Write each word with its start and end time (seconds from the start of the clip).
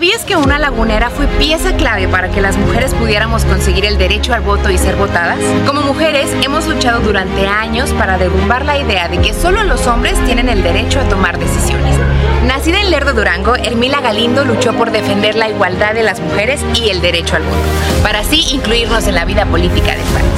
¿Sabías 0.00 0.24
que 0.24 0.34
una 0.34 0.58
lagunera 0.58 1.10
fue 1.10 1.26
pieza 1.26 1.76
clave 1.76 2.08
para 2.08 2.30
que 2.30 2.40
las 2.40 2.56
mujeres 2.56 2.94
pudiéramos 2.94 3.44
conseguir 3.44 3.84
el 3.84 3.98
derecho 3.98 4.32
al 4.32 4.40
voto 4.40 4.70
y 4.70 4.78
ser 4.78 4.96
votadas? 4.96 5.36
Como 5.66 5.82
mujeres 5.82 6.34
hemos 6.42 6.66
luchado 6.66 7.00
durante 7.00 7.46
años 7.46 7.90
para 7.90 8.16
derrumbar 8.16 8.64
la 8.64 8.78
idea 8.78 9.08
de 9.08 9.18
que 9.18 9.34
solo 9.34 9.62
los 9.62 9.86
hombres 9.86 10.14
tienen 10.24 10.48
el 10.48 10.62
derecho 10.62 11.00
a 11.00 11.04
tomar 11.10 11.38
decisiones. 11.38 11.98
Nacida 12.46 12.80
en 12.80 12.90
Lerdo, 12.90 13.12
Durango, 13.12 13.56
Hermila 13.56 14.00
Galindo 14.00 14.42
luchó 14.46 14.72
por 14.72 14.90
defender 14.90 15.34
la 15.34 15.50
igualdad 15.50 15.92
de 15.92 16.02
las 16.02 16.18
mujeres 16.18 16.62
y 16.74 16.88
el 16.88 17.02
derecho 17.02 17.36
al 17.36 17.42
voto, 17.42 17.58
para 18.02 18.20
así 18.20 18.40
incluirnos 18.54 19.06
en 19.06 19.16
la 19.16 19.26
vida 19.26 19.44
política 19.44 19.94
del 19.94 20.06
país. 20.14 20.29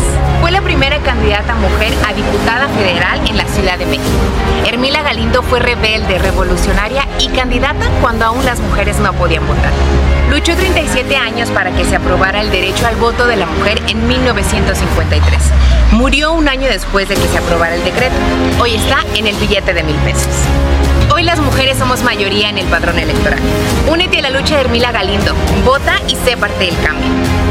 La 0.52 0.60
primera 0.60 0.98
candidata 0.98 1.54
mujer 1.54 1.94
a 2.06 2.12
diputada 2.12 2.68
federal 2.68 3.26
en 3.26 3.38
la 3.38 3.46
Ciudad 3.46 3.78
de 3.78 3.86
México. 3.86 4.04
Hermila 4.66 5.00
Galindo 5.00 5.42
fue 5.42 5.60
rebelde, 5.60 6.18
revolucionaria 6.18 7.08
y 7.18 7.28
candidata 7.28 7.88
cuando 8.02 8.26
aún 8.26 8.44
las 8.44 8.60
mujeres 8.60 8.98
no 8.98 9.14
podían 9.14 9.46
votar. 9.46 9.72
Luchó 10.28 10.54
37 10.54 11.16
años 11.16 11.48
para 11.50 11.70
que 11.70 11.86
se 11.86 11.96
aprobara 11.96 12.42
el 12.42 12.50
derecho 12.50 12.86
al 12.86 12.96
voto 12.96 13.26
de 13.26 13.36
la 13.36 13.46
mujer 13.46 13.80
en 13.88 14.06
1953. 14.06 15.40
Murió 15.92 16.32
un 16.34 16.46
año 16.46 16.68
después 16.68 17.08
de 17.08 17.14
que 17.14 17.28
se 17.28 17.38
aprobara 17.38 17.74
el 17.74 17.84
decreto. 17.84 18.14
Hoy 18.60 18.74
está 18.74 18.98
en 19.14 19.26
el 19.26 19.36
billete 19.36 19.72
de 19.72 19.82
mil 19.82 19.96
pesos. 19.96 20.34
Hoy 21.14 21.22
las 21.22 21.40
mujeres 21.40 21.78
somos 21.78 22.02
mayoría 22.02 22.50
en 22.50 22.58
el 22.58 22.66
padrón 22.66 22.98
electoral. 22.98 23.40
Únete 23.88 24.18
a 24.18 24.22
la 24.22 24.30
lucha 24.30 24.56
de 24.56 24.60
Hermila 24.60 24.92
Galindo. 24.92 25.34
Vota 25.64 25.94
y 26.08 26.16
sé 26.16 26.36
parte 26.36 26.66
del 26.66 26.76
cambio. 26.84 27.41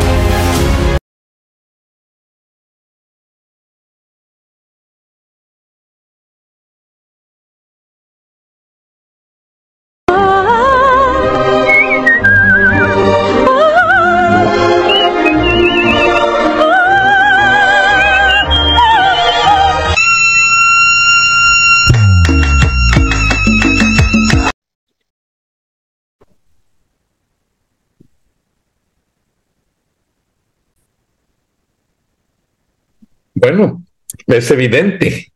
Bueno, 33.41 33.83
es 34.27 34.51
evidente. 34.51 35.33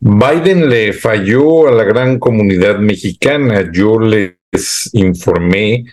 Biden 0.00 0.70
le 0.70 0.94
falló 0.94 1.68
a 1.68 1.70
la 1.70 1.84
gran 1.84 2.18
comunidad 2.18 2.78
mexicana. 2.78 3.70
Yo 3.70 4.00
les 4.00 4.88
informé 4.94 5.84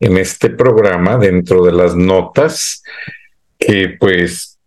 en 0.00 0.16
este 0.16 0.48
programa, 0.48 1.18
dentro 1.18 1.62
de 1.62 1.72
las 1.72 1.94
notas, 1.94 2.82
que 3.58 3.98
pues 4.00 4.58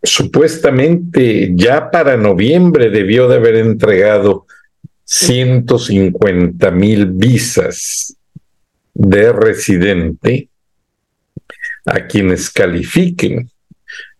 supuestamente 0.00 1.50
ya 1.56 1.90
para 1.90 2.16
noviembre 2.16 2.88
debió 2.90 3.26
de 3.26 3.36
haber 3.36 3.56
entregado 3.56 4.46
150 5.06 6.70
mil 6.70 7.06
visas 7.06 8.16
de 8.94 9.32
residente 9.32 10.50
a 11.84 12.06
quienes 12.06 12.48
califiquen 12.48 13.50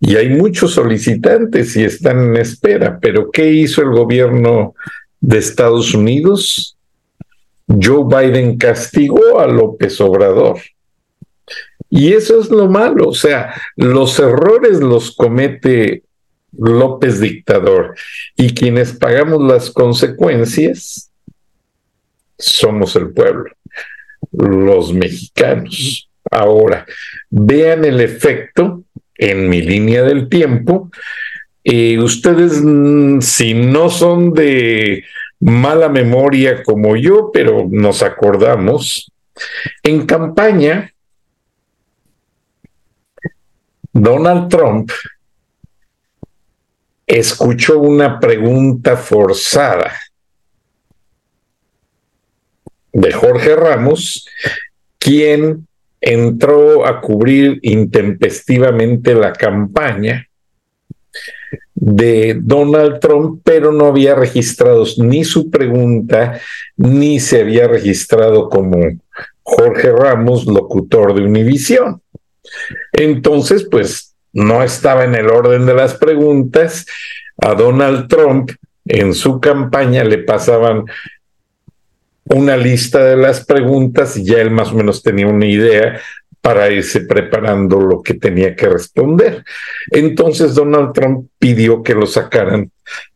y 0.01 0.17
hay 0.17 0.29
muchos 0.29 0.73
solicitantes 0.73 1.77
y 1.77 1.85
están 1.85 2.21
en 2.21 2.37
espera. 2.37 2.99
Pero 3.01 3.31
¿qué 3.31 3.51
hizo 3.51 3.83
el 3.83 3.91
gobierno 3.91 4.75
de 5.21 5.39
Estados 5.39 5.95
Unidos? 5.95 6.77
Joe 7.67 8.05
Biden 8.05 8.59
castigó 8.59 9.41
a 9.41 9.47
López 9.47 10.01
Obrador. 10.01 10.59
Y 11.89 12.13
eso 12.13 12.41
es 12.41 12.51
lo 12.51 12.69
malo, 12.69 13.09
o 13.09 13.15
sea, 13.15 13.55
los 13.77 14.19
errores 14.19 14.81
los 14.81 15.15
comete 15.15 16.03
López 16.59 17.21
dictador 17.21 17.95
y 18.37 18.55
quienes 18.55 18.93
pagamos 18.93 19.43
las 19.43 19.71
consecuencias 19.71 21.13
somos 22.39 22.97
el 22.97 23.13
pueblo, 23.13 23.51
los 24.33 24.93
mexicanos. 24.93 26.11
Ahora, 26.31 26.87
vean 27.31 27.85
el 27.85 28.01
efecto 28.01 28.83
en 29.19 29.49
mi 29.49 29.63
línea 29.63 30.03
del 30.03 30.29
tiempo. 30.29 30.91
y 31.69 31.99
ustedes, 31.99 32.61
mm, 32.63 33.21
si 33.21 33.53
no 33.53 33.91
son 33.91 34.33
de 34.33 35.05
mala 35.41 35.89
memoria 35.89 36.63
como 36.63 36.95
yo, 36.95 37.31
pero 37.33 37.67
nos 37.69 38.05
acordamos, 38.05 39.11
en 39.83 40.07
campaña, 40.07 40.93
Donald 43.93 44.49
Trump 44.49 44.91
escuchó 47.07 47.79
una 47.79 48.19
pregunta 48.19 48.97
forzada 48.97 49.93
de 52.93 53.13
Jorge 53.13 53.55
Ramos, 53.57 54.27
quien 54.99 55.66
entró 56.01 56.87
a 56.87 57.01
cubrir 57.01 57.59
intempestivamente 57.63 59.15
la 59.15 59.33
campaña 59.33 60.29
de 61.75 62.39
Donald 62.41 63.01
Trump, 63.01 63.41
pero 63.45 63.71
no 63.71 63.87
había 63.87 64.15
registrado 64.15 64.85
ni 64.99 65.25
su 65.25 65.51
pregunta, 65.51 66.41
ni 66.77 67.21
se 67.21 67.43
había 67.43 67.69
registrado 67.69 68.49
como 68.49 68.79
Jorge 69.43 69.93
Ramos, 69.93 70.47
locutor 70.47 71.15
de 71.15 71.23
Univisión. 71.23 72.01
Entonces, 72.93 73.67
pues 73.71 74.15
no 74.33 74.63
estaba 74.63 75.05
en 75.05 75.15
el 75.15 75.29
orden 75.29 75.67
de 75.67 75.75
las 75.75 75.95
preguntas. 75.95 76.87
A 77.39 77.55
Donald 77.55 78.09
Trump 78.09 78.51
en 78.87 79.15
su 79.15 79.41
campaña 79.41 80.05
le 80.05 80.19
pasaban 80.19 80.85
una 82.27 82.57
lista 82.57 83.05
de 83.05 83.17
las 83.17 83.45
preguntas 83.45 84.17
y 84.17 84.25
ya 84.25 84.39
él 84.41 84.51
más 84.51 84.73
o 84.73 84.75
menos 84.75 85.03
tenía 85.03 85.27
una 85.27 85.47
idea 85.47 86.01
para 86.41 86.71
irse 86.71 87.01
preparando 87.01 87.81
lo 87.81 88.03
que 88.03 88.15
tenía 88.15 88.55
que 88.55 88.69
responder. 88.69 89.45
Entonces 89.91 90.55
Donald 90.55 90.93
Trump 90.93 91.29
pidió 91.39 91.83
que 91.83 91.95
lo 91.95 92.07
sacaran 92.07 92.71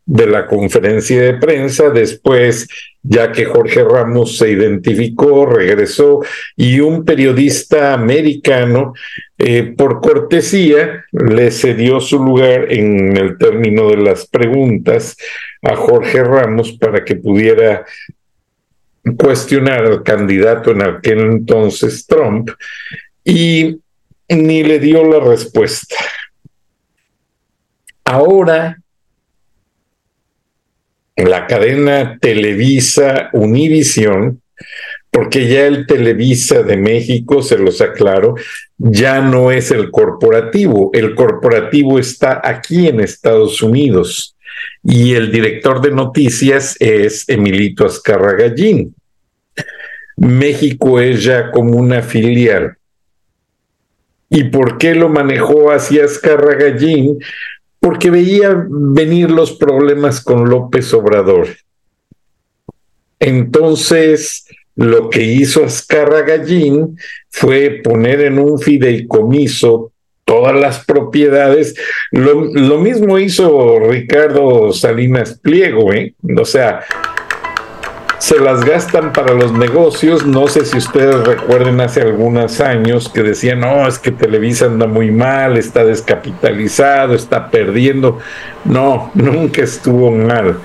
de 0.05 0.27
la 0.27 0.49
conferencia 0.49 1.23
de 1.23 1.35
prensa, 1.35 1.91
después, 1.91 2.67
ya 3.01 3.31
que 3.31 3.45
Jorge 3.45 3.85
Ramos 3.85 4.37
se 4.37 4.51
identificó, 4.51 5.47
regresó 5.47 6.21
y 6.57 6.81
un 6.81 7.05
periodista 7.05 7.95
americano, 7.95 8.95
eh, 9.39 9.75
por 9.79 10.01
cortesía, 10.01 11.05
le 11.13 11.53
cedió 11.53 12.01
su 12.01 12.19
lugar 12.19 12.73
en 12.73 13.17
el 13.17 13.39
término 13.39 13.91
de 13.91 13.99
las 13.99 14.27
preguntas 14.27 15.17
a 15.63 15.77
Jorge 15.77 16.25
Ramos 16.25 16.73
para 16.73 17.05
que 17.05 17.15
pudiera 17.15 17.85
cuestionar 19.17 19.85
al 19.85 20.03
candidato 20.03 20.73
en 20.73 20.83
aquel 20.83 21.21
entonces, 21.21 22.07
Trump, 22.07 22.51
y 23.25 23.81
ni 24.29 24.63
le 24.63 24.79
dio 24.79 25.05
la 25.05 25.21
respuesta. 25.21 25.97
Ahora, 28.05 28.79
la 31.17 31.47
cadena 31.47 32.19
Televisa 32.19 33.31
Univisión, 33.33 34.43
porque 35.11 35.49
ya 35.49 35.67
el 35.67 35.87
Televisa 35.87 36.63
de 36.63 36.77
México, 36.77 37.43
se 37.43 37.59
los 37.59 37.81
aclaro, 37.81 38.35
ya 38.79 39.21
no 39.21 39.51
es 39.51 39.71
el 39.71 39.91
corporativo, 39.91 40.91
el 40.93 41.15
corporativo 41.15 41.99
está 41.99 42.41
aquí 42.43 42.87
en 42.89 43.01
Estados 43.01 43.63
Unidos 43.63 44.37
y 44.83 45.15
el 45.15 45.31
director 45.31 45.81
de 45.81 45.91
noticias 45.91 46.77
es 46.81 47.29
Emilito 47.29 47.85
Azcarra 47.85 48.33
Gallín. 48.33 48.95
México 50.17 51.01
es 51.01 51.25
ya 51.25 51.51
como 51.51 51.77
una 51.77 52.03
filial. 52.03 52.77
¿Y 54.29 54.45
por 54.45 54.79
qué 54.79 54.95
lo 54.95 55.09
manejó 55.09 55.71
hacia 55.73 56.05
Azcarra 56.05 56.55
Gallín? 56.55 57.19
Porque 57.79 58.11
veía 58.11 58.65
venir 58.69 59.31
los 59.31 59.53
problemas 59.53 60.23
con 60.23 60.49
López 60.49 60.93
Obrador. 60.95 61.49
Entonces, 63.19 64.47
lo 64.77 65.11
que 65.11 65.23
hizo 65.23 65.65
Azcarra 65.65 66.23
Gallín 66.23 66.97
fue 67.29 67.81
poner 67.83 68.21
en 68.23 68.39
un 68.39 68.59
fideicomiso 68.59 69.93
todas 70.31 70.55
las 70.55 70.85
propiedades. 70.85 71.75
Lo, 72.13 72.45
lo 72.45 72.79
mismo 72.79 73.19
hizo 73.19 73.81
Ricardo 73.81 74.73
Salinas 74.73 75.37
Pliego, 75.43 75.93
¿eh? 75.93 76.15
O 76.39 76.45
sea, 76.45 76.83
se 78.19 78.39
las 78.39 78.65
gastan 78.65 79.13
para 79.13 79.35
los 79.35 79.53
negocios. 79.53 80.25
No 80.25 80.47
sé 80.47 80.65
si 80.65 80.79
ustedes 80.79 81.27
recuerden 81.27 81.81
hace 81.81 82.03
algunos 82.03 82.61
años 82.61 83.09
que 83.09 83.25
decían, 83.25 83.59
no, 83.59 83.89
es 83.89 83.99
que 83.99 84.13
Televisa 84.13 84.67
anda 84.67 84.87
muy 84.87 85.11
mal, 85.11 85.57
está 85.57 85.85
descapitalizado, 85.85 87.15
está 87.15 87.51
perdiendo. 87.51 88.21
No, 88.65 89.11
nunca 89.15 89.63
estuvo 89.63 90.13
mal. 90.13 90.59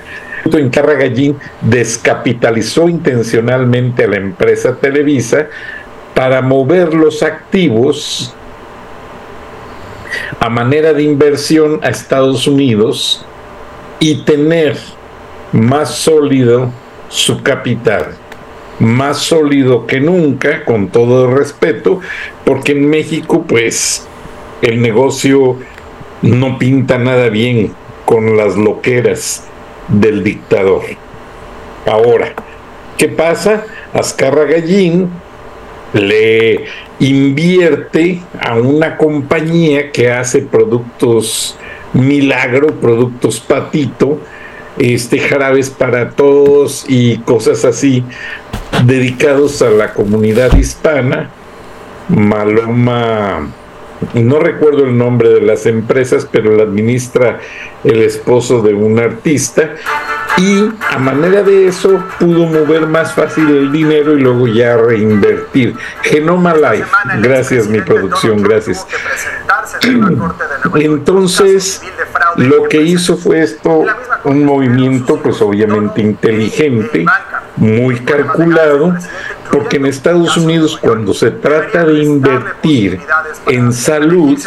En 0.44 0.70
Gallín 0.70 1.36
descapitalizó 1.60 2.88
intencionalmente 2.88 4.04
a 4.04 4.08
la 4.08 4.18
empresa 4.18 4.76
Televisa 4.76 5.48
para 6.14 6.40
mover 6.40 6.94
los 6.94 7.24
activos 7.24 8.32
a 10.40 10.48
manera 10.48 10.92
de 10.92 11.02
inversión 11.02 11.80
a 11.82 11.88
Estados 11.88 12.46
Unidos 12.46 13.24
y 14.00 14.22
tener 14.24 14.76
más 15.52 15.94
sólido 15.94 16.70
su 17.08 17.42
capital, 17.42 18.14
más 18.78 19.18
sólido 19.18 19.86
que 19.86 20.00
nunca, 20.00 20.64
con 20.64 20.88
todo 20.88 21.34
respeto, 21.34 22.00
porque 22.44 22.72
en 22.72 22.88
México 22.88 23.44
pues 23.46 24.06
el 24.62 24.82
negocio 24.82 25.56
no 26.22 26.58
pinta 26.58 26.98
nada 26.98 27.28
bien 27.28 27.72
con 28.04 28.36
las 28.36 28.56
loqueras 28.56 29.44
del 29.88 30.22
dictador. 30.22 30.82
Ahora, 31.86 32.34
¿qué 32.98 33.08
pasa? 33.08 33.64
Azcarra 33.92 34.44
Gallín 34.44 35.10
le 35.92 36.64
invierte 36.98 38.20
a 38.40 38.54
una 38.54 38.96
compañía 38.96 39.92
que 39.92 40.10
hace 40.10 40.42
productos 40.42 41.56
milagro, 41.92 42.68
productos 42.80 43.40
patito, 43.40 44.18
este 44.78 45.18
jarabes 45.18 45.70
para 45.70 46.10
todos 46.10 46.84
y 46.88 47.18
cosas 47.18 47.64
así 47.64 48.04
dedicados 48.84 49.62
a 49.62 49.70
la 49.70 49.94
comunidad 49.94 50.54
hispana. 50.56 51.30
Maloma, 52.08 53.48
no 54.14 54.38
recuerdo 54.38 54.84
el 54.84 54.96
nombre 54.96 55.30
de 55.30 55.40
las 55.40 55.66
empresas, 55.66 56.28
pero 56.30 56.54
la 56.54 56.64
administra 56.64 57.38
el 57.84 58.02
esposo 58.02 58.62
de 58.62 58.74
un 58.74 58.98
artista 58.98 59.74
y 60.38 60.68
a 60.90 60.98
manera 60.98 61.42
de 61.42 61.66
eso 61.66 62.02
pudo 62.18 62.46
mover 62.46 62.86
más 62.86 63.14
fácil 63.14 63.48
el 63.48 63.72
dinero 63.72 64.16
y 64.16 64.20
luego 64.20 64.46
ya 64.48 64.76
reinvertir. 64.76 65.76
Genoma 66.02 66.54
Life, 66.54 66.88
gracias 67.20 67.68
mi 67.68 67.80
producción, 67.80 68.42
gracias. 68.42 68.86
Entonces, 70.74 71.80
lo 72.36 72.64
que 72.64 72.82
hizo 72.82 73.16
fue 73.16 73.42
esto, 73.42 73.84
un 74.24 74.44
movimiento 74.44 75.16
pues 75.22 75.40
obviamente 75.40 76.02
inteligente, 76.02 77.06
muy 77.56 78.00
calculado, 78.00 78.94
porque 79.56 79.76
en 79.76 79.86
Estados 79.86 80.36
Unidos 80.36 80.76
cuando 80.76 81.14
se 81.14 81.30
trata 81.30 81.84
de 81.84 82.02
invertir 82.02 83.00
en 83.46 83.72
salud, 83.72 84.38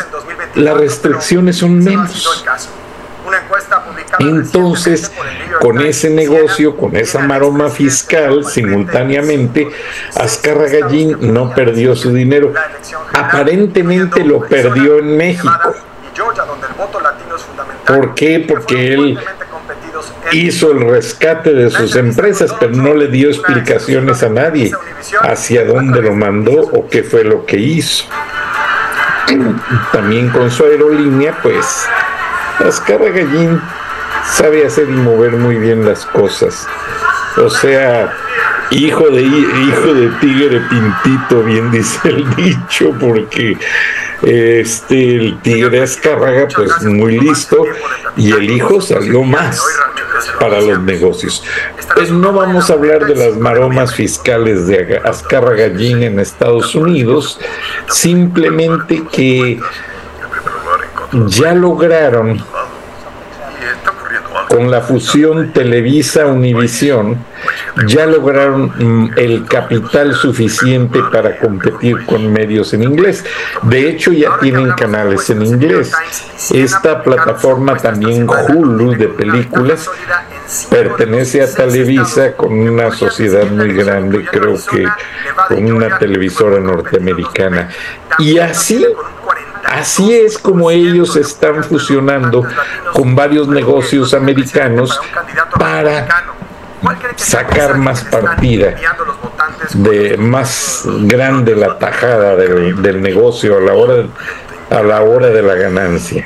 las 0.53 0.77
restricciones 0.77 1.57
son 1.57 1.83
menos. 1.83 2.45
Entonces, 4.19 5.11
con 5.61 5.81
ese 5.81 6.11
negocio, 6.11 6.77
con 6.77 6.95
esa 6.95 7.19
maroma 7.19 7.69
fiscal, 7.69 8.45
simultáneamente, 8.45 9.67
Azcarra 10.15 10.67
Gallín 10.67 11.17
no 11.33 11.55
perdió 11.55 11.95
su 11.95 12.13
dinero. 12.13 12.53
Aparentemente 13.13 14.23
lo 14.23 14.41
perdió 14.41 14.99
en 14.99 15.17
México. 15.17 15.73
¿Por 17.87 18.13
qué? 18.13 18.45
Porque 18.47 18.93
él 18.93 19.19
hizo 20.33 20.71
el 20.71 20.81
rescate 20.81 21.53
de 21.53 21.69
sus 21.69 21.95
empresas, 21.95 22.53
pero 22.59 22.73
no 22.73 22.93
le 22.93 23.07
dio 23.07 23.29
explicaciones 23.29 24.23
a 24.23 24.29
nadie 24.29 24.71
hacia 25.21 25.65
dónde 25.65 26.01
lo 26.01 26.13
mandó 26.13 26.61
o 26.61 26.87
qué 26.87 27.03
fue 27.03 27.23
lo 27.23 27.45
que 27.45 27.57
hizo. 27.57 28.05
También 29.91 30.29
con 30.29 30.49
su 30.49 30.63
aerolínea, 30.63 31.37
pues, 31.41 31.87
Azcarra 32.59 33.09
Gallín 33.09 33.61
sabe 34.33 34.65
hacer 34.65 34.89
y 34.89 34.93
mover 34.93 35.33
muy 35.33 35.55
bien 35.55 35.85
las 35.85 36.05
cosas. 36.05 36.67
O 37.37 37.49
sea, 37.49 38.11
hijo 38.71 39.09
de 39.09 39.21
hijo 39.21 39.93
de 39.93 40.09
tigre 40.19 40.61
pintito, 40.69 41.43
bien 41.43 41.71
dice 41.71 42.09
el 42.09 42.35
dicho, 42.35 42.93
porque 42.99 43.57
este 44.23 45.15
el 45.15 45.41
tigre 45.41 45.81
Azcárraga 45.81 46.47
pues 46.53 46.81
muy 46.83 47.19
listo 47.19 47.63
y 48.17 48.31
el 48.31 48.49
hijo 48.51 48.81
salió 48.81 49.23
más 49.23 49.61
para 50.39 50.61
los 50.61 50.81
negocios. 50.81 51.43
Pues 51.95 52.11
no 52.11 52.33
vamos 52.33 52.69
a 52.69 52.73
hablar 52.73 53.05
de 53.05 53.15
las 53.15 53.37
maromas 53.37 53.93
fiscales 53.93 54.67
de 54.67 55.01
Azcarra 55.03 55.53
Gallín 55.55 56.03
en 56.03 56.19
Estados 56.19 56.75
Unidos, 56.75 57.39
simplemente 57.87 59.03
que 59.11 59.59
ya 61.11 61.53
lograron 61.53 62.43
con 64.49 64.71
la 64.71 64.81
fusión 64.81 65.53
Televisa-Univisión, 65.53 67.17
ya 67.87 68.07
lograron 68.07 68.73
mm, 68.77 69.11
el 69.15 69.45
capital 69.45 70.15
suficiente 70.15 70.99
para 71.11 71.37
competir 71.37 72.05
con 72.05 72.33
medios 72.33 72.73
en 72.73 72.83
inglés. 72.83 73.23
De 73.61 73.87
hecho, 73.87 74.11
ya 74.11 74.39
tienen 74.39 74.71
canales 74.71 75.29
en 75.29 75.45
inglés. 75.45 75.93
Esta 76.51 77.03
plataforma 77.03 77.77
también 77.77 78.27
Hulu 78.27 78.95
de 78.97 79.07
películas 79.07 79.87
pertenece 80.69 81.43
a 81.43 81.53
Televisa 81.53 82.33
con 82.33 82.53
una 82.53 82.91
sociedad 82.91 83.45
muy 83.45 83.71
grande, 83.73 84.25
creo 84.25 84.55
que 84.55 84.85
con 85.47 85.71
una 85.71 85.99
televisora 85.99 86.59
norteamericana. 86.59 87.69
Y 88.17 88.39
así 88.39 88.85
Así 89.69 90.13
es 90.13 90.37
como 90.39 90.71
ellos 90.71 91.15
están 91.15 91.63
fusionando 91.63 92.43
con 92.93 93.15
varios 93.15 93.47
negocios 93.47 94.15
americanos 94.15 94.99
para 95.59 96.07
sacar 97.15 97.77
más 97.77 98.03
partida, 98.05 98.75
de 99.73 100.17
más 100.17 100.83
grande 100.85 101.55
la 101.55 101.77
tajada 101.77 102.35
del, 102.35 103.01
negocio 103.01 103.57
a 103.57 103.61
la 103.61 103.73
hora 103.73 104.05
a 104.71 104.81
la 104.81 105.01
hora 105.01 105.27
de 105.27 105.41
la 105.41 105.53
ganancia. 105.53 106.25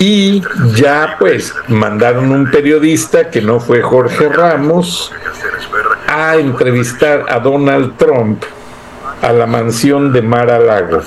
Y 0.00 0.42
ya 0.74 1.16
pues 1.18 1.54
mandaron 1.68 2.32
un 2.32 2.50
periodista 2.50 3.30
que 3.30 3.40
no 3.40 3.60
fue 3.60 3.80
Jorge 3.80 4.28
Ramos 4.28 5.12
a 6.08 6.36
entrevistar 6.36 7.26
a 7.28 7.38
Donald 7.38 7.96
Trump 7.96 8.42
a 9.22 9.32
la 9.32 9.46
mansión 9.46 10.12
de 10.12 10.20
Mar 10.20 10.50
a 10.50 10.58
Lago. 10.58 11.00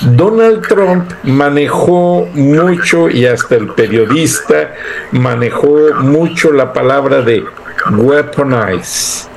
Donald 0.00 0.66
Trump 0.66 1.12
manejó 1.24 2.26
mucho 2.32 3.10
y 3.10 3.26
hasta 3.26 3.56
el 3.56 3.68
periodista 3.68 4.74
manejó 5.12 5.94
mucho 6.00 6.52
la 6.52 6.72
palabra 6.72 7.20
de 7.20 7.44
weaponize, 7.90 9.28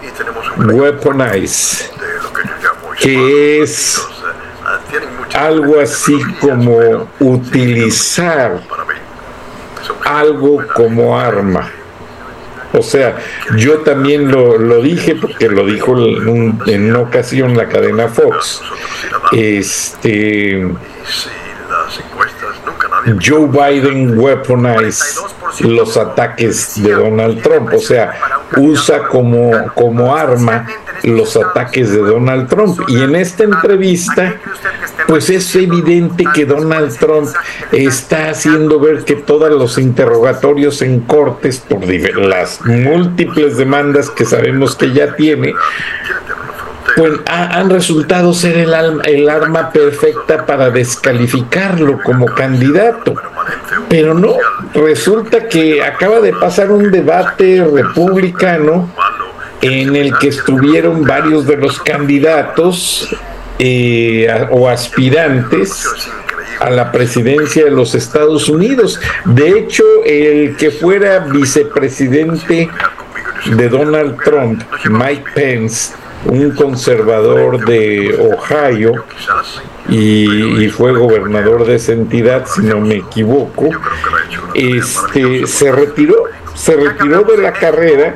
weaponize, 0.58 1.92
que 3.02 3.62
es 3.62 4.02
algo 5.34 5.82
así 5.82 6.18
como 6.40 7.10
utilizar 7.20 8.62
algo 10.06 10.64
como 10.74 11.20
arma. 11.20 11.70
O 12.74 12.82
sea, 12.82 13.18
yo 13.58 13.80
también 13.80 14.32
lo, 14.32 14.58
lo 14.58 14.82
dije 14.82 15.16
porque 15.16 15.48
lo 15.48 15.66
dijo 15.66 15.96
en, 15.98 16.90
una 16.90 17.00
ocasión 17.00 17.56
la 17.56 17.68
cadena 17.68 18.08
Fox. 18.08 18.62
Este. 19.32 20.68
Joe 23.22 23.48
Biden 23.48 24.18
weaponize 24.18 25.20
los 25.60 25.98
ataques 25.98 26.82
de 26.82 26.94
Donald 26.94 27.42
Trump, 27.42 27.74
o 27.74 27.80
sea, 27.80 28.14
usa 28.58 29.04
como, 29.04 29.52
como 29.74 30.16
arma 30.16 30.66
los 31.04 31.36
ataques 31.36 31.92
de 31.92 31.98
Donald 31.98 32.48
Trump. 32.48 32.80
Y 32.88 33.02
en 33.02 33.16
esta 33.16 33.44
entrevista 33.44 34.36
pues 35.08 35.30
es 35.30 35.56
evidente 35.56 36.26
que 36.34 36.46
Donald 36.46 36.98
Trump 36.98 37.30
está 37.72 38.30
haciendo 38.30 38.80
ver 38.80 39.04
que 39.04 39.16
todos 39.16 39.52
los 39.52 39.78
interrogatorios 39.78 40.82
en 40.82 41.02
cortes 41.02 41.60
por 41.60 41.86
las 42.18 42.66
múltiples 42.66 43.58
demandas 43.58 44.10
que 44.10 44.26
sabemos 44.26 44.76
que 44.76 44.92
ya 44.94 45.16
tiene, 45.16 45.54
pues 46.96 47.14
han 47.26 47.70
resultado 47.70 48.34
ser 48.34 48.58
el, 48.58 48.74
el 49.06 49.30
arma 49.30 49.72
perfecta 49.72 50.46
para 50.46 50.70
descalificarlo 50.70 52.00
como 52.04 52.26
candidato. 52.26 53.16
Pero 53.90 54.14
no, 54.14 54.36
resulta 54.74 55.48
que 55.48 55.84
acaba 55.84 56.20
de 56.20 56.34
pasar 56.34 56.72
un 56.72 56.92
debate 56.92 57.64
republicano 57.64 58.90
en 59.62 59.96
el 59.96 60.18
que 60.18 60.28
estuvieron 60.28 61.04
varios 61.04 61.48
de 61.48 61.58
los 61.58 61.80
candidatos 61.80 63.16
eh, 63.66 64.28
o 64.52 64.68
aspirantes 64.68 65.88
a 66.60 66.70
la 66.70 66.92
presidencia 66.92 67.64
de 67.64 67.72
los 67.72 67.96
Estados 67.96 68.50
Unidos. 68.50 69.00
De 69.24 69.58
hecho, 69.58 69.86
el 70.06 70.58
que 70.58 70.70
fuera 70.70 71.20
vicepresidente 71.20 72.68
de 73.56 73.70
Donald 73.70 74.18
Trump, 74.22 74.64
Mike 74.90 75.24
Pence, 75.34 75.94
un 76.26 76.52
conservador 76.52 77.64
de 77.64 78.14
Ohio, 78.20 79.06
y, 79.88 80.68
fue 80.68 80.92
gobernador 80.92 81.66
de 81.66 81.76
esa 81.76 81.94
entidad, 81.94 82.46
si 82.46 82.64
no 82.64 82.82
me 82.82 82.96
equivoco, 82.96 83.70
este, 84.56 85.48
se 85.48 85.72
retiró, 85.72 86.26
se 86.54 86.76
retiró 86.76 87.24
de 87.24 87.38
la 87.38 87.54
carrera. 87.54 88.16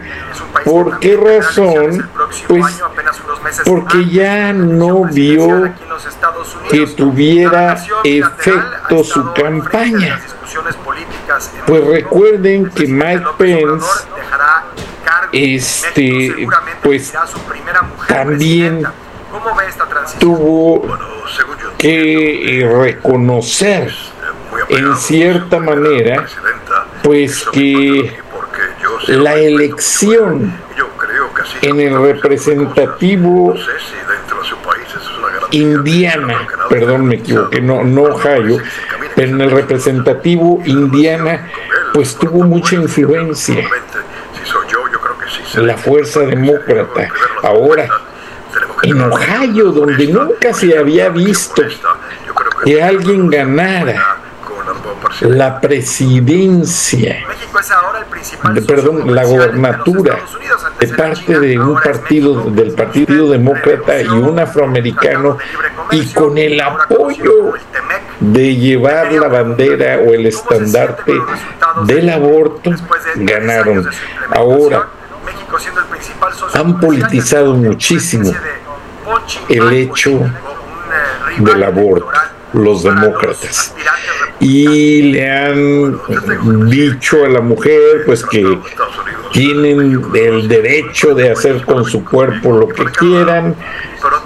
¿Por 0.63 0.99
qué 0.99 1.17
razón? 1.17 2.09
Pues 2.47 2.81
porque 3.65 4.09
ya 4.09 4.53
no 4.53 5.05
vio 5.05 5.73
que 6.69 6.87
tuviera 6.87 7.77
efecto 8.03 9.03
su 9.03 9.33
campaña. 9.33 10.19
Pues 11.65 11.85
recuerden 11.85 12.69
que 12.69 12.87
Mike 12.87 13.25
Pence 13.37 13.85
este 15.31 16.47
pues 16.83 17.13
también 18.07 18.83
tuvo 20.19 20.97
que 21.77 22.61
eh, 22.61 22.69
reconocer 22.69 23.93
en 24.69 24.95
cierta 24.97 25.59
manera 25.59 26.25
pues 27.03 27.45
que 27.51 28.17
la 29.07 29.35
elección 29.35 30.53
en 31.61 31.79
el 31.79 32.01
representativo 32.01 33.53
Indiana, 35.51 36.47
perdón, 36.69 37.05
me 37.05 37.15
equivoqué, 37.15 37.61
no, 37.61 37.83
no 37.83 38.03
Ohio, 38.03 38.59
pero 39.15 39.29
en 39.29 39.41
el 39.41 39.51
representativo 39.51 40.61
Indiana, 40.65 41.47
pues 41.93 42.15
tuvo 42.17 42.43
mucha 42.43 42.75
influencia. 42.75 43.63
la 45.55 45.77
fuerza 45.77 46.19
demócrata. 46.21 47.09
Ahora, 47.43 47.87
en 48.83 49.01
Ohio, 49.01 49.71
donde 49.71 50.07
nunca 50.07 50.53
se 50.53 50.77
había 50.77 51.09
visto 51.09 51.63
que 52.63 52.83
alguien 52.83 53.29
ganara 53.29 54.16
la 55.21 55.59
presidencia, 55.59 57.25
perdón, 58.67 59.13
la 59.13 59.23
gobernatura 59.23 60.17
de 60.79 60.87
parte 60.87 61.39
de 61.39 61.59
un 61.59 61.79
partido, 61.81 62.43
del 62.51 62.73
Partido 62.73 63.29
Demócrata 63.29 64.01
y 64.01 64.07
un 64.07 64.39
afroamericano, 64.39 65.37
y 65.91 66.05
con 66.13 66.37
el 66.37 66.59
apoyo 66.59 67.53
de 68.19 68.55
llevar 68.55 69.11
la 69.13 69.27
bandera 69.27 69.99
o 69.99 70.13
el 70.13 70.25
estandarte 70.25 71.13
del 71.85 72.09
aborto, 72.09 72.71
ganaron. 73.15 73.87
Ahora, 74.31 74.89
han 76.53 76.79
politizado 76.79 77.53
muchísimo 77.55 78.31
el 79.49 79.73
hecho 79.73 80.29
del 81.37 81.63
aborto, 81.63 82.11
los 82.53 82.83
demócratas. 82.83 83.73
Y 84.39 85.13
le 85.13 85.31
han 85.31 86.69
dicho 86.69 87.25
a 87.25 87.29
la 87.29 87.41
mujer 87.41 88.03
pues 88.05 88.23
que 88.23 88.59
tienen 89.33 90.01
el 90.13 90.47
derecho 90.47 91.13
de 91.13 91.31
hacer 91.31 91.65
con 91.65 91.85
su 91.85 92.03
cuerpo 92.03 92.57
lo 92.57 92.67
que 92.67 92.85
quieran 92.85 93.55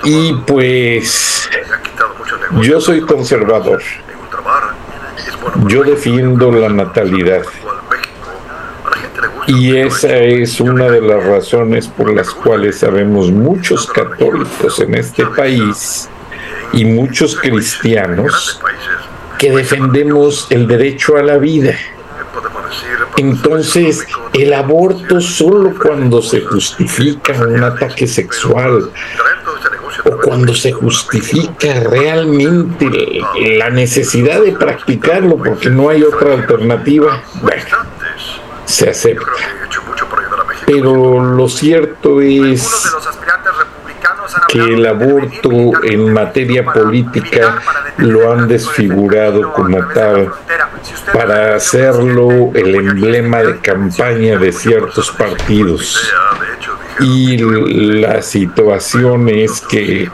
y 0.03 0.33
pues 0.45 1.49
yo 2.61 2.81
soy 2.81 3.01
conservador. 3.01 3.81
Yo 5.67 5.83
defiendo 5.83 6.51
la 6.51 6.69
natalidad. 6.69 7.43
Y 9.47 9.75
esa 9.75 10.15
es 10.17 10.61
una 10.61 10.85
de 10.85 11.01
las 11.01 11.23
razones 11.25 11.87
por 11.87 12.13
las 12.13 12.29
cuales 12.29 12.79
sabemos 12.79 13.31
muchos 13.31 13.87
católicos 13.87 14.79
en 14.79 14.95
este 14.95 15.25
país 15.25 16.07
y 16.73 16.85
muchos 16.85 17.35
cristianos 17.35 18.59
que 19.37 19.51
defendemos 19.51 20.47
el 20.49 20.67
derecho 20.67 21.17
a 21.17 21.23
la 21.23 21.37
vida. 21.37 21.75
Entonces, 23.17 24.05
el 24.33 24.53
aborto 24.53 25.19
solo 25.19 25.73
cuando 25.81 26.21
se 26.21 26.41
justifica 26.41 27.33
un 27.33 27.63
ataque 27.63 28.07
sexual 28.07 28.91
o 30.05 30.17
cuando 30.17 30.53
se 30.55 30.71
justifica 30.71 31.81
realmente 31.81 33.21
la 33.57 33.69
necesidad 33.69 34.41
de 34.41 34.53
practicarlo 34.53 35.37
porque 35.37 35.69
no 35.69 35.89
hay 35.89 36.03
otra 36.03 36.33
alternativa, 36.33 37.23
bueno, 37.41 37.77
se 38.65 38.89
acepta. 38.89 39.25
Pero 40.65 41.21
lo 41.35 41.49
cierto 41.49 42.21
es 42.21 42.65
que 44.51 44.59
el 44.59 44.85
aborto 44.85 45.71
en 45.83 46.13
materia 46.13 46.65
política 46.65 47.61
lo 47.97 48.31
han 48.31 48.47
desfigurado 48.47 49.53
como 49.53 49.77
tal 49.93 50.31
para 51.13 51.55
hacerlo 51.55 52.51
el 52.53 52.75
emblema 52.75 53.39
de 53.39 53.59
campaña 53.59 54.37
de 54.37 54.51
ciertos 54.51 55.11
partidos. 55.11 56.11
Y 56.99 57.37
la 57.37 58.21
situación 58.21 59.29
es 59.29 59.61
que 59.61 60.09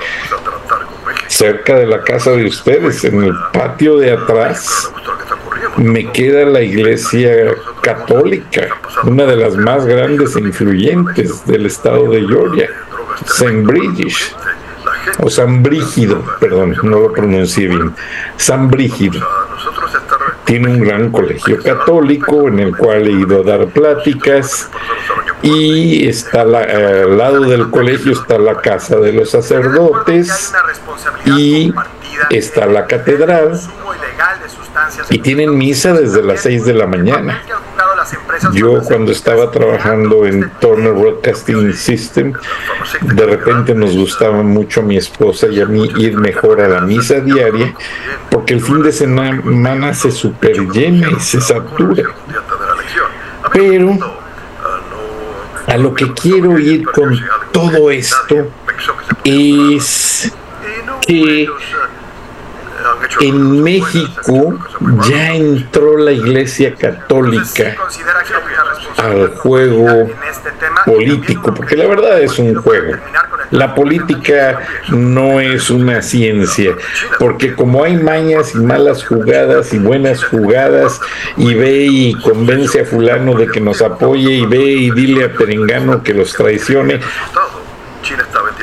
cerca 1.27 1.75
de 1.75 1.88
la 1.88 2.03
casa 2.03 2.32
de 2.32 2.46
ustedes, 2.46 3.03
en 3.03 3.24
el 3.24 3.34
patio 3.51 3.98
de 3.98 4.12
atrás, 4.12 4.91
me 5.77 6.12
queda 6.12 6.46
la 6.46 6.62
iglesia 6.62 7.56
católica, 7.82 8.67
una 9.03 9.25
de 9.25 9.36
las 9.36 9.56
más 9.56 9.86
grandes 9.86 10.36
e 10.36 10.39
influyentes 10.39 11.46
del 11.46 11.65
estado 11.65 12.10
de 12.10 12.22
Georgia, 12.25 12.70
St. 13.25 13.63
British, 13.63 14.36
o 15.19 15.29
San 15.29 15.63
Brígido, 15.63 16.24
perdón, 16.39 16.75
no 16.83 17.00
lo 17.00 17.13
pronuncié 17.13 17.67
bien, 17.67 17.95
San 18.38 18.69
Brígido. 18.69 19.25
Tiene 20.45 20.69
un 20.69 20.79
gran 20.79 21.12
colegio 21.12 21.62
católico 21.62 22.47
en 22.47 22.59
el 22.59 22.77
cual 22.77 23.07
he 23.07 23.12
ido 23.12 23.41
a 23.41 23.43
dar 23.43 23.67
pláticas 23.67 24.69
y 25.41 26.07
está 26.07 26.41
al 26.41 27.17
lado 27.17 27.41
del 27.41 27.69
colegio 27.69 28.13
está 28.13 28.38
la 28.38 28.55
casa 28.55 28.95
de 28.97 29.12
los 29.12 29.29
sacerdotes 29.29 30.53
y 31.25 31.74
está 32.29 32.65
la 32.65 32.86
catedral 32.88 33.59
y 35.09 35.19
tienen 35.19 35.57
misa 35.57 35.93
desde 35.93 36.21
las 36.21 36.41
6 36.41 36.65
de 36.65 36.74
la 36.74 36.88
mañana. 36.88 37.41
Yo 38.53 38.81
cuando 38.83 39.11
estaba 39.11 39.51
trabajando 39.51 40.25
en 40.25 40.49
Turner 40.59 40.93
Broadcasting 40.93 41.73
System, 41.73 42.33
de 43.01 43.25
repente 43.25 43.73
nos 43.73 43.95
gustaba 43.95 44.43
mucho 44.43 44.81
a 44.81 44.83
mi 44.83 44.97
esposa 44.97 45.47
y 45.47 45.59
a 45.59 45.65
mí 45.65 45.89
ir 45.97 46.17
mejor 46.17 46.61
a 46.61 46.67
la 46.67 46.81
misa 46.81 47.19
diaria, 47.19 47.73
porque 48.29 48.53
el 48.53 48.61
fin 48.61 48.81
de 48.81 48.91
semana 48.91 49.93
se 49.93 50.11
superllena 50.11 51.09
y 51.11 51.19
se 51.19 51.41
satura. 51.41 52.03
Pero 53.51 53.97
a 55.67 55.77
lo 55.77 55.93
que 55.93 56.13
quiero 56.13 56.57
ir 56.57 56.85
con 56.85 57.19
todo 57.51 57.91
esto 57.91 58.49
es 59.23 60.31
que 61.05 61.47
en 63.22 63.63
México 63.63 64.58
ya 65.08 65.34
entró 65.34 65.98
la 65.98 66.12
Iglesia 66.12 66.75
Católica 66.75 67.75
al 68.98 69.36
juego 69.36 70.10
político, 70.86 71.53
porque 71.53 71.75
la 71.75 71.88
verdad 71.88 72.22
es 72.22 72.38
un 72.39 72.56
juego. 72.56 72.96
La 73.51 73.74
política 73.75 74.60
no 74.89 75.39
es 75.39 75.70
una 75.70 76.01
ciencia, 76.01 76.75
porque 77.17 77.56
como 77.56 77.84
hay 77.84 77.96
mañas 77.96 78.53
y 78.53 78.58
malas 78.58 79.06
jugadas 79.06 79.74
y 79.74 79.79
buenas 79.79 80.24
jugadas, 80.24 81.00
y 81.38 81.53
ve 81.53 81.88
y 81.89 82.13
convence 82.15 82.82
a 82.82 82.86
fulano 82.86 83.36
de 83.36 83.48
que 83.48 83.62
nos 83.62 83.82
apoye, 83.82 84.34
y 84.34 84.46
ve 84.46 84.63
y 84.63 84.91
dile 84.91 85.25
a 85.25 85.34
Perengano 85.34 86.03
que 86.03 86.13
los 86.13 86.34
traicione, 86.34 87.00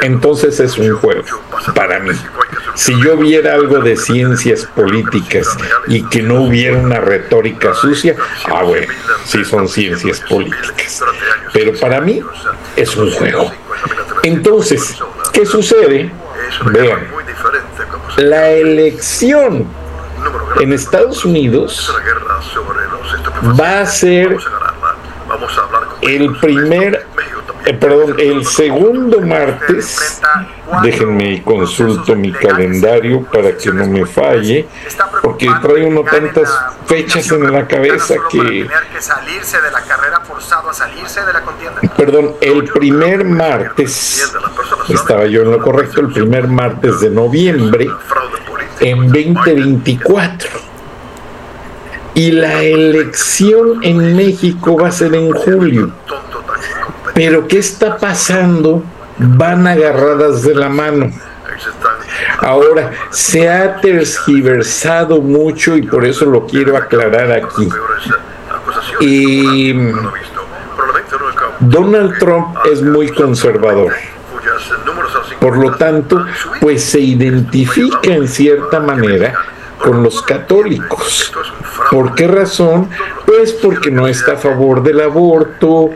entonces 0.03 0.61
es 0.61 0.77
un 0.77 0.95
juego 0.97 1.23
para 1.75 2.01
mí. 2.01 2.13
Si 2.75 3.01
yo 3.03 3.17
viera 3.17 3.55
algo 3.55 3.79
de 3.81 3.97
ciencias 3.97 4.65
políticas 4.65 5.57
y 5.87 6.03
que 6.05 6.23
no 6.23 6.43
hubiera 6.43 6.77
una 6.77 7.01
retórica 7.01 7.75
sucia, 7.75 8.17
ah, 8.47 8.63
bueno, 8.63 8.93
sí 9.25 9.45
son 9.45 9.69
ciencias 9.69 10.21
políticas. 10.21 11.03
Pero 11.53 11.79
para 11.79 12.01
mí 12.01 12.21
es 12.77 12.97
un 12.97 13.11
juego. 13.13 13.53
Entonces, 14.23 14.97
¿qué 15.33 15.47
sucede? 15.47 16.11
Vean, 16.73 17.09
la 18.17 18.51
elección 18.51 19.67
en 20.61 20.73
Estados 20.73 21.25
Unidos 21.25 21.93
va 23.59 23.81
a 23.81 23.87
ser 23.87 24.37
el 26.03 26.37
primer 26.39 27.07
eh, 27.67 27.75
perdón, 27.75 28.17
el 28.19 28.45
segundo 28.45 29.21
martes, 29.21 30.21
déjenme 30.83 31.43
consulto 31.43 32.15
mi 32.15 32.31
calendario 32.33 33.23
para 33.25 33.57
que 33.57 33.73
no 33.73 33.87
me 33.87 34.05
falle, 34.05 34.69
porque 35.23 35.49
trae 35.63 35.87
uno 35.87 36.03
tantas 36.03 36.51
fechas 36.87 37.31
en 37.33 37.51
la 37.51 37.67
cabeza 37.67 38.17
que... 38.31 38.69
Perdón, 41.97 42.35
el 42.41 42.65
primer 42.65 43.25
martes, 43.25 44.35
estaba 44.89 45.27
yo 45.27 45.43
en 45.43 45.51
lo 45.51 45.61
correcto, 45.61 46.01
el 46.01 46.13
primer 46.13 46.49
martes 46.49 47.01
de 47.01 47.11
noviembre, 47.11 47.89
en 48.81 49.11
2024. 49.11 50.51
Y 52.17 52.31
la 52.31 52.63
elección 52.63 53.83
en 53.83 54.15
México 54.15 54.77
va 54.77 54.89
a 54.89 54.93
ser 54.93 55.15
en 55.15 55.33
julio. 55.33 55.93
Pero 57.15 57.47
¿qué 57.47 57.59
está 57.59 57.97
pasando? 57.97 58.83
Van 59.19 59.67
agarradas 59.67 60.43
de 60.43 60.55
la 60.55 60.69
mano. 60.69 61.11
Ahora, 62.41 62.91
se 63.11 63.49
ha 63.49 63.81
tergiversado 63.81 65.21
mucho 65.21 65.77
y 65.77 65.83
por 65.83 66.05
eso 66.05 66.27
lo 66.27 66.47
quiero 66.47 66.77
aclarar 66.77 67.31
aquí. 67.33 67.69
Y 69.01 69.73
Donald 71.61 72.19
Trump 72.19 72.57
es 72.71 72.83
muy 72.83 73.09
conservador. 73.11 73.93
Por 75.41 75.59
lo 75.59 75.75
tanto, 75.77 76.25
pues 76.61 76.85
se 76.85 77.01
identifica 77.01 78.15
en 78.15 78.27
cierta 78.29 78.81
manera 78.81 79.35
con 79.79 80.03
los 80.03 80.23
católicos. 80.23 81.33
¿Por 81.91 82.15
qué 82.15 82.27
razón? 82.27 82.89
Pues 83.27 83.53
porque 83.53 83.91
no 83.91 84.09
está 84.09 84.33
a 84.33 84.37
favor 84.37 84.83
del 84.83 85.01
aborto, 85.01 85.91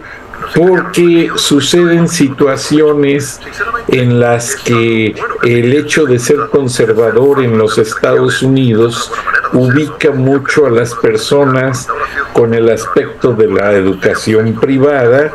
porque 0.55 1.31
suceden 1.37 2.09
situaciones 2.09 3.41
en 3.89 4.21
las 4.21 4.57
que 4.57 5.15
el 5.43 5.73
hecho 5.73 6.05
de 6.05 6.19
ser 6.19 6.49
conservador 6.51 7.43
en 7.43 7.59
los 7.59 7.79
Estados 7.79 8.43
Unidos 8.43 9.11
ubica 9.53 10.11
mucho 10.11 10.67
a 10.67 10.71
las 10.71 10.95
personas 10.95 11.89
con 12.33 12.55
el 12.55 12.69
aspecto 12.69 13.33
de 13.33 13.49
la 13.49 13.73
educación 13.73 14.55
privada, 14.55 15.33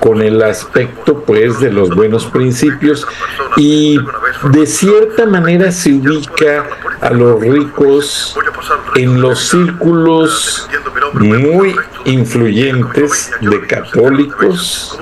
con 0.00 0.22
el 0.22 0.42
aspecto 0.42 1.22
pues 1.24 1.60
de 1.60 1.72
los 1.72 1.90
buenos 1.90 2.26
principios 2.26 3.06
y 3.56 3.98
de 4.50 4.66
cierta 4.66 5.26
manera 5.26 5.72
se 5.72 5.94
ubica 5.94 6.66
a 7.00 7.10
los 7.10 7.40
ricos 7.40 8.36
en 8.96 9.20
los 9.20 9.48
círculos 9.48 10.68
muy 11.14 11.74
influyentes 12.04 13.30
de 13.40 13.66
católicos, 13.66 14.98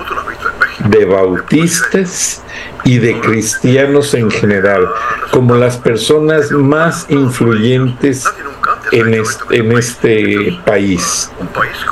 de 0.85 1.05
bautistas 1.05 2.43
y 2.83 2.99
de 2.99 3.19
cristianos 3.19 4.13
en 4.13 4.31
general, 4.31 4.87
como 5.31 5.55
las 5.55 5.77
personas 5.77 6.51
más 6.51 7.05
influyentes 7.09 8.25
en 8.91 9.13
este, 9.13 10.59
país, 10.65 11.31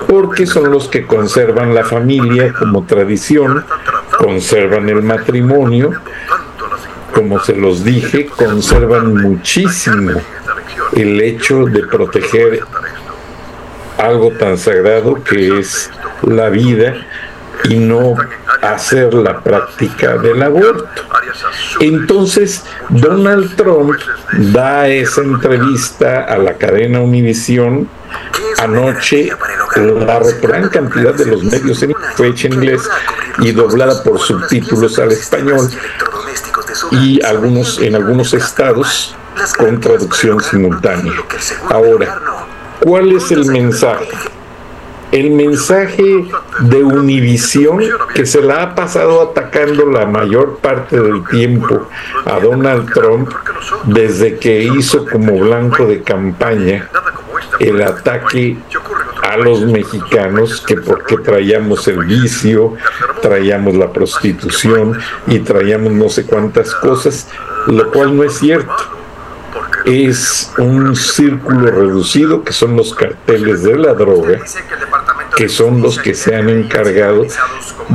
porque 0.07 0.45
son 0.45 0.71
los 0.71 0.87
que 0.87 1.05
conservan 1.05 1.73
la 1.73 1.83
familia 1.83 2.53
como 2.53 2.85
tradición, 2.85 3.65
conservan 4.17 4.89
el 4.89 5.01
matrimonio, 5.01 5.91
como 7.13 7.39
se 7.39 7.55
los 7.55 7.83
dije, 7.83 8.25
conservan 8.25 9.13
muchísimo 9.13 10.21
el 10.95 11.21
hecho 11.21 11.65
de 11.65 11.83
proteger 11.87 12.61
algo 13.97 14.31
tan 14.31 14.57
sagrado 14.57 15.23
que 15.23 15.59
es 15.59 15.89
la 16.23 16.49
vida 16.49 16.95
y 17.63 17.75
no 17.75 18.15
hacer 18.61 19.13
la 19.13 19.39
práctica 19.41 20.17
del 20.17 20.41
aborto. 20.43 20.87
Entonces, 21.79 22.63
Donald 22.89 23.55
Trump 23.55 23.95
da 24.53 24.87
esa 24.87 25.21
entrevista 25.21 26.23
a 26.23 26.37
la 26.37 26.53
cadena 26.53 26.99
Univisión 27.01 27.89
anoche 28.59 29.29
la 29.75 30.21
gran 30.41 30.69
cantidad 30.69 31.13
de 31.13 31.25
los 31.25 31.43
medios 31.43 31.83
en, 31.83 31.93
fue 32.15 32.27
en 32.27 32.53
inglés 32.53 32.81
y 33.39 33.51
doblada 33.51 34.01
por 34.03 34.19
subtítulos 34.19 34.97
al 34.99 35.11
español 35.11 35.69
y 36.91 37.23
algunos 37.23 37.79
en 37.79 37.95
algunos 37.95 38.33
estados 38.33 39.15
con 39.57 39.79
traducción 39.79 40.41
simultánea. 40.41 41.13
Ahora, 41.69 42.19
¿cuál 42.79 43.11
es 43.11 43.31
el 43.31 43.45
mensaje? 43.45 44.07
El 45.15 45.31
mensaje 45.31 46.25
de 46.59 46.83
Univisión 46.83 47.79
que 48.13 48.25
se 48.25 48.41
la 48.41 48.63
ha 48.63 48.75
pasado 48.75 49.21
atacando 49.21 49.85
la 49.85 50.05
mayor 50.05 50.57
parte 50.57 50.99
del 50.99 51.25
tiempo 51.27 51.87
a 52.25 52.37
Donald 52.41 52.91
Trump 52.93 53.29
desde 53.85 54.37
que 54.37 54.63
hizo 54.63 55.05
como 55.05 55.39
blanco 55.39 55.85
de 55.85 56.01
campaña 56.01 56.89
el 57.59 57.81
ataque 57.81 58.57
a 59.23 59.37
los 59.37 59.61
mexicanos 59.61 60.61
que 60.67 60.75
porque 60.75 61.17
traíamos 61.17 61.87
el 61.87 62.03
vicio, 62.03 62.73
traíamos 63.21 63.75
la 63.75 63.93
prostitución 63.93 64.99
y 65.27 65.39
traíamos 65.39 65.93
no 65.93 66.09
sé 66.09 66.25
cuántas 66.25 66.75
cosas, 66.75 67.29
lo 67.67 67.89
cual 67.89 68.17
no 68.17 68.23
es 68.23 68.33
cierto. 68.33 68.75
Es 69.85 70.51
un 70.57 70.95
círculo 70.95 71.69
reducido 71.71 72.43
que 72.43 72.51
son 72.51 72.75
los 72.75 72.93
carteles 72.93 73.63
de 73.63 73.77
la 73.77 73.93
droga, 73.93 74.39
que 75.35 75.49
son 75.49 75.81
los 75.81 75.99
que 75.99 76.13
se 76.13 76.35
han 76.35 76.49
encargado 76.49 77.25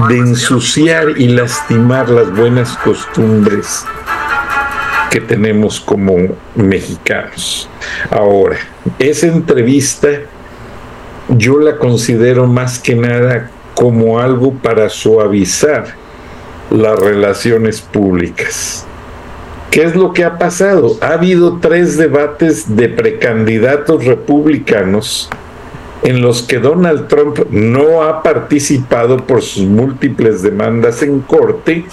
de 0.08 0.18
ensuciar 0.18 1.10
y 1.16 1.28
lastimar 1.28 2.08
las 2.10 2.30
buenas 2.34 2.76
costumbres 2.78 3.84
que 5.10 5.20
tenemos 5.20 5.80
como 5.80 6.16
mexicanos. 6.54 7.68
Ahora, 8.10 8.56
esa 8.98 9.26
entrevista 9.26 10.08
yo 11.28 11.58
la 11.58 11.78
considero 11.78 12.46
más 12.46 12.78
que 12.78 12.94
nada 12.94 13.50
como 13.74 14.20
algo 14.20 14.52
para 14.52 14.88
suavizar 14.88 15.94
las 16.70 16.98
relaciones 16.98 17.80
públicas. 17.80 18.86
¿Qué 19.70 19.84
es 19.84 19.94
lo 19.94 20.12
que 20.12 20.24
ha 20.24 20.36
pasado? 20.36 20.96
Ha 21.00 21.14
habido 21.14 21.58
tres 21.60 21.96
debates 21.96 22.76
de 22.76 22.88
precandidatos 22.88 24.04
republicanos 24.04 25.30
en 26.02 26.22
los 26.22 26.42
que 26.42 26.58
Donald 26.58 27.08
Trump 27.08 27.38
no 27.50 28.02
ha 28.02 28.22
participado 28.22 29.18
por 29.18 29.42
sus 29.42 29.64
múltiples 29.64 30.42
demandas 30.42 31.02
en 31.02 31.20
corte 31.20 31.84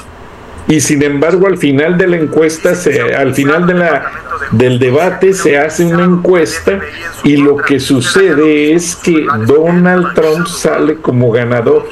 y 0.68 0.82
sin 0.82 1.02
embargo 1.04 1.48
al 1.48 1.58
final 1.58 1.98
de 1.98 2.08
la 2.08 2.18
encuesta, 2.18 2.76
se, 2.76 3.02
al 3.16 3.34
final 3.34 3.66
de 3.68 3.74
la, 3.74 4.12
del 4.52 4.80
debate 4.80 5.34
se 5.34 5.58
hace 5.58 5.86
una 5.86 6.04
encuesta 6.04 6.80
y 7.24 7.38
lo 7.38 7.58
que 7.58 7.80
sucede 7.80 8.74
es 8.74 8.96
que 8.96 9.26
Donald 9.46 10.14
Trump 10.14 10.46
sale 10.48 10.98
como 10.98 11.32
ganador 11.32 11.88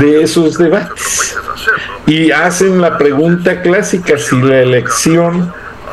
de 0.00 0.22
esos 0.22 0.56
debates. 0.58 1.36
Y 2.06 2.30
hacen 2.30 2.80
la 2.80 2.96
pregunta 2.96 3.60
clásica, 3.62 4.16
si 4.16 4.40
la 4.40 4.60
elección 4.60 5.52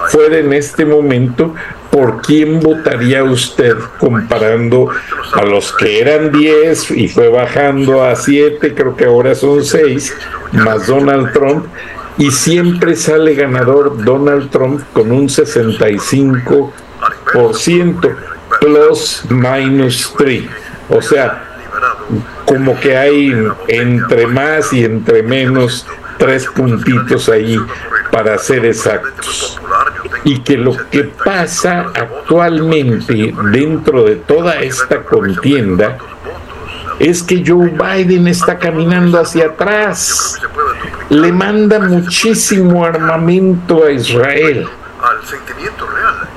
fuera 0.10 0.38
en 0.38 0.54
este 0.54 0.86
momento, 0.86 1.56
¿por 1.94 2.22
quién 2.24 2.60
votaría 2.60 3.24
usted 3.24 3.78
comparando 4.00 4.90
a 5.34 5.44
los 5.44 5.72
que 5.74 6.02
eran 6.02 6.32
10 6.32 6.90
y 6.90 7.08
fue 7.08 7.30
bajando 7.30 8.04
a 8.04 8.16
7, 8.16 8.74
creo 8.74 8.98
que 8.98 9.06
ahora 9.06 9.36
son 9.36 9.64
6, 9.64 10.18
más 10.54 10.88
Donald 10.88 11.32
Trump? 11.34 11.68
Y 12.18 12.32
siempre 12.32 12.96
sale 12.96 13.36
ganador 13.36 14.04
Donald 14.04 14.50
Trump 14.50 14.82
con 14.92 15.12
un 15.12 15.30
65%, 15.30 18.16
plus 18.60 19.26
minus 19.30 20.16
3. 20.18 20.46
O 20.90 21.00
sea, 21.00 21.60
como 22.46 22.80
que 22.80 22.98
hay 22.98 23.32
entre 23.68 24.26
más 24.26 24.74
y 24.74 24.84
entre 24.84 25.22
menos 25.22 25.86
tres 26.18 26.48
puntitos 26.48 27.30
ahí 27.30 27.60
para 28.12 28.38
ser 28.38 28.66
exactos. 28.66 29.60
Y 30.24 30.40
que 30.40 30.58
lo 30.58 30.76
que 30.90 31.04
pasa 31.04 31.92
actualmente 31.94 33.34
dentro 33.52 34.04
de 34.04 34.16
toda 34.18 34.62
esta 34.62 35.04
contienda 35.04 35.98
es 37.00 37.24
que 37.24 37.44
Joe 37.46 37.70
Biden 37.70 38.28
está 38.28 38.58
caminando 38.58 39.20
hacia 39.20 39.48
atrás. 39.48 40.40
le 41.10 41.32
manda 41.32 41.80
muchísimo 41.80 42.86
armamento 42.86 43.84
a 43.86 43.92
Israel 43.92 44.68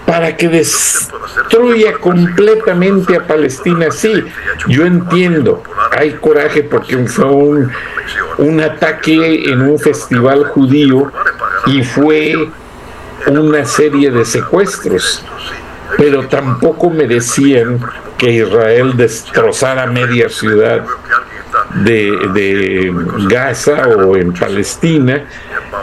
para 0.07 0.37
que 0.37 0.49
destruya 0.49 1.95
completamente 2.01 3.17
a 3.17 3.27
Palestina. 3.27 3.91
Sí, 3.91 4.25
yo 4.69 4.85
entiendo, 4.85 5.63
hay 5.91 6.13
coraje 6.15 6.63
porque 6.63 6.97
fue 7.07 7.27
un, 7.27 7.73
un 8.39 8.61
ataque 8.61 9.51
en 9.51 9.63
un 9.63 9.79
festival 9.79 10.45
judío 10.45 11.13
y 11.67 11.83
fue 11.83 12.49
una 13.27 13.65
serie 13.65 14.11
de 14.11 14.25
secuestros, 14.25 15.25
pero 15.97 16.27
tampoco 16.29 16.91
me 16.91 17.07
decían 17.07 17.81
que 18.17 18.31
Israel 18.31 18.97
destrozara 18.97 19.87
media 19.87 20.29
ciudad 20.29 20.85
de, 21.75 22.11
de, 22.33 22.95
Gaza 23.29 23.89
o 23.89 24.17
en 24.17 24.33
Palestina 24.33 25.25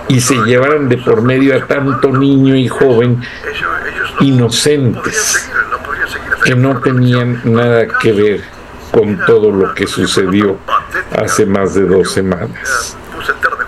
y 0.07 0.19
se 0.21 0.35
llevaran 0.45 0.89
de 0.89 0.97
por 0.97 1.21
medio 1.21 1.55
a 1.55 1.65
tanto 1.65 2.09
niño 2.09 2.55
y 2.55 2.67
joven 2.67 3.21
inocentes 4.19 5.49
que 6.43 6.55
no 6.55 6.79
tenían 6.81 7.41
nada 7.45 7.87
que 8.01 8.11
ver 8.11 8.41
con 8.91 9.17
todo 9.25 9.51
lo 9.51 9.73
que 9.73 9.87
sucedió 9.87 10.57
hace 11.17 11.45
más 11.45 11.73
de 11.73 11.85
dos 11.85 12.11
semanas. 12.11 12.97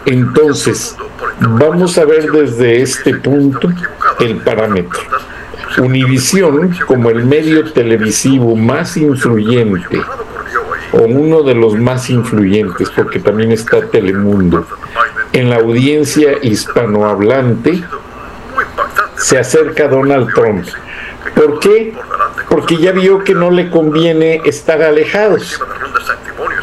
Entonces, 0.06 0.96
vamos 1.40 1.98
a 1.98 2.06
ver 2.06 2.32
desde 2.32 2.82
este 2.82 3.16
punto 3.16 3.70
el 4.20 4.38
parámetro. 4.38 5.00
Univisión, 5.78 6.76
como 6.88 7.10
el 7.10 7.26
medio 7.26 7.72
televisivo 7.72 8.56
más 8.56 8.96
influyente, 8.96 10.02
o 10.94 11.02
uno 11.04 11.44
de 11.44 11.56
los 11.56 11.76
más 11.76 12.10
influyentes, 12.10 12.90
porque 12.90 13.20
también 13.20 13.52
está 13.52 13.82
Telemundo, 13.82 14.66
en 15.34 15.50
la 15.50 15.58
audiencia 15.58 16.38
hispanohablante, 16.42 17.84
se 19.18 19.38
acerca 19.38 19.86
a 19.86 19.88
Donald 19.90 20.34
Trump. 20.34 20.66
¿Por 21.36 21.60
qué? 21.60 21.94
Porque 22.50 22.78
ya 22.78 22.94
vio 22.94 23.24
que 23.24 23.34
no 23.34 23.52
le 23.52 23.70
conviene 23.70 24.42
estar 24.46 24.82
alejados. 24.82 25.60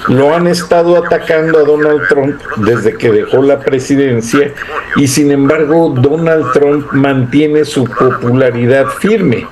Lo 0.08 0.34
han 0.34 0.46
estado 0.46 0.96
atacando 0.96 1.58
a 1.58 1.62
Donald 1.62 2.08
Trump 2.08 2.40
desde 2.56 2.96
que 2.96 3.10
dejó 3.10 3.42
la 3.42 3.60
presidencia 3.60 4.52
y 4.96 5.06
sin 5.06 5.30
embargo 5.30 5.94
Donald 5.96 6.52
Trump 6.52 6.92
mantiene 6.92 7.64
su 7.64 7.84
popularidad 7.84 8.86
firme. 8.98 9.46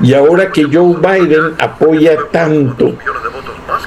Y 0.00 0.14
ahora 0.14 0.50
que 0.50 0.64
Joe 0.64 0.96
Biden 0.96 1.54
apoya 1.58 2.16
tanto 2.30 2.96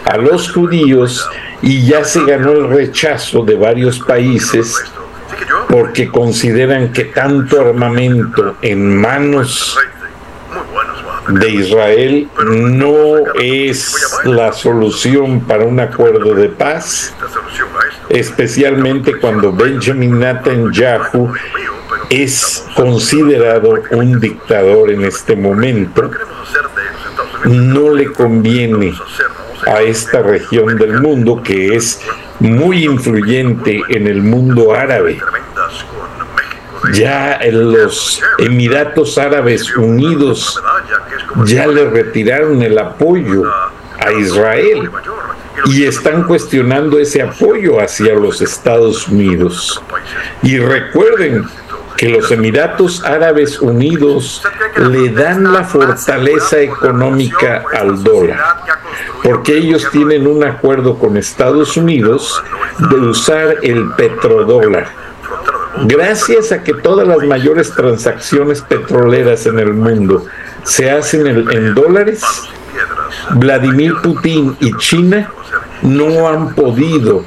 a 0.05 0.17
los 0.17 0.51
judíos 0.51 1.27
y 1.61 1.85
ya 1.85 2.03
se 2.03 2.23
ganó 2.25 2.51
el 2.51 2.69
rechazo 2.69 3.43
de 3.43 3.55
varios 3.55 3.99
países 3.99 4.75
porque 5.67 6.09
consideran 6.09 6.93
que 6.93 7.05
tanto 7.05 7.59
armamento 7.59 8.55
en 8.61 8.95
manos 8.95 9.77
de 11.29 11.49
Israel 11.49 12.29
no 12.45 13.33
es 13.39 13.95
la 14.25 14.53
solución 14.53 15.41
para 15.41 15.65
un 15.65 15.79
acuerdo 15.79 16.33
de 16.35 16.49
paz, 16.49 17.13
especialmente 18.09 19.19
cuando 19.19 19.51
Benjamin 19.51 20.19
Netanyahu 20.19 21.33
es 22.09 22.65
considerado 22.75 23.75
un 23.91 24.19
dictador 24.19 24.91
en 24.91 25.03
este 25.03 25.35
momento, 25.35 26.11
no 27.45 27.91
le 27.91 28.11
conviene 28.11 28.93
a 29.67 29.81
esta 29.81 30.21
región 30.21 30.77
del 30.77 31.01
mundo 31.01 31.41
que 31.41 31.75
es 31.75 32.01
muy 32.39 32.85
influyente 32.85 33.81
en 33.89 34.07
el 34.07 34.21
mundo 34.21 34.73
árabe. 34.73 35.19
Ya 36.93 37.33
en 37.41 37.71
los 37.71 38.21
Emiratos 38.37 39.17
Árabes 39.17 39.75
Unidos 39.75 40.61
ya 41.43 41.67
le 41.67 41.89
retiraron 41.89 42.61
el 42.61 42.77
apoyo 42.77 43.43
a 43.99 44.11
Israel 44.13 44.89
y 45.65 45.85
están 45.85 46.23
cuestionando 46.23 46.99
ese 46.99 47.21
apoyo 47.21 47.79
hacia 47.79 48.13
los 48.13 48.41
Estados 48.41 49.07
Unidos. 49.07 49.81
Y 50.43 50.57
recuerden 50.59 51.45
que 51.97 52.09
los 52.09 52.29
Emiratos 52.31 53.03
Árabes 53.03 53.59
Unidos 53.61 54.43
le 54.77 55.09
dan 55.09 55.51
la 55.51 55.63
fortaleza 55.63 56.59
económica 56.59 57.63
al 57.73 58.03
dólar, 58.03 58.39
porque 59.23 59.57
ellos 59.57 59.87
tienen 59.91 60.27
un 60.27 60.43
acuerdo 60.43 60.99
con 60.99 61.15
Estados 61.15 61.77
Unidos 61.77 62.43
de 62.77 62.95
usar 62.95 63.57
el 63.61 63.91
petrodólar. 63.95 64.89
Gracias 65.83 66.51
a 66.51 66.63
que 66.63 66.73
todas 66.73 67.07
las 67.07 67.23
mayores 67.23 67.71
transacciones 67.71 68.61
petroleras 68.61 69.45
en 69.45 69.59
el 69.59 69.73
mundo 69.73 70.25
se 70.65 70.91
hacen 70.91 71.27
en, 71.27 71.73
dólares, 71.73 72.21
Vladimir 73.31 73.93
Putin 74.03 74.57
y 74.59 74.75
China 74.77 75.31
no 75.81 76.27
han 76.27 76.53
podido 76.53 77.23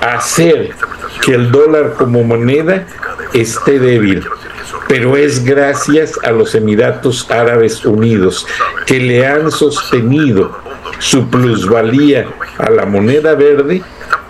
hacer 0.00 0.74
que 1.22 1.34
el 1.34 1.50
dólar 1.50 1.94
como 1.94 2.22
moneda 2.22 2.86
esté 3.32 3.78
débil, 3.78 4.24
pero 4.86 5.16
es 5.16 5.44
gracias 5.44 6.18
a 6.22 6.30
los 6.30 6.54
Emiratos 6.54 7.30
Árabes 7.30 7.84
Unidos 7.84 8.46
que 8.86 9.00
le 9.00 9.26
han 9.26 9.50
sostenido 9.50 10.56
su 10.98 11.28
plusvalía 11.28 12.26
a 12.58 12.70
la 12.70 12.86
moneda 12.86 13.34
verde 13.34 13.82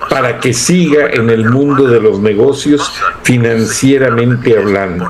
para 0.08 0.38
que 0.38 0.54
siga 0.54 1.08
en 1.10 1.30
el 1.30 1.44
mundo 1.50 1.86
de 1.86 2.00
los 2.00 2.18
negocios 2.20 2.90
financieramente 3.22 4.56
hablando. 4.56 5.06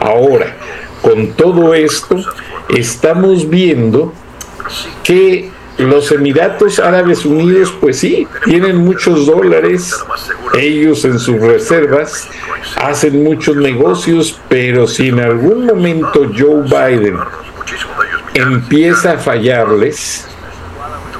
Ahora, 0.00 0.56
con 1.02 1.32
todo 1.32 1.74
esto, 1.74 2.16
estamos 2.68 3.48
viendo 3.48 4.12
que 5.04 5.50
los 5.78 6.10
Emiratos 6.10 6.80
Árabes 6.80 7.24
Unidos, 7.24 7.72
pues 7.80 8.00
sí, 8.00 8.26
tienen 8.44 8.78
muchos 8.78 9.26
dólares, 9.26 9.94
ellos 10.58 11.04
en 11.04 11.18
sus 11.18 11.40
reservas 11.40 12.28
hacen 12.76 13.22
muchos 13.22 13.56
negocios, 13.56 14.40
pero 14.48 14.86
si 14.88 15.08
en 15.08 15.20
algún 15.20 15.66
momento 15.66 16.30
Joe 16.36 16.62
Biden 16.62 17.16
empieza 18.34 19.12
a 19.12 19.18
fallarles, 19.18 20.26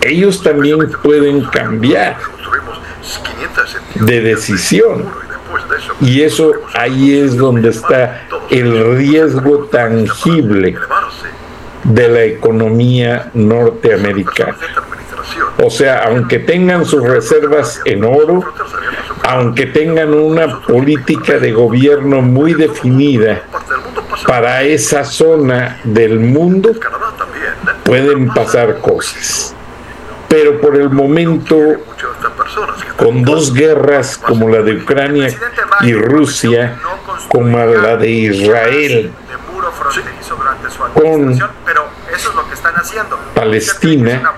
ellos 0.02 0.42
también 0.42 0.90
pueden 1.02 1.44
cambiar 1.44 2.16
de 3.94 4.20
decisión. 4.20 5.27
Y 6.00 6.22
eso 6.22 6.52
ahí 6.74 7.18
es 7.18 7.36
donde 7.36 7.70
está 7.70 8.22
el 8.50 8.96
riesgo 8.96 9.64
tangible 9.64 10.76
de 11.84 12.08
la 12.08 12.22
economía 12.24 13.30
norteamericana. 13.34 14.56
O 15.62 15.70
sea, 15.70 16.04
aunque 16.04 16.38
tengan 16.38 16.84
sus 16.84 17.02
reservas 17.02 17.80
en 17.84 18.04
oro, 18.04 18.44
aunque 19.24 19.66
tengan 19.66 20.14
una 20.14 20.60
política 20.60 21.38
de 21.38 21.52
gobierno 21.52 22.22
muy 22.22 22.54
definida 22.54 23.42
para 24.26 24.62
esa 24.62 25.04
zona 25.04 25.80
del 25.84 26.20
mundo, 26.20 26.70
pueden 27.84 28.28
pasar 28.28 28.78
cosas. 28.80 29.54
Pero 30.28 30.60
por 30.60 30.76
el 30.76 30.90
momento, 30.90 31.56
con 32.96 33.22
dos 33.22 33.52
guerras 33.52 34.18
como 34.18 34.48
la 34.48 34.62
de 34.62 34.74
Ucrania 34.76 35.28
y 35.80 35.94
Rusia, 35.94 36.78
como 37.28 37.58
la 37.58 37.96
de 37.96 38.10
Israel, 38.10 39.12
con 40.94 41.38
Palestina, 43.34 44.34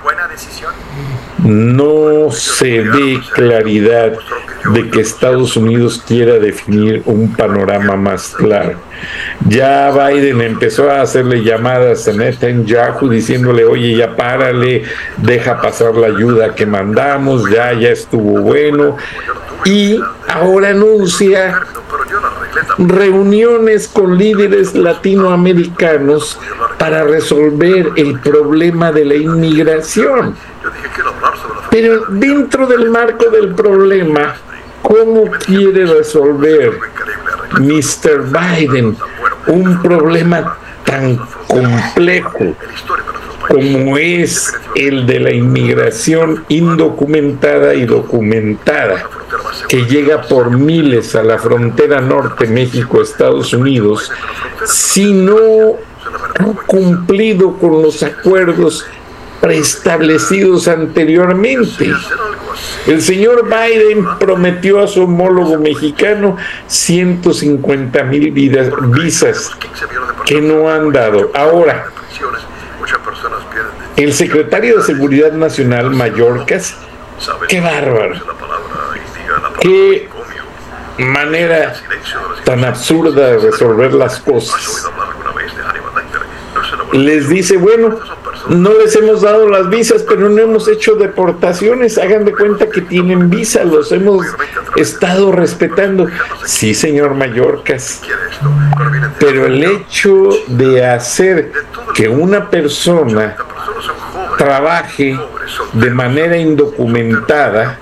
no 1.45 2.31
se 2.31 2.81
ve 2.81 3.21
claridad 3.35 4.13
de 4.73 4.91
que 4.91 5.01
Estados 5.01 5.57
Unidos 5.57 6.03
quiera 6.07 6.35
definir 6.35 7.03
un 7.07 7.35
panorama 7.35 7.97
más 7.97 8.35
claro. 8.37 8.79
Ya 9.49 9.91
Biden 9.91 10.43
empezó 10.43 10.91
a 10.91 11.01
hacerle 11.01 11.43
llamadas 11.43 12.07
a 12.09 12.13
Netanyahu 12.13 13.09
diciéndole, 13.09 13.65
oye, 13.65 13.97
ya 13.97 14.15
párale, 14.15 14.85
deja 15.17 15.61
pasar 15.61 15.95
la 15.95 16.09
ayuda 16.09 16.55
que 16.55 16.67
mandamos, 16.67 17.51
ya, 17.51 17.73
ya 17.73 17.89
estuvo 17.89 18.41
bueno. 18.43 18.97
Y 19.65 19.99
ahora 20.29 20.71
anuncia 20.71 21.63
reuniones 22.79 23.89
con 23.89 24.17
líderes 24.17 24.75
latinoamericanos 24.75 26.39
para 26.79 27.05
resolver 27.05 27.91
el 27.97 28.21
problema 28.21 28.93
de 28.93 29.05
la 29.05 29.15
inmigración. 29.15 30.37
Pero 31.71 32.07
dentro 32.09 32.67
del 32.67 32.91
marco 32.91 33.31
del 33.31 33.55
problema, 33.55 34.37
¿cómo 34.83 35.31
quiere 35.31 35.87
resolver 35.87 36.79
Mr. 37.61 38.25
Biden 38.25 38.97
un 39.47 39.81
problema 39.83 40.59
tan 40.85 41.17
complejo 41.47 42.55
como 43.49 43.97
es 43.97 44.53
el 44.75 45.07
de 45.07 45.21
la 45.21 45.33
inmigración 45.33 46.45
indocumentada 46.49 47.75
y 47.75 47.85
documentada? 47.85 49.09
que 49.69 49.85
llega 49.85 50.23
por 50.23 50.51
miles 50.51 51.15
a 51.15 51.23
la 51.23 51.39
frontera 51.39 52.01
norte 52.01 52.47
México-Estados 52.47 53.53
Unidos, 53.53 54.11
si 54.67 55.13
no 55.13 55.77
han 56.39 56.55
cumplido 56.67 57.57
con 57.57 57.83
los 57.83 58.03
acuerdos 58.03 58.85
preestablecidos 59.41 60.69
anteriormente. 60.69 61.91
El 62.87 63.01
señor 63.01 63.47
Biden 63.47 64.07
prometió 64.19 64.81
a 64.81 64.87
su 64.87 65.05
homólogo 65.05 65.59
mexicano 65.59 66.37
150 66.67 68.05
mil 68.05 68.31
visas 68.33 69.51
que 70.27 70.41
no 70.41 70.71
han 70.71 70.93
dado. 70.93 71.31
Ahora, 71.35 71.87
el 73.97 74.13
secretario 74.13 74.79
de 74.79 74.85
Seguridad 74.85 75.33
Nacional, 75.33 75.91
Mallorcas, 75.91 76.77
qué 77.49 77.61
bárbaro, 77.61 78.15
qué 79.61 80.09
manera 80.99 81.75
tan 82.45 82.65
absurda 82.65 83.29
de 83.29 83.39
resolver 83.39 83.93
las 83.95 84.21
cosas. 84.21 84.91
Les 86.93 87.29
dice, 87.29 87.57
bueno, 87.57 87.99
no 88.49 88.73
les 88.73 88.95
hemos 88.97 89.23
dado 89.23 89.49
las 89.49 89.69
visas, 89.69 90.05
pero 90.09 90.29
no 90.29 90.41
hemos 90.41 90.69
hecho 90.69 90.95
deportaciones. 90.95 91.99
Hagan 91.99 92.25
de 92.25 92.33
cuenta 92.33 92.69
que 92.69 92.81
tienen 92.81 93.29
visa, 93.31 93.65
los 93.65 93.93
hemos 93.93 94.27
estado 94.77 95.33
respetando. 95.33 96.07
Sí, 96.45 96.75
señor 96.75 97.15
Mallorcas. 97.15 98.03
Pero 99.19 99.47
el 99.47 99.63
hecho 99.63 100.31
de 100.47 100.87
hacer 100.87 101.53
que 101.95 102.09
una 102.09 102.49
persona 102.49 103.37
trabaje 104.39 105.19
de 105.73 105.91
manera 105.91 106.37
indocumentada 106.37 107.79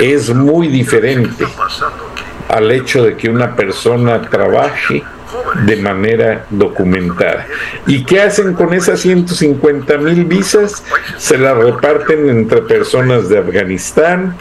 es 0.00 0.34
muy 0.34 0.68
diferente 0.68 1.46
al 2.48 2.70
hecho 2.70 3.04
de 3.04 3.16
que 3.16 3.30
una 3.30 3.56
persona 3.56 4.20
trabaje 4.28 5.02
de 5.66 5.76
manera 5.76 6.46
documentada. 6.50 7.46
¿Y 7.86 8.04
qué 8.04 8.20
hacen 8.22 8.54
con 8.54 8.74
esas 8.74 9.00
150 9.00 9.98
mil 9.98 10.24
visas? 10.24 10.82
Se 11.18 11.38
las 11.38 11.56
reparten 11.56 12.28
entre 12.28 12.62
personas 12.62 13.28
de 13.28 13.38
Afganistán 13.38 14.36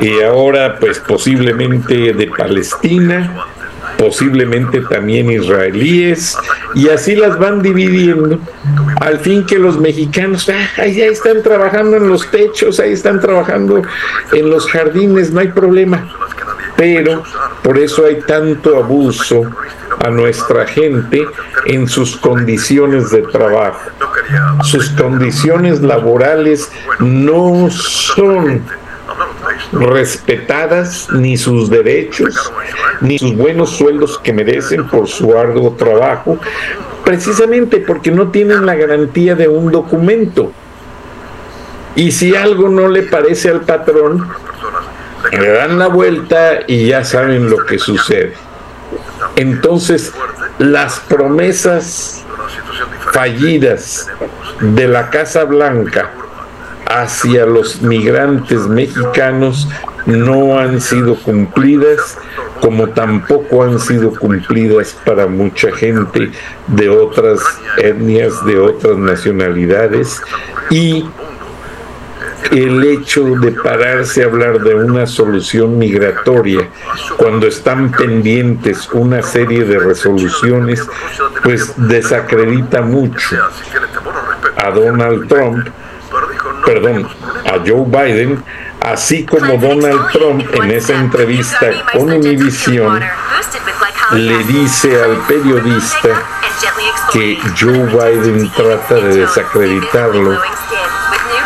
y 0.00 0.20
ahora 0.20 0.78
pues 0.78 0.98
posiblemente 0.98 2.12
de 2.12 2.26
Palestina, 2.26 3.46
posiblemente 3.98 4.80
también 4.80 5.30
israelíes, 5.30 6.36
y 6.74 6.88
así 6.88 7.14
las 7.14 7.38
van 7.38 7.62
dividiendo, 7.62 8.40
al 9.00 9.18
fin 9.18 9.44
que 9.46 9.58
los 9.58 9.78
mexicanos, 9.78 10.48
ah, 10.48 10.68
ahí 10.78 11.00
están 11.00 11.42
trabajando 11.42 11.96
en 11.96 12.08
los 12.08 12.30
techos, 12.30 12.80
ahí 12.80 12.92
están 12.92 13.20
trabajando 13.20 13.82
en 14.32 14.50
los 14.50 14.66
jardines, 14.70 15.30
no 15.30 15.40
hay 15.40 15.48
problema. 15.48 16.08
Pero 16.82 17.22
por 17.62 17.78
eso 17.78 18.04
hay 18.04 18.20
tanto 18.22 18.76
abuso 18.76 19.42
a 20.00 20.10
nuestra 20.10 20.66
gente 20.66 21.24
en 21.66 21.86
sus 21.86 22.16
condiciones 22.16 23.10
de 23.10 23.22
trabajo. 23.22 23.88
Sus 24.64 24.90
condiciones 24.90 25.80
laborales 25.80 26.72
no 26.98 27.70
son 27.70 28.64
respetadas 29.70 31.06
ni 31.12 31.36
sus 31.36 31.70
derechos, 31.70 32.52
ni 33.00 33.16
sus 33.16 33.36
buenos 33.36 33.70
sueldos 33.76 34.18
que 34.18 34.32
merecen 34.32 34.88
por 34.88 35.06
su 35.06 35.38
arduo 35.38 35.74
trabajo, 35.74 36.36
precisamente 37.04 37.78
porque 37.78 38.10
no 38.10 38.32
tienen 38.32 38.66
la 38.66 38.74
garantía 38.74 39.36
de 39.36 39.46
un 39.46 39.70
documento. 39.70 40.50
Y 41.94 42.10
si 42.10 42.34
algo 42.34 42.68
no 42.68 42.88
le 42.88 43.02
parece 43.02 43.50
al 43.50 43.60
patrón, 43.60 44.26
le 45.30 45.52
dan 45.52 45.78
la 45.78 45.88
vuelta 45.88 46.60
y 46.66 46.86
ya 46.88 47.04
saben 47.04 47.48
lo 47.48 47.64
que 47.64 47.78
sucede. 47.78 48.34
Entonces, 49.36 50.12
las 50.58 51.00
promesas 51.00 52.24
fallidas 53.12 54.08
de 54.60 54.88
la 54.88 55.10
Casa 55.10 55.44
Blanca 55.44 56.10
hacia 56.86 57.46
los 57.46 57.82
migrantes 57.82 58.66
mexicanos 58.68 59.68
no 60.06 60.58
han 60.58 60.80
sido 60.80 61.14
cumplidas, 61.16 62.18
como 62.60 62.88
tampoco 62.88 63.62
han 63.64 63.78
sido 63.78 64.12
cumplidas 64.12 64.96
para 65.04 65.26
mucha 65.26 65.72
gente 65.72 66.30
de 66.66 66.88
otras 66.88 67.40
etnias, 67.78 68.44
de 68.44 68.58
otras 68.58 68.96
nacionalidades, 68.96 70.20
y 70.70 71.04
el 72.50 72.84
hecho 72.84 73.24
de 73.36 73.52
pararse 73.52 74.22
a 74.22 74.26
hablar 74.26 74.60
de 74.60 74.74
una 74.74 75.06
solución 75.06 75.78
migratoria 75.78 76.68
cuando 77.16 77.46
están 77.46 77.90
pendientes 77.92 78.88
una 78.92 79.22
serie 79.22 79.64
de 79.64 79.78
resoluciones, 79.78 80.82
pues 81.42 81.72
desacredita 81.76 82.82
mucho 82.82 83.36
a 84.56 84.70
Donald 84.70 85.28
Trump, 85.28 85.68
perdón, 86.64 87.08
a 87.44 87.58
Joe 87.66 87.84
Biden, 87.86 88.42
así 88.80 89.24
como 89.24 89.56
Donald 89.56 90.10
Trump 90.12 90.44
en 90.54 90.70
esa 90.70 90.94
entrevista 90.98 91.70
con 91.92 92.10
Univision 92.10 93.00
le 94.12 94.44
dice 94.44 95.02
al 95.02 95.16
periodista 95.26 96.22
que 97.12 97.38
Joe 97.58 97.86
Biden 97.86 98.50
trata 98.52 98.94
de 98.96 99.16
desacreditarlo 99.18 100.38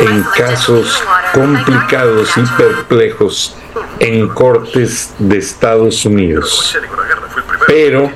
en 0.00 0.22
casos 0.36 1.02
complicados 1.32 2.36
y 2.36 2.42
perplejos 2.56 3.56
en 3.98 4.28
cortes 4.28 5.14
de 5.18 5.38
Estados 5.38 6.04
Unidos. 6.04 6.76
Pero 7.66 8.10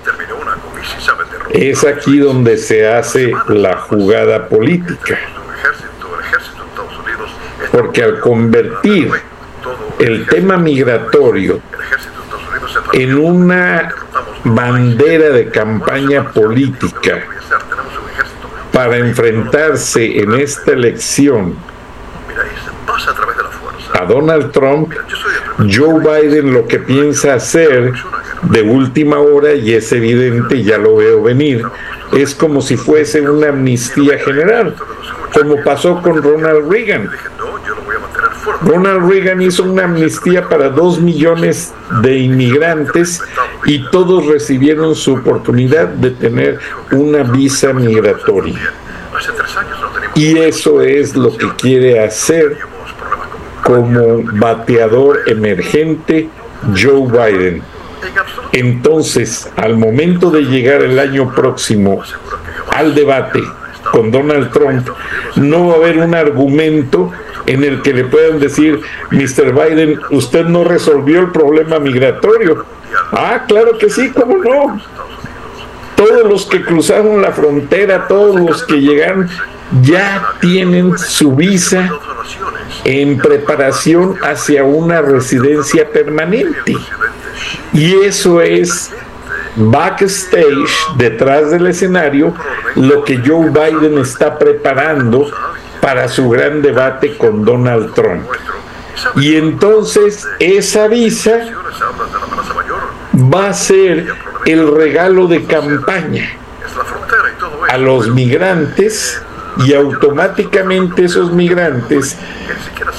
es 1.50 1.84
aquí 1.84 2.18
donde 2.18 2.56
se 2.56 2.88
hace 2.88 3.32
la 3.48 3.76
jugada 3.78 4.48
política. 4.48 5.18
Porque 7.72 8.02
al 8.02 8.20
convertir 8.20 9.10
el 9.98 10.26
tema 10.26 10.56
migratorio 10.56 11.60
en 12.92 13.16
una 13.16 13.92
bandera 14.44 15.30
de 15.30 15.50
campaña 15.50 16.32
política 16.32 17.22
para 18.72 18.96
enfrentarse 18.96 20.20
en 20.20 20.34
esta 20.34 20.72
elección 20.72 21.69
a 24.00 24.06
Donald 24.06 24.50
Trump, 24.52 24.92
Joe 25.58 26.00
Biden 26.00 26.52
lo 26.52 26.66
que 26.66 26.78
piensa 26.78 27.34
hacer 27.34 27.92
de 28.42 28.62
última 28.62 29.18
hora, 29.18 29.54
y 29.54 29.72
es 29.74 29.92
evidente, 29.92 30.62
ya 30.62 30.78
lo 30.78 30.96
veo 30.96 31.22
venir, 31.22 31.64
es 32.12 32.34
como 32.34 32.60
si 32.60 32.76
fuese 32.76 33.20
una 33.20 33.48
amnistía 33.48 34.18
general, 34.18 34.74
como 35.34 35.62
pasó 35.62 36.00
con 36.02 36.22
Ronald 36.22 36.70
Reagan. 36.70 37.10
Ronald 38.62 39.08
Reagan 39.10 39.42
hizo 39.42 39.64
una 39.64 39.84
amnistía 39.84 40.48
para 40.48 40.70
dos 40.70 41.00
millones 41.00 41.72
de 42.02 42.18
inmigrantes 42.18 43.22
y 43.64 43.84
todos 43.90 44.26
recibieron 44.26 44.94
su 44.94 45.14
oportunidad 45.14 45.88
de 45.88 46.10
tener 46.10 46.58
una 46.90 47.22
visa 47.22 47.72
migratoria. 47.72 48.72
Y 50.14 50.38
eso 50.38 50.82
es 50.82 51.14
lo 51.14 51.36
que 51.36 51.48
quiere 51.56 52.02
hacer 52.02 52.58
como 53.70 54.22
bateador 54.32 55.20
emergente 55.28 56.28
Joe 56.76 57.06
Biden. 57.06 57.62
Entonces, 58.50 59.48
al 59.54 59.76
momento 59.76 60.32
de 60.32 60.42
llegar 60.42 60.82
el 60.82 60.98
año 60.98 61.32
próximo 61.32 62.02
al 62.72 62.96
debate 62.96 63.40
con 63.92 64.10
Donald 64.10 64.50
Trump, 64.50 64.88
no 65.36 65.68
va 65.68 65.74
a 65.74 65.76
haber 65.76 65.98
un 65.98 66.16
argumento 66.16 67.12
en 67.46 67.62
el 67.62 67.80
que 67.82 67.94
le 67.94 68.04
puedan 68.04 68.40
decir, 68.40 68.80
Mr. 69.12 69.52
Biden, 69.52 70.00
usted 70.10 70.46
no 70.46 70.64
resolvió 70.64 71.20
el 71.20 71.30
problema 71.30 71.78
migratorio. 71.78 72.64
Ah, 73.12 73.44
claro 73.46 73.78
que 73.78 73.88
sí, 73.88 74.10
¿cómo 74.10 74.36
no? 74.38 74.80
Todos 75.94 76.28
los 76.28 76.46
que 76.46 76.62
cruzaron 76.62 77.22
la 77.22 77.30
frontera, 77.30 78.08
todos 78.08 78.40
los 78.40 78.64
que 78.64 78.80
llegaron, 78.80 79.28
ya 79.82 80.32
tienen 80.40 80.98
su 80.98 81.36
visa 81.36 81.88
en 82.84 83.18
preparación 83.18 84.16
hacia 84.22 84.64
una 84.64 85.02
residencia 85.02 85.88
permanente. 85.88 86.76
Y 87.72 87.94
eso 88.02 88.40
es 88.40 88.90
backstage, 89.56 90.96
detrás 90.96 91.50
del 91.50 91.66
escenario, 91.66 92.34
lo 92.76 93.04
que 93.04 93.20
Joe 93.24 93.50
Biden 93.50 93.98
está 93.98 94.38
preparando 94.38 95.30
para 95.80 96.08
su 96.08 96.28
gran 96.28 96.62
debate 96.62 97.16
con 97.16 97.44
Donald 97.44 97.94
Trump. 97.94 98.26
Y 99.16 99.36
entonces 99.36 100.26
esa 100.38 100.88
visa 100.88 101.40
va 103.14 103.48
a 103.48 103.54
ser 103.54 104.06
el 104.46 104.74
regalo 104.74 105.26
de 105.26 105.44
campaña 105.44 106.30
a 107.68 107.78
los 107.78 108.08
migrantes 108.08 109.22
y 109.64 109.74
automáticamente 109.74 111.04
esos 111.04 111.32
migrantes, 111.32 112.16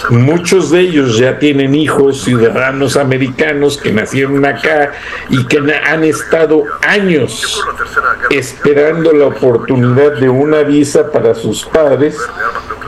muchos 0.09 0.69
de 0.71 0.81
ellos 0.81 1.17
ya 1.17 1.39
tienen 1.39 1.73
hijos 1.75 2.23
ciudadanos 2.23 2.97
americanos 2.97 3.77
que 3.77 3.91
nacieron 3.91 4.45
acá 4.45 4.91
y 5.29 5.45
que 5.45 5.57
han 5.57 6.03
estado 6.03 6.63
años 6.87 7.61
esperando 8.29 9.13
la 9.13 9.27
oportunidad 9.27 10.13
de 10.13 10.29
una 10.29 10.63
visa 10.63 11.11
para 11.11 11.33
sus 11.33 11.65
padres 11.65 12.17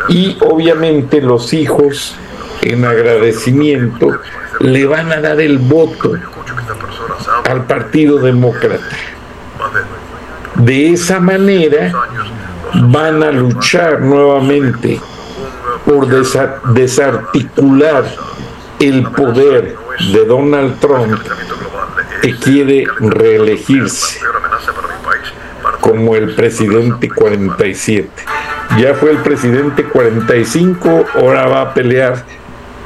y 0.09 0.37
obviamente 0.41 1.21
los 1.21 1.53
hijos 1.53 2.15
en 2.61 2.85
agradecimiento 2.85 4.19
le 4.59 4.85
van 4.85 5.11
a 5.11 5.19
dar 5.19 5.39
el 5.41 5.57
voto 5.57 6.13
al 7.49 7.65
Partido 7.65 8.19
Demócrata. 8.19 8.83
De 10.55 10.93
esa 10.93 11.19
manera 11.19 11.91
van 12.73 13.23
a 13.23 13.31
luchar 13.31 14.01
nuevamente 14.01 14.99
por 15.85 16.07
desarticular 16.73 18.05
el 18.79 19.03
poder 19.03 19.75
de 20.11 20.25
Donald 20.25 20.79
Trump 20.79 21.19
que 22.21 22.35
quiere 22.37 22.85
reelegirse 22.99 24.19
como 25.79 26.15
el 26.15 26.33
presidente 26.33 27.09
47. 27.09 28.09
Ya 28.79 28.93
fue 28.95 29.11
el 29.11 29.17
presidente 29.17 29.83
45, 29.83 31.05
ahora 31.15 31.47
va 31.47 31.61
a 31.61 31.73
pelear 31.73 32.25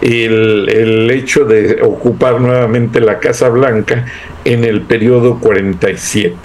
el, 0.02 0.68
el, 0.70 1.10
hecho 1.12 1.46
de 1.46 1.82
ocupar 1.82 2.42
nuevamente 2.42 3.00
la 3.00 3.20
Casa 3.20 3.50
Blanca 3.50 4.06
en 4.44 4.64
el 4.64 4.82
periodo 4.82 5.40
47. 5.40 6.38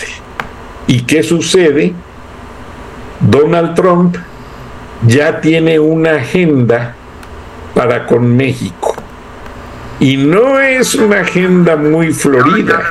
¿Y 0.87 1.03
qué 1.03 1.23
sucede? 1.23 1.95
Donald 3.23 3.75
Trump 3.75 4.17
ya 5.07 5.41
tiene 5.41 5.79
una 5.79 6.17
agenda 6.17 6.95
para 7.75 8.07
con 8.07 8.37
México. 8.37 8.97
Y 10.01 10.17
no 10.17 10.59
es 10.59 10.97
una 10.97 11.21
agenda 11.21 11.77
muy 11.77 12.13
florida, 12.13 12.83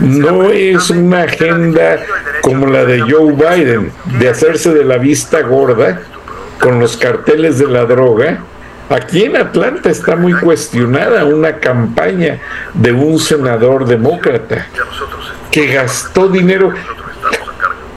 no 0.00 0.50
es 0.50 0.90
una 0.90 1.22
agenda 1.22 1.98
como 2.42 2.66
la 2.66 2.84
de 2.84 3.00
Joe 3.00 3.32
Biden, 3.32 3.90
de 4.18 4.28
hacerse 4.28 4.74
de 4.74 4.84
la 4.84 4.98
vista 4.98 5.40
gorda 5.40 6.02
con 6.60 6.78
los 6.78 6.98
carteles 6.98 7.58
de 7.58 7.66
la 7.66 7.86
droga. 7.86 8.40
Aquí 8.90 9.24
en 9.24 9.36
Atlanta 9.36 9.88
está 9.88 10.16
muy 10.16 10.34
cuestionada 10.34 11.24
una 11.24 11.56
campaña 11.56 12.40
de 12.74 12.92
un 12.92 13.18
senador 13.18 13.86
demócrata 13.86 14.66
que 15.50 15.66
gastó 15.72 16.28
dinero. 16.28 16.72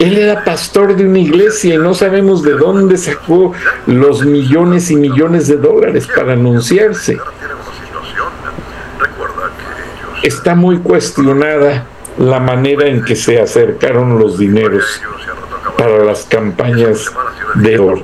Él 0.01 0.17
era 0.17 0.43
pastor 0.43 0.95
de 0.95 1.05
una 1.05 1.19
iglesia 1.19 1.75
y 1.75 1.77
no 1.77 1.93
sabemos 1.93 2.41
de 2.41 2.53
dónde 2.53 2.97
sacó 2.97 3.53
los 3.85 4.25
millones 4.25 4.89
y 4.89 4.95
millones 4.95 5.47
de 5.47 5.57
dólares 5.57 6.07
para 6.15 6.33
anunciarse. 6.33 7.19
Está 10.23 10.55
muy 10.55 10.79
cuestionada 10.79 11.85
la 12.17 12.39
manera 12.39 12.87
en 12.87 13.05
que 13.05 13.15
se 13.15 13.39
acercaron 13.39 14.17
los 14.17 14.39
dineros 14.39 14.83
para 15.77 16.03
las 16.03 16.23
campañas 16.23 17.05
de 17.55 17.77
oro, 17.77 18.03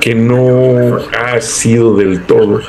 que 0.00 0.14
no 0.14 0.98
ha 1.18 1.40
sido 1.40 1.96
del 1.96 2.26
todo 2.26 2.60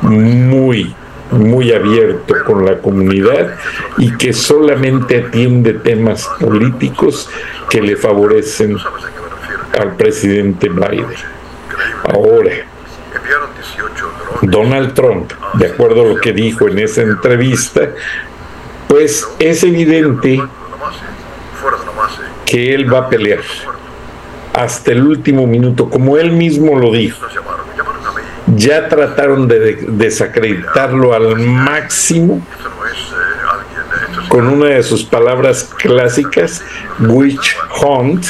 muy 0.00 0.94
muy 1.32 1.72
abierto 1.72 2.34
con 2.46 2.64
la 2.64 2.78
comunidad 2.78 3.56
y 3.98 4.16
que 4.16 4.32
solamente 4.32 5.24
atiende 5.26 5.74
temas 5.74 6.28
políticos 6.40 7.28
que 7.68 7.80
le 7.80 7.96
favorecen 7.96 8.76
al 9.78 9.96
presidente 9.96 10.68
Biden. 10.68 11.06
Ahora, 12.04 12.52
Donald 14.42 14.94
Trump, 14.94 15.32
de 15.54 15.66
acuerdo 15.66 16.02
a 16.02 16.08
lo 16.14 16.16
que 16.16 16.32
dijo 16.32 16.68
en 16.68 16.78
esa 16.78 17.02
entrevista, 17.02 17.90
pues 18.88 19.26
es 19.38 19.62
evidente 19.62 20.42
que 22.44 22.74
él 22.74 22.92
va 22.92 22.98
a 22.98 23.08
pelear 23.08 23.40
hasta 24.52 24.92
el 24.92 25.06
último 25.06 25.46
minuto, 25.46 25.88
como 25.88 26.18
él 26.18 26.32
mismo 26.32 26.78
lo 26.78 26.92
dijo 26.92 27.26
ya 28.56 28.88
trataron 28.88 29.48
de 29.48 29.76
desacreditarlo 29.88 31.14
al 31.14 31.36
máximo 31.38 32.40
con 34.28 34.48
una 34.48 34.66
de 34.66 34.82
sus 34.82 35.04
palabras 35.04 35.68
clásicas, 35.76 36.62
witch 37.00 37.56
hunt, 37.82 38.24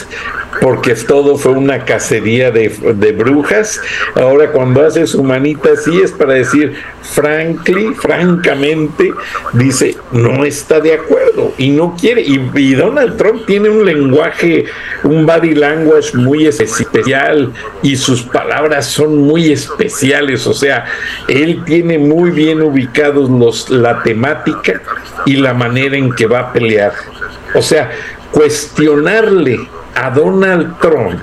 porque 0.63 0.95
todo 0.95 1.37
fue 1.37 1.53
una 1.53 1.85
cacería 1.85 2.53
de, 2.53 2.69
brujas. 3.13 3.81
Ahora 4.15 4.53
cuando 4.53 4.87
hace 4.87 5.09
su 5.09 5.25
manita 5.25 5.71
así 5.73 6.01
es 6.01 6.13
para 6.13 6.35
decir, 6.35 6.77
frankly, 7.03 7.93
francamente, 7.95 9.13
dice, 9.55 9.97
no 10.13 10.45
está 10.45 10.79
de 10.79 10.95
acuerdo 10.95 11.53
y 11.59 11.71
no 11.71 11.97
quiere. 12.01 12.23
Y, 12.23 12.41
y 12.55 12.75
Donald 12.75 13.17
Trump 13.17 13.45
tiene 13.45 13.71
un 13.71 13.85
lenguaje, 13.85 14.67
un 15.03 15.27
body 15.27 15.57
language 15.57 16.17
muy 16.17 16.47
especial 16.47 17.53
y 17.83 17.97
sus 17.97 18.23
palabras 18.23 18.87
son 18.87 19.17
muy 19.17 19.51
especiales. 19.51 20.47
O 20.47 20.55
sea, 20.55 20.85
él 21.27 21.65
tiene 21.67 21.99
muy 21.99 22.31
bien 22.31 22.63
ubicados 22.63 23.29
los, 23.29 23.69
la 23.69 24.01
temática 24.05 24.81
y 25.27 25.35
la 25.35 25.55
manera 25.55 25.97
en 25.97 26.13
que 26.13 26.27
va 26.27 26.39
a 26.39 26.53
pelear. 26.53 26.93
O 27.53 27.63
sea, 27.63 27.91
cuestionarle 28.31 29.59
a 29.95 30.11
Donald 30.11 30.79
Trump 30.79 31.21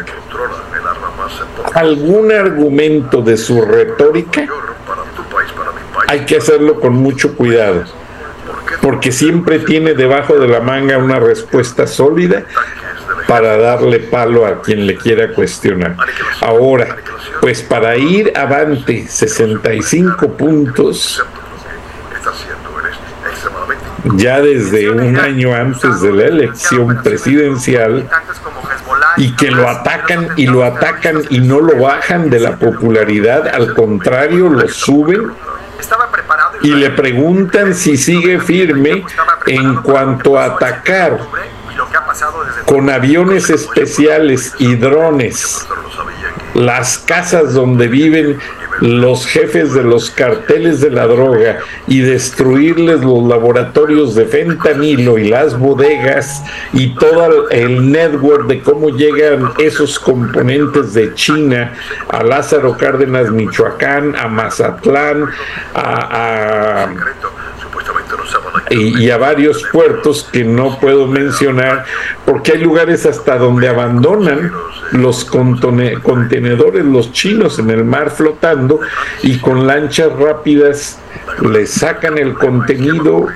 algún 1.74 2.32
argumento 2.32 3.22
de 3.22 3.38
su 3.38 3.62
retórica, 3.62 4.46
hay 6.08 6.26
que 6.26 6.38
hacerlo 6.38 6.80
con 6.80 6.94
mucho 6.94 7.36
cuidado, 7.36 7.84
porque 8.82 9.12
siempre 9.12 9.60
tiene 9.60 9.94
debajo 9.94 10.38
de 10.40 10.48
la 10.48 10.60
manga 10.60 10.98
una 10.98 11.20
respuesta 11.20 11.88
sólida 11.88 12.44
para 13.28 13.58
darle 13.58 14.00
palo 14.00 14.46
a 14.46 14.62
quien 14.62 14.88
le 14.88 14.96
quiera 14.96 15.34
cuestionar. 15.34 15.96
Ahora, 16.42 16.98
pues 17.42 17.62
para 17.62 17.96
ir 17.96 18.34
avante 18.36 19.08
65 19.08 20.34
puntos, 20.34 21.24
ya 24.16 24.42
desde 24.42 24.90
un 24.90 25.18
año 25.18 25.54
antes 25.54 26.02
de 26.02 26.12
la 26.12 26.24
elección 26.24 27.04
presidencial 27.04 28.10
y 29.20 29.36
que 29.36 29.52
lo 29.52 29.68
atacan 29.68 30.30
y 30.38 30.48
lo 30.48 30.64
atacan 30.64 31.22
y 31.30 31.40
no 31.40 31.60
lo 31.60 31.78
bajan 31.78 32.30
de 32.30 32.40
la 32.40 32.56
popularidad, 32.56 33.48
al 33.48 33.76
contrario, 33.76 34.50
lo 34.50 34.68
suben 34.70 35.34
y 36.62 36.72
le 36.72 36.90
preguntan 36.92 37.76
si 37.76 37.98
sigue 37.98 38.40
firme 38.40 39.04
en 39.46 39.76
cuanto 39.82 40.40
a 40.40 40.46
atacar 40.46 41.20
con 42.66 42.90
aviones 42.90 43.50
especiales 43.50 44.54
y 44.58 44.76
drones. 44.76 45.68
las 46.54 46.98
casas 46.98 47.54
donde 47.54 47.88
viven 47.88 48.40
los 48.82 49.26
jefes 49.26 49.74
de 49.74 49.84
los 49.84 50.10
carteles 50.10 50.82
de 50.82 50.92
la 50.92 51.08
droga 51.08 51.60
y 51.88 52.00
destruirles 52.02 53.02
los 53.02 53.28
laboratorios 53.28 54.16
de 54.16 54.26
fentanilo 54.26 55.18
y 55.18 55.30
las 55.30 55.58
bodegas 55.58 56.44
y 56.74 56.96
todo 56.96 57.50
el 57.50 57.92
network 57.92 58.48
de 58.48 58.62
cómo 58.62 58.90
llegan 58.90 59.52
esos 59.58 60.00
componentes 60.00 60.94
de 60.94 61.14
China 61.14 61.74
a 62.08 62.24
Lázaro 62.24 62.78
Cárdenas, 62.78 63.32
Michoacán, 63.32 64.16
a 64.16 64.28
Mazatlán, 64.28 65.30
a, 65.74 66.88
y, 68.70 69.10
a 69.10 69.18
varios 69.18 69.64
puertos 69.72 70.28
que 70.32 70.44
no 70.44 70.80
puedo 70.80 71.08
mencionar 71.08 71.86
porque 72.26 72.54
hay 72.54 72.60
lugares 72.60 73.06
hasta 73.06 73.38
donde 73.38 73.68
abandonan 73.68 74.52
los 74.92 75.26
contenedores, 75.26 76.86
los 76.86 77.12
chinos 77.12 77.60
en 77.60 77.70
el 77.70 77.84
mar 77.84 78.12
flotando 78.12 78.80
y 79.24 79.38
con 79.40 79.66
lanchas 79.66 80.12
rápidas 80.18 81.00
le 81.42 81.66
sacan 81.66 82.18
el 82.18 82.34
contenido 82.34 83.28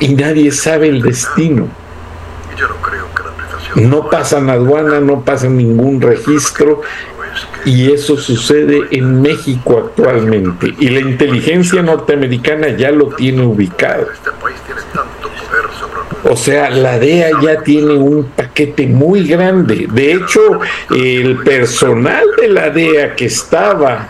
y 0.00 0.14
nadie 0.14 0.50
sabe 0.50 0.88
el 0.88 1.02
destino. 1.02 1.68
No 3.76 4.08
pasan 4.08 4.50
aduana, 4.50 5.00
no 5.00 5.22
pasan 5.22 5.56
ningún 5.56 6.00
registro 6.00 6.82
y 7.64 7.92
eso 7.92 8.16
sucede 8.16 8.88
en 8.90 9.22
México 9.22 9.82
actualmente. 9.86 10.74
Y 10.78 10.88
la 10.90 11.00
inteligencia 11.00 11.82
norteamericana 11.82 12.68
ya 12.68 12.90
lo 12.90 13.08
tiene 13.08 13.44
ubicado. 13.44 14.08
O 16.24 16.36
sea, 16.36 16.70
la 16.70 16.98
DEA 16.98 17.30
ya 17.42 17.62
tiene 17.62 17.94
un 17.94 18.24
paquete 18.24 18.86
muy 18.86 19.26
grande. 19.26 19.86
De 19.90 20.12
hecho, 20.12 20.60
el 20.90 21.38
personal 21.38 22.24
de 22.40 22.48
la 22.48 22.70
DEA 22.70 23.14
que 23.14 23.26
estaba 23.26 24.08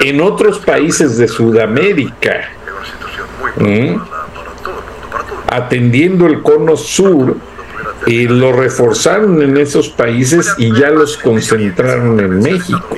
en 0.00 0.20
otros 0.20 0.58
países 0.58 1.18
de 1.18 1.28
Sudamérica, 1.28 2.48
atendiendo 5.48 6.26
el 6.26 6.42
cono 6.42 6.76
sur, 6.76 7.36
y 8.06 8.26
lo 8.26 8.52
reforzaron 8.52 9.42
en 9.42 9.56
esos 9.56 9.88
países 9.88 10.54
y 10.58 10.74
ya 10.74 10.90
los 10.90 11.16
concentraron 11.16 12.18
en 12.20 12.40
México 12.40 12.96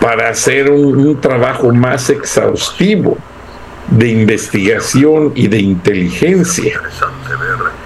para 0.00 0.28
hacer 0.28 0.70
un, 0.70 1.20
trabajo 1.20 1.72
más 1.72 2.10
exhaustivo 2.10 3.18
de 3.88 4.08
investigación 4.08 5.32
y 5.34 5.48
de 5.48 5.58
inteligencia. 5.58 6.80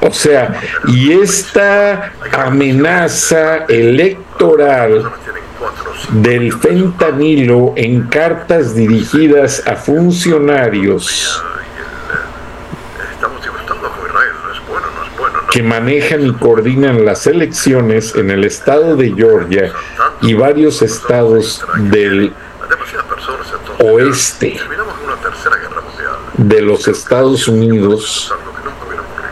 O 0.01 0.13
sea, 0.13 0.61
y 0.87 1.13
esta 1.13 2.13
amenaza 2.33 3.65
electoral 3.69 5.11
del 6.13 6.53
fentanilo 6.53 7.75
en 7.77 8.03
cartas 8.03 8.75
dirigidas 8.75 9.63
a 9.67 9.77
funcionarios 9.77 11.43
que 15.51 15.63
manejan 15.63 16.27
y 16.27 16.33
coordinan 16.33 17.05
las 17.05 17.27
elecciones 17.27 18.15
en 18.15 18.31
el 18.31 18.45
estado 18.45 18.97
de 18.97 19.13
Georgia 19.13 19.73
y 20.23 20.35
varios 20.35 20.83
estados 20.83 21.65
del 21.91 22.33
oeste 23.79 24.57
de 26.37 26.63
los 26.63 26.87
Estados 26.89 27.49
Unidos 27.49 28.33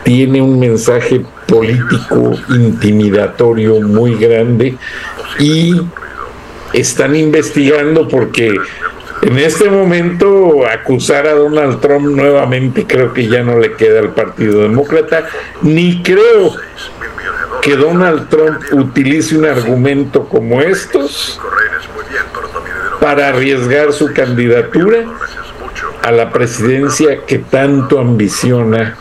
tiene 0.03 0.41
un 0.41 0.59
mensaje 0.59 1.25
político 1.47 2.33
intimidatorio 2.49 3.79
muy 3.81 4.15
grande 4.15 4.77
y 5.39 5.73
están 6.73 7.15
investigando 7.15 8.07
porque 8.07 8.55
en 9.21 9.37
este 9.37 9.69
momento 9.69 10.65
acusar 10.67 11.27
a 11.27 11.33
Donald 11.33 11.79
Trump 11.79 12.05
nuevamente 12.07 12.85
creo 12.87 13.13
que 13.13 13.27
ya 13.27 13.43
no 13.43 13.57
le 13.59 13.73
queda 13.73 13.99
al 13.99 14.13
Partido 14.13 14.61
Demócrata, 14.61 15.27
ni 15.61 16.01
creo 16.01 16.55
que 17.61 17.75
Donald 17.75 18.29
Trump 18.29 18.61
utilice 18.71 19.37
un 19.37 19.45
argumento 19.45 20.27
como 20.27 20.61
estos 20.61 21.39
para 23.01 23.29
arriesgar 23.29 23.91
su 23.91 24.13
candidatura 24.13 25.05
a 26.01 26.11
la 26.11 26.31
presidencia 26.31 27.25
que 27.25 27.39
tanto 27.39 27.99
ambiciona 27.99 28.97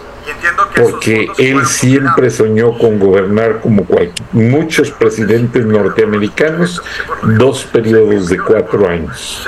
porque 0.79 1.29
él 1.39 1.67
siempre 1.67 2.31
soñó 2.31 2.77
con 2.79 2.99
gobernar 2.99 3.61
como 3.61 3.87
muchos 4.33 4.91
presidentes 4.91 5.65
norteamericanos 5.65 6.83
dos 7.23 7.65
periodos 7.65 8.29
de 8.29 8.39
cuatro 8.39 8.89
años. 8.89 9.47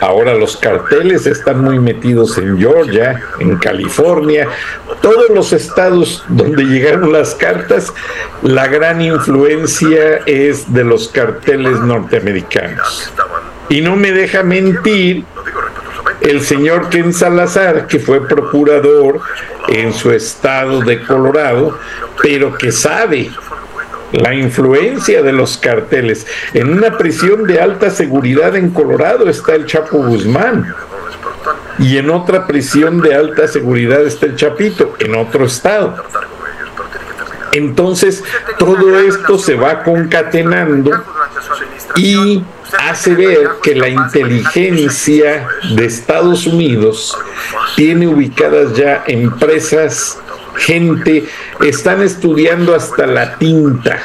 Ahora 0.00 0.34
los 0.34 0.56
carteles 0.56 1.26
están 1.26 1.62
muy 1.62 1.78
metidos 1.78 2.36
en 2.38 2.58
Georgia, 2.58 3.22
en 3.38 3.56
California, 3.56 4.48
todos 5.00 5.30
los 5.30 5.52
estados 5.52 6.24
donde 6.28 6.64
llegaron 6.64 7.12
las 7.12 7.34
cartas, 7.34 7.92
la 8.42 8.66
gran 8.66 9.00
influencia 9.00 10.16
es 10.26 10.72
de 10.72 10.84
los 10.84 11.08
carteles 11.08 11.78
norteamericanos. 11.80 13.12
Y 13.68 13.80
no 13.80 13.96
me 13.96 14.12
deja 14.12 14.42
mentir 14.42 15.24
el 16.24 16.40
señor 16.40 16.88
Ken 16.88 17.12
Salazar, 17.12 17.86
que 17.86 17.98
fue 17.98 18.26
procurador 18.26 19.20
en 19.68 19.92
su 19.92 20.10
estado 20.10 20.80
de 20.80 21.02
Colorado, 21.02 21.78
pero 22.22 22.56
que 22.56 22.72
sabe 22.72 23.30
la 24.12 24.34
influencia 24.34 25.22
de 25.22 25.32
los 25.32 25.58
carteles. 25.58 26.26
En 26.52 26.72
una 26.72 26.96
prisión 26.96 27.44
de 27.44 27.60
alta 27.60 27.90
seguridad 27.90 28.56
en 28.56 28.70
Colorado 28.70 29.28
está 29.28 29.54
el 29.54 29.66
Chapo 29.66 29.98
Guzmán. 29.98 30.74
Y 31.78 31.98
en 31.98 32.08
otra 32.10 32.46
prisión 32.46 33.00
de 33.00 33.14
alta 33.14 33.48
seguridad 33.48 34.00
está 34.02 34.26
el 34.26 34.36
Chapito, 34.36 34.94
en 35.00 35.16
otro 35.16 35.44
estado. 35.44 35.96
Entonces, 37.52 38.22
todo 38.58 38.98
esto 38.98 39.38
se 39.38 39.54
va 39.54 39.82
concatenando 39.82 40.90
y 41.96 42.42
hace 42.78 43.14
ver 43.14 43.48
que 43.62 43.74
la 43.74 43.88
inteligencia 43.88 45.46
de 45.74 45.84
Estados 45.84 46.46
Unidos 46.46 47.16
tiene 47.76 48.06
ubicadas 48.06 48.74
ya 48.74 49.04
empresas, 49.06 50.18
gente, 50.56 51.24
están 51.60 52.02
estudiando 52.02 52.74
hasta 52.74 53.06
la 53.06 53.36
tinta 53.36 54.00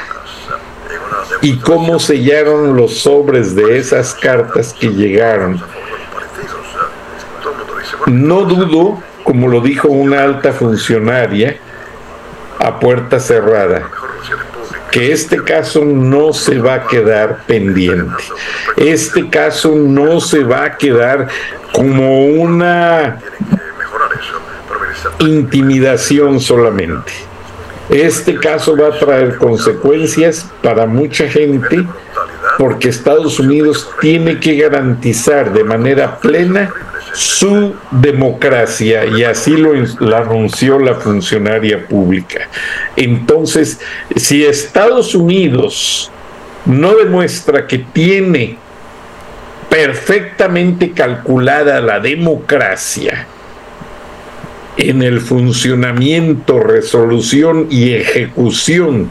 y 1.42 1.58
cómo 1.58 1.98
sellaron 1.98 2.76
los 2.76 2.98
sobres 2.98 3.54
de 3.54 3.78
esas 3.78 4.14
cartas 4.14 4.74
que 4.78 4.88
llegaron. 4.88 5.62
No 8.06 8.42
dudo, 8.42 9.02
como 9.24 9.48
lo 9.48 9.60
dijo 9.60 9.88
una 9.88 10.22
alta 10.22 10.52
funcionaria, 10.52 11.58
a 12.58 12.78
puerta 12.78 13.18
cerrada, 13.18 13.90
que 14.90 15.12
este 15.12 15.42
caso 15.42 15.84
no 15.84 16.32
se 16.32 16.58
va 16.58 16.74
a 16.74 16.86
quedar 16.86 17.44
pendiente. 17.46 18.24
Este 18.76 19.28
caso 19.28 19.74
no 19.74 20.20
se 20.20 20.42
va 20.42 20.64
a 20.64 20.76
quedar 20.76 21.28
como 21.72 22.26
una 22.26 23.18
intimidación 25.20 26.40
solamente. 26.40 27.12
Este 27.88 28.36
caso 28.36 28.76
va 28.76 28.88
a 28.88 28.98
traer 28.98 29.36
consecuencias 29.36 30.48
para 30.62 30.86
mucha 30.86 31.28
gente 31.28 31.84
porque 32.58 32.88
Estados 32.88 33.40
Unidos 33.40 33.88
tiene 34.00 34.38
que 34.38 34.56
garantizar 34.56 35.52
de 35.52 35.64
manera 35.64 36.18
plena 36.18 36.72
su 37.12 37.74
democracia 37.90 39.04
y 39.06 39.24
así 39.24 39.56
lo, 39.56 39.72
anunció 40.16 40.78
la 40.78 40.94
funcionaria 40.94 41.86
pública. 41.86 42.48
Entonces, 42.96 43.80
si 44.16 44.44
Estados 44.44 45.14
Unidos 45.14 46.10
no 46.66 46.94
demuestra 46.94 47.66
que 47.66 47.78
tiene 47.78 48.56
perfectamente 49.68 50.92
calculada 50.92 51.80
la 51.80 52.00
democracia 52.00 53.26
en 54.76 55.02
el 55.02 55.20
funcionamiento, 55.20 56.60
resolución 56.60 57.66
y 57.70 57.94
ejecución 57.94 59.10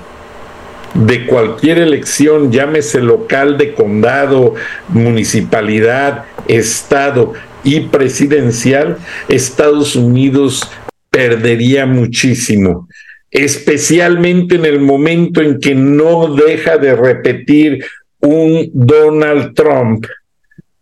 de 0.94 1.26
cualquier 1.26 1.78
elección, 1.80 2.52
llámese 2.52 3.00
local 3.00 3.58
de 3.58 3.74
condado, 3.74 4.56
municipalidad, 4.90 6.26
estado, 6.48 7.34
y 7.64 7.82
presidencial, 7.82 8.98
Estados 9.28 9.96
Unidos 9.96 10.70
perdería 11.10 11.86
muchísimo, 11.86 12.88
especialmente 13.32 14.56
en 14.56 14.66
el 14.66 14.80
momento 14.80 15.42
en 15.42 15.60
que 15.60 15.76
no 15.76 16.34
deja 16.34 16.78
de 16.78 16.96
repetir 16.96 17.86
un 18.22 18.70
Donald 18.74 19.54
Trump 19.54 20.06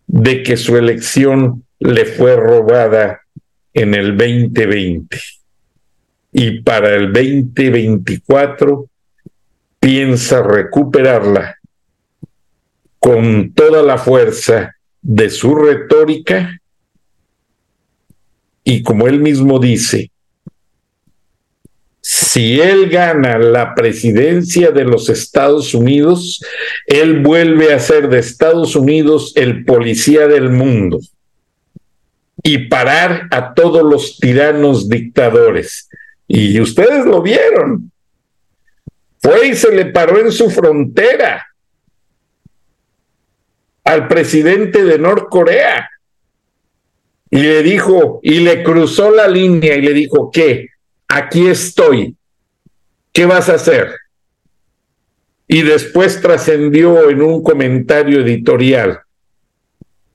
de 0.08 0.44
que 0.44 0.58
su 0.58 0.78
elección 0.78 1.64
le 1.80 2.06
fue 2.06 2.36
robada 2.36 3.22
en 3.74 3.94
el 3.94 4.18
2020 4.18 5.20
y 6.32 6.62
para 6.62 6.96
el 6.96 7.14
2024 7.14 8.90
piensa 9.80 10.44
recuperarla 10.44 11.58
con 13.00 13.54
toda 13.54 13.84
la 13.84 13.98
fuerza 13.98 14.76
de 15.02 15.30
su 15.30 15.56
retórica 15.56 16.60
y 18.70 18.84
como 18.84 19.08
él 19.08 19.22
mismo 19.22 19.60
dice, 19.60 20.12
si 22.02 22.60
él 22.60 22.90
gana 22.90 23.38
la 23.38 23.74
presidencia 23.74 24.72
de 24.72 24.84
los 24.84 25.08
Estados 25.08 25.74
Unidos, 25.74 26.44
él 26.86 27.22
vuelve 27.22 27.74
a 27.74 27.80
ser 27.80 28.10
de 28.10 28.20
Estados 28.20 28.76
Unidos 28.76 29.32
el 29.38 29.64
policía 29.64 30.28
del 30.28 30.50
mundo 30.50 31.00
y 32.44 32.68
parar 32.68 33.30
a 33.32 33.54
todos 33.54 33.84
los 33.84 34.18
tiranos 34.20 34.90
dictadores. 34.90 35.88
Y 36.28 36.60
ustedes 36.60 37.06
lo 37.06 37.22
vieron. 37.22 37.90
Fue 39.22 39.48
y 39.48 39.56
se 39.56 39.74
le 39.74 39.86
paró 39.86 40.20
en 40.20 40.34
su 40.34 40.50
frontera 40.50 41.48
al 43.86 44.10
presidente 44.10 44.84
de 44.84 45.00
Norcorea 45.00 45.90
y 47.30 47.38
le 47.40 47.64
dijo, 47.64 48.20
y 48.24 48.40
le 48.40 48.64
cruzó 48.64 49.12
la 49.12 49.28
línea 49.28 49.76
y 49.76 49.82
le 49.82 49.94
dijo, 49.94 50.32
¿qué? 50.32 50.70
Aquí 51.08 51.48
estoy. 51.48 52.16
¿Qué 53.12 53.26
vas 53.26 53.50
a 53.50 53.56
hacer? 53.56 53.96
Y 55.48 55.62
después 55.62 56.22
trascendió 56.22 57.10
en 57.10 57.22
un 57.22 57.42
comentario 57.42 58.22
editorial 58.22 59.00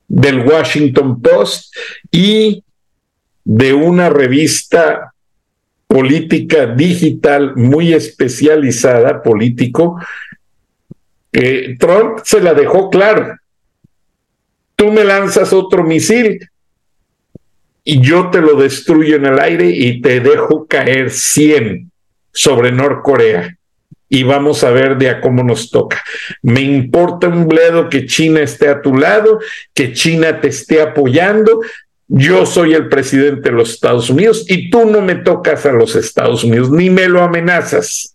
del 0.08 0.40
Washington 0.40 1.20
Post 1.20 1.74
y 2.10 2.62
de 3.44 3.72
una 3.72 4.08
revista 4.08 5.12
política 5.86 6.66
digital 6.66 7.56
muy 7.56 7.92
especializada, 7.92 9.22
político, 9.22 9.98
Trump 11.78 12.20
se 12.24 12.40
la 12.40 12.54
dejó 12.54 12.90
claro. 12.90 13.36
Tú 14.76 14.92
me 14.92 15.04
lanzas 15.04 15.52
otro 15.52 15.82
misil, 15.82 16.38
yo 17.84 18.30
te 18.30 18.40
lo 18.40 18.54
destruyo 18.54 19.16
en 19.16 19.26
el 19.26 19.40
aire 19.40 19.68
y 19.68 20.00
te 20.00 20.20
dejo 20.20 20.66
caer 20.66 21.10
100 21.10 21.90
sobre 22.32 22.72
Norcorea. 22.72 23.56
Y 24.08 24.24
vamos 24.24 24.62
a 24.62 24.70
ver 24.70 24.98
de 24.98 25.08
a 25.08 25.20
cómo 25.20 25.42
nos 25.42 25.70
toca. 25.70 26.02
Me 26.42 26.60
importa 26.60 27.28
un 27.28 27.48
bledo 27.48 27.88
que 27.88 28.04
China 28.04 28.40
esté 28.40 28.68
a 28.68 28.82
tu 28.82 28.94
lado, 28.94 29.40
que 29.72 29.92
China 29.94 30.40
te 30.40 30.48
esté 30.48 30.82
apoyando. 30.82 31.60
Yo 32.08 32.44
soy 32.44 32.74
el 32.74 32.88
presidente 32.90 33.48
de 33.48 33.56
los 33.56 33.70
Estados 33.70 34.10
Unidos 34.10 34.44
y 34.48 34.68
tú 34.68 34.84
no 34.84 35.00
me 35.00 35.14
tocas 35.14 35.64
a 35.64 35.72
los 35.72 35.96
Estados 35.96 36.44
Unidos, 36.44 36.70
ni 36.70 36.90
me 36.90 37.08
lo 37.08 37.22
amenazas. 37.22 38.14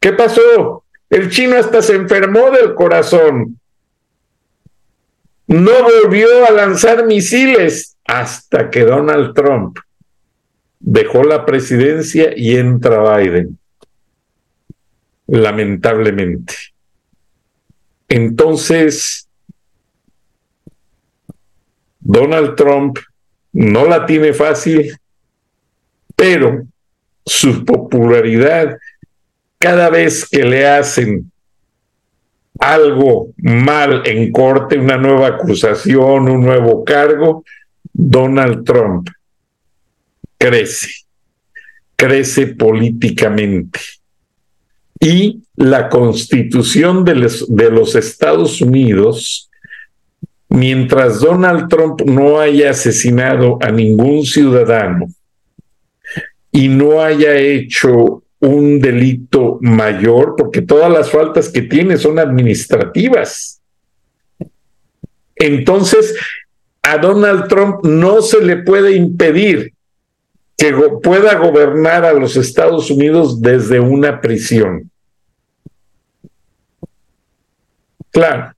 ¿Qué 0.00 0.12
pasó? 0.12 0.84
El 1.08 1.30
chino 1.30 1.56
hasta 1.56 1.80
se 1.80 1.94
enfermó 1.94 2.50
del 2.50 2.74
corazón 2.74 3.60
no 5.46 5.72
volvió 5.82 6.46
a 6.46 6.50
lanzar 6.50 7.06
misiles 7.06 7.96
hasta 8.04 8.70
que 8.70 8.80
Donald 8.80 9.34
Trump 9.34 9.78
dejó 10.80 11.22
la 11.22 11.44
presidencia 11.44 12.32
y 12.36 12.56
entra 12.56 13.16
Biden. 13.16 13.58
Lamentablemente. 15.26 16.54
Entonces, 18.08 19.28
Donald 22.00 22.54
Trump 22.54 22.98
no 23.52 23.86
la 23.86 24.04
tiene 24.04 24.34
fácil, 24.34 24.94
pero 26.14 26.66
su 27.24 27.64
popularidad 27.64 28.76
cada 29.58 29.88
vez 29.88 30.28
que 30.28 30.44
le 30.44 30.66
hacen 30.66 31.32
algo 32.58 33.28
mal 33.36 34.02
en 34.04 34.32
corte, 34.32 34.78
una 34.78 34.96
nueva 34.96 35.28
acusación, 35.28 36.28
un 36.28 36.40
nuevo 36.40 36.84
cargo, 36.84 37.44
Donald 37.92 38.64
Trump 38.64 39.08
crece, 40.38 40.88
crece 41.96 42.48
políticamente. 42.48 43.80
Y 45.00 45.42
la 45.56 45.88
constitución 45.88 47.04
de 47.04 47.14
los, 47.14 47.94
Estados 47.94 48.60
Unidos, 48.60 49.50
mientras 50.48 51.20
Donald 51.20 51.68
Trump 51.68 52.02
no 52.02 52.40
haya 52.40 52.70
asesinado 52.70 53.58
a 53.60 53.70
ningún 53.70 54.24
ciudadano 54.24 55.06
y 56.50 56.68
no 56.68 57.02
haya 57.02 57.36
hecho 57.36 58.23
un 58.44 58.80
delito 58.80 59.58
mayor, 59.60 60.34
porque 60.36 60.62
todas 60.62 60.90
las 60.90 61.10
faltas 61.10 61.48
que 61.48 61.62
tiene 61.62 61.96
son 61.96 62.18
administrativas. 62.18 63.60
Entonces, 65.36 66.14
a 66.82 66.98
Donald 66.98 67.48
Trump 67.48 67.84
no 67.84 68.22
se 68.22 68.40
le 68.44 68.58
puede 68.58 68.94
impedir 68.94 69.72
que 70.56 70.72
pueda 71.02 71.34
gobernar 71.36 72.04
a 72.04 72.12
los 72.12 72.36
Estados 72.36 72.90
Unidos 72.90 73.40
desde 73.40 73.80
una 73.80 74.20
prisión. 74.20 74.90
Claro, 78.10 78.52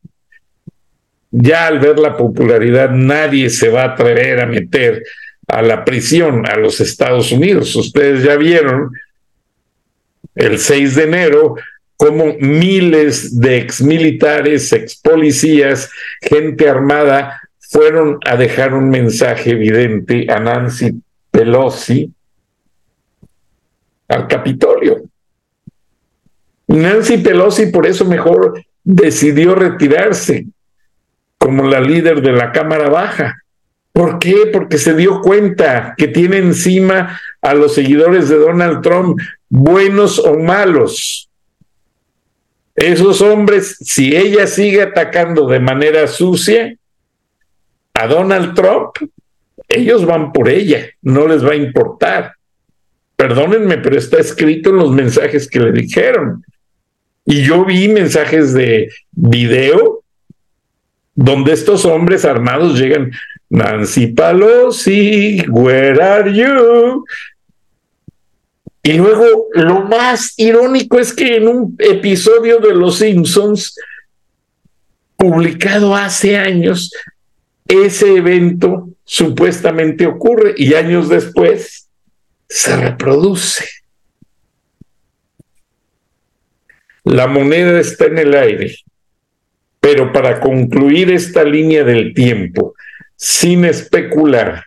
ya 1.31 1.67
al 1.67 1.79
ver 1.79 1.99
la 1.99 2.17
popularidad 2.17 2.91
nadie 2.91 3.49
se 3.49 3.71
va 3.71 3.83
a 3.83 3.93
atrever 3.93 4.41
a 4.41 4.47
meter 4.47 5.03
a 5.49 5.63
la 5.63 5.85
prisión 5.85 6.47
a 6.47 6.57
los 6.57 6.81
Estados 6.81 7.33
Unidos. 7.33 7.75
Ustedes 7.77 8.23
ya 8.23 8.37
vieron 8.37 8.91
el 10.37 10.59
6 10.59 10.95
de 10.95 11.03
enero 11.03 11.57
como 11.97 12.35
miles 12.39 13.41
de 13.41 13.57
exmilitares, 13.57 14.73
expolicías, 14.73 15.91
gente 16.21 16.69
armada 16.69 17.41
fueron 17.59 18.19
a 18.25 18.37
dejar 18.37 18.75
un 18.75 18.91
mensaje 18.91 19.51
evidente 19.51 20.27
a 20.31 20.39
Nancy 20.39 21.01
Pelosi 21.31 22.13
al 24.09 24.29
Capitolio. 24.29 25.03
Nancy 26.69 27.17
Pelosi 27.19 27.67
por 27.67 27.87
eso 27.87 28.05
mejor 28.05 28.63
decidió 28.85 29.55
retirarse 29.55 30.47
como 31.39 31.65
la 31.65 31.81
líder 31.81 32.23
de 32.23 32.33
la 32.33 32.53
Cámara 32.53 32.89
Baja. 32.89 33.43
¿Por 33.93 34.19
qué? 34.19 34.51
Porque 34.53 34.79
se 34.79 34.95
dio 34.95 35.23
cuenta 35.23 35.95
que 35.97 36.09
tiene 36.09 36.37
encima 36.37 37.19
a 37.41 37.55
los 37.55 37.75
seguidores 37.75 38.29
de 38.29 38.37
Donald 38.37 38.83
Trump 38.83 39.19
buenos 39.49 40.19
o 40.19 40.39
malos. 40.39 41.29
Esos 42.75 43.21
hombres, 43.23 43.77
si 43.81 44.15
ella 44.15 44.47
sigue 44.47 44.83
atacando 44.83 45.47
de 45.47 45.61
manera 45.61 46.07
sucia 46.07 46.77
a 47.95 48.07
Donald 48.07 48.55
Trump, 48.55 48.97
ellos 49.69 50.05
van 50.05 50.33
por 50.33 50.49
ella, 50.49 50.87
no 51.03 51.27
les 51.27 51.45
va 51.45 51.53
a 51.53 51.57
importar. 51.57 52.35
Perdónenme, 53.17 53.79
pero 53.79 53.97
está 53.97 54.19
escrito 54.19 54.71
en 54.71 54.77
los 54.77 54.91
mensajes 54.91 55.49
que 55.49 55.61
le 55.61 55.73
dijeron. 55.73 56.45
Y 57.25 57.43
yo 57.43 57.65
vi 57.65 57.89
mensajes 57.89 58.53
de 58.53 58.91
video 59.13 60.05
donde 61.15 61.53
estos 61.53 61.87
hombres 61.87 62.27
armados 62.27 62.79
llegan, 62.79 63.11
Nancy 63.49 64.09
Pelosi, 64.09 65.49
where 65.49 66.01
are 66.03 66.33
you? 66.33 67.05
Y 68.87 68.93
luego 68.93 69.49
lo 69.53 69.83
más 69.83 70.35
irónico 70.37 71.01
es 71.01 71.13
que 71.13 71.39
en 71.39 71.49
un 71.49 71.75
episodio 71.81 72.61
de 72.61 72.73
Los 72.73 72.99
Simpsons, 72.99 73.75
publicado 75.17 75.97
hace 75.97 76.39
años, 76.39 76.93
ese 77.67 78.15
evento 78.15 78.91
supuestamente 79.03 80.07
ocurre 80.07 80.55
y 80.57 80.75
años 80.75 81.09
después 81.09 81.89
se 82.49 82.77
reproduce. 82.77 83.69
La 87.03 87.27
moneda 87.27 87.81
está 87.81 88.05
en 88.05 88.19
el 88.19 88.35
aire, 88.35 88.77
pero 89.81 90.13
para 90.13 90.39
concluir 90.39 91.11
esta 91.11 91.43
línea 91.43 91.83
del 91.83 92.15
tiempo, 92.15 92.77
sin 93.17 93.65
especular, 93.65 94.67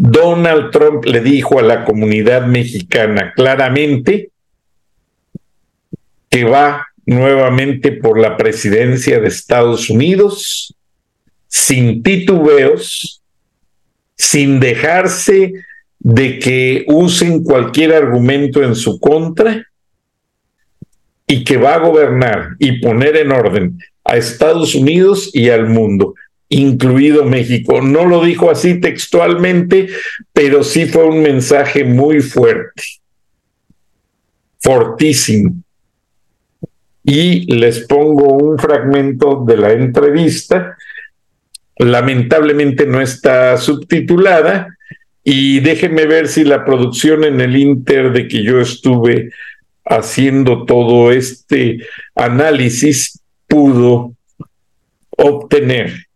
Donald 0.00 0.70
Trump 0.70 1.04
le 1.06 1.20
dijo 1.20 1.58
a 1.58 1.62
la 1.62 1.84
comunidad 1.84 2.46
mexicana 2.46 3.32
claramente 3.34 4.30
que 6.30 6.44
va 6.44 6.86
nuevamente 7.04 7.90
por 7.90 8.20
la 8.20 8.36
presidencia 8.36 9.18
de 9.18 9.26
Estados 9.26 9.90
Unidos 9.90 10.72
sin 11.48 12.04
titubeos, 12.04 13.24
sin 14.16 14.60
dejarse 14.60 15.52
de 15.98 16.38
que 16.38 16.84
usen 16.86 17.42
cualquier 17.42 17.92
argumento 17.92 18.62
en 18.62 18.76
su 18.76 19.00
contra 19.00 19.66
y 21.26 21.42
que 21.42 21.56
va 21.56 21.74
a 21.74 21.78
gobernar 21.78 22.50
y 22.60 22.80
poner 22.80 23.16
en 23.16 23.32
orden 23.32 23.76
a 24.04 24.16
Estados 24.16 24.76
Unidos 24.76 25.28
y 25.34 25.48
al 25.48 25.66
mundo 25.66 26.14
incluido 26.48 27.24
México. 27.24 27.80
No 27.82 28.06
lo 28.06 28.24
dijo 28.24 28.50
así 28.50 28.80
textualmente, 28.80 29.88
pero 30.32 30.62
sí 30.64 30.86
fue 30.86 31.04
un 31.04 31.22
mensaje 31.22 31.84
muy 31.84 32.20
fuerte, 32.20 32.82
fortísimo. 34.60 35.54
Y 37.04 37.52
les 37.54 37.86
pongo 37.86 38.34
un 38.34 38.58
fragmento 38.58 39.44
de 39.46 39.56
la 39.56 39.72
entrevista. 39.72 40.76
Lamentablemente 41.78 42.86
no 42.86 43.00
está 43.00 43.56
subtitulada 43.56 44.68
y 45.22 45.60
déjenme 45.60 46.06
ver 46.06 46.28
si 46.28 46.44
la 46.44 46.64
producción 46.64 47.24
en 47.24 47.40
el 47.40 47.56
Inter 47.56 48.12
de 48.12 48.28
que 48.28 48.42
yo 48.42 48.60
estuve 48.60 49.30
haciendo 49.84 50.64
todo 50.64 51.12
este 51.12 51.78
análisis 52.14 53.20
pudo 53.46 54.14
obtener 55.10 56.07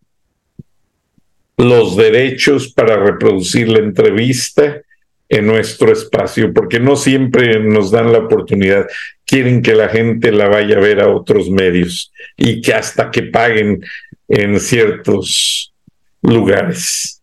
los 1.63 1.97
derechos 1.97 2.73
para 2.73 2.97
reproducir 2.97 3.69
la 3.69 3.79
entrevista 3.79 4.83
en 5.29 5.47
nuestro 5.47 5.93
espacio, 5.93 6.53
porque 6.53 6.81
no 6.81 6.97
siempre 6.97 7.59
nos 7.61 7.91
dan 7.91 8.13
la 8.13 8.19
oportunidad. 8.19 8.87
Quieren 9.25 9.63
que 9.63 9.75
la 9.75 9.89
gente 9.89 10.33
la 10.33 10.49
vaya 10.49 10.77
a 10.77 10.81
ver 10.81 11.01
a 11.01 11.09
otros 11.09 11.49
medios 11.49 12.13
y 12.37 12.61
que 12.61 12.75
hasta 12.75 13.11
que 13.11 13.23
paguen 13.23 13.83
en 14.29 14.61
ciertos 14.61 15.73
lugares. 16.21 17.23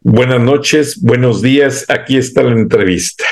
Buenas 0.00 0.40
noches, 0.40 1.00
buenos 1.02 1.42
días, 1.42 1.84
aquí 1.88 2.16
está 2.16 2.42
la 2.42 2.52
entrevista. 2.52 3.24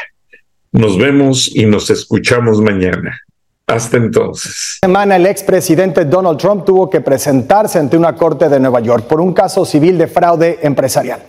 Nos 0.72 0.98
vemos 0.98 1.54
y 1.54 1.66
nos 1.66 1.90
escuchamos 1.90 2.60
mañana. 2.60 3.20
Hasta 3.66 3.96
entonces. 3.96 4.78
semana 4.82 5.16
el 5.16 5.24
expresidente 5.24 6.04
Donald 6.04 6.38
Trump 6.38 6.66
tuvo 6.66 6.90
que 6.90 7.00
presentarse 7.00 7.78
ante 7.78 7.96
una 7.96 8.14
corte 8.14 8.50
de 8.50 8.60
Nueva 8.60 8.80
York 8.80 9.04
por 9.06 9.22
un 9.22 9.32
caso 9.32 9.64
civil 9.64 9.96
de 9.96 10.06
fraude 10.06 10.58
empresarial. 10.62 11.22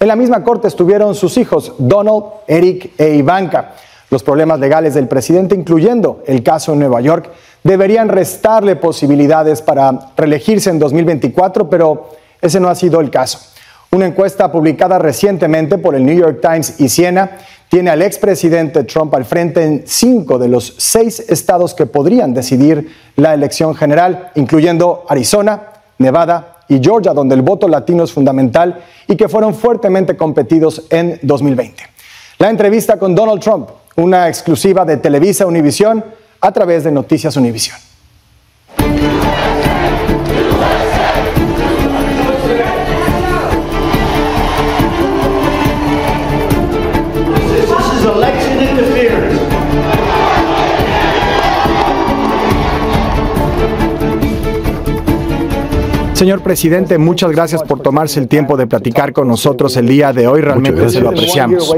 En 0.00 0.08
la 0.08 0.16
misma 0.16 0.42
corte 0.42 0.66
estuvieron 0.66 1.14
sus 1.14 1.36
hijos 1.36 1.74
Donald, 1.78 2.24
Eric 2.46 2.92
e 2.96 3.16
Ivanka. 3.16 3.74
Los 4.08 4.22
problemas 4.22 4.60
legales 4.60 4.94
del 4.94 5.08
presidente, 5.08 5.54
incluyendo 5.54 6.22
el 6.26 6.42
caso 6.42 6.72
en 6.72 6.78
Nueva 6.78 7.02
York, 7.02 7.30
deberían 7.62 8.08
restarle 8.08 8.76
posibilidades 8.76 9.60
para 9.60 10.12
reelegirse 10.16 10.70
en 10.70 10.78
2024, 10.78 11.68
pero 11.68 12.10
ese 12.40 12.60
no 12.60 12.68
ha 12.68 12.74
sido 12.74 13.00
el 13.00 13.10
caso. 13.10 13.40
Una 13.90 14.06
encuesta 14.06 14.50
publicada 14.50 14.98
recientemente 14.98 15.78
por 15.78 15.94
el 15.94 16.04
New 16.04 16.18
York 16.18 16.40
Times 16.40 16.80
y 16.80 16.88
Siena 16.88 17.38
tiene 17.74 17.90
al 17.90 18.02
expresidente 18.02 18.84
Trump 18.84 19.12
al 19.16 19.24
frente 19.24 19.64
en 19.64 19.82
cinco 19.84 20.38
de 20.38 20.46
los 20.46 20.76
seis 20.78 21.18
estados 21.28 21.74
que 21.74 21.86
podrían 21.86 22.32
decidir 22.32 22.88
la 23.16 23.34
elección 23.34 23.74
general, 23.74 24.30
incluyendo 24.36 25.04
Arizona, 25.08 25.72
Nevada 25.98 26.58
y 26.68 26.78
Georgia, 26.80 27.12
donde 27.12 27.34
el 27.34 27.42
voto 27.42 27.66
latino 27.66 28.04
es 28.04 28.12
fundamental 28.12 28.80
y 29.08 29.16
que 29.16 29.28
fueron 29.28 29.56
fuertemente 29.56 30.16
competidos 30.16 30.84
en 30.88 31.18
2020. 31.22 31.82
La 32.38 32.48
entrevista 32.48 32.96
con 32.96 33.12
Donald 33.12 33.42
Trump, 33.42 33.68
una 33.96 34.28
exclusiva 34.28 34.84
de 34.84 34.98
Televisa 34.98 35.44
Univisión 35.44 36.04
a 36.40 36.52
través 36.52 36.84
de 36.84 36.92
Noticias 36.92 37.36
Univisión. 37.36 37.76
Señor 56.24 56.40
presidente, 56.40 56.96
muchas 56.96 57.32
gracias 57.32 57.62
por 57.62 57.80
tomarse 57.80 58.18
el 58.18 58.28
tiempo 58.28 58.56
de 58.56 58.66
platicar 58.66 59.12
con 59.12 59.28
nosotros 59.28 59.76
el 59.76 59.86
día 59.86 60.10
de 60.14 60.26
hoy. 60.26 60.40
Realmente 60.40 60.88
se 60.88 61.02
lo 61.02 61.10
apreciamos. 61.10 61.76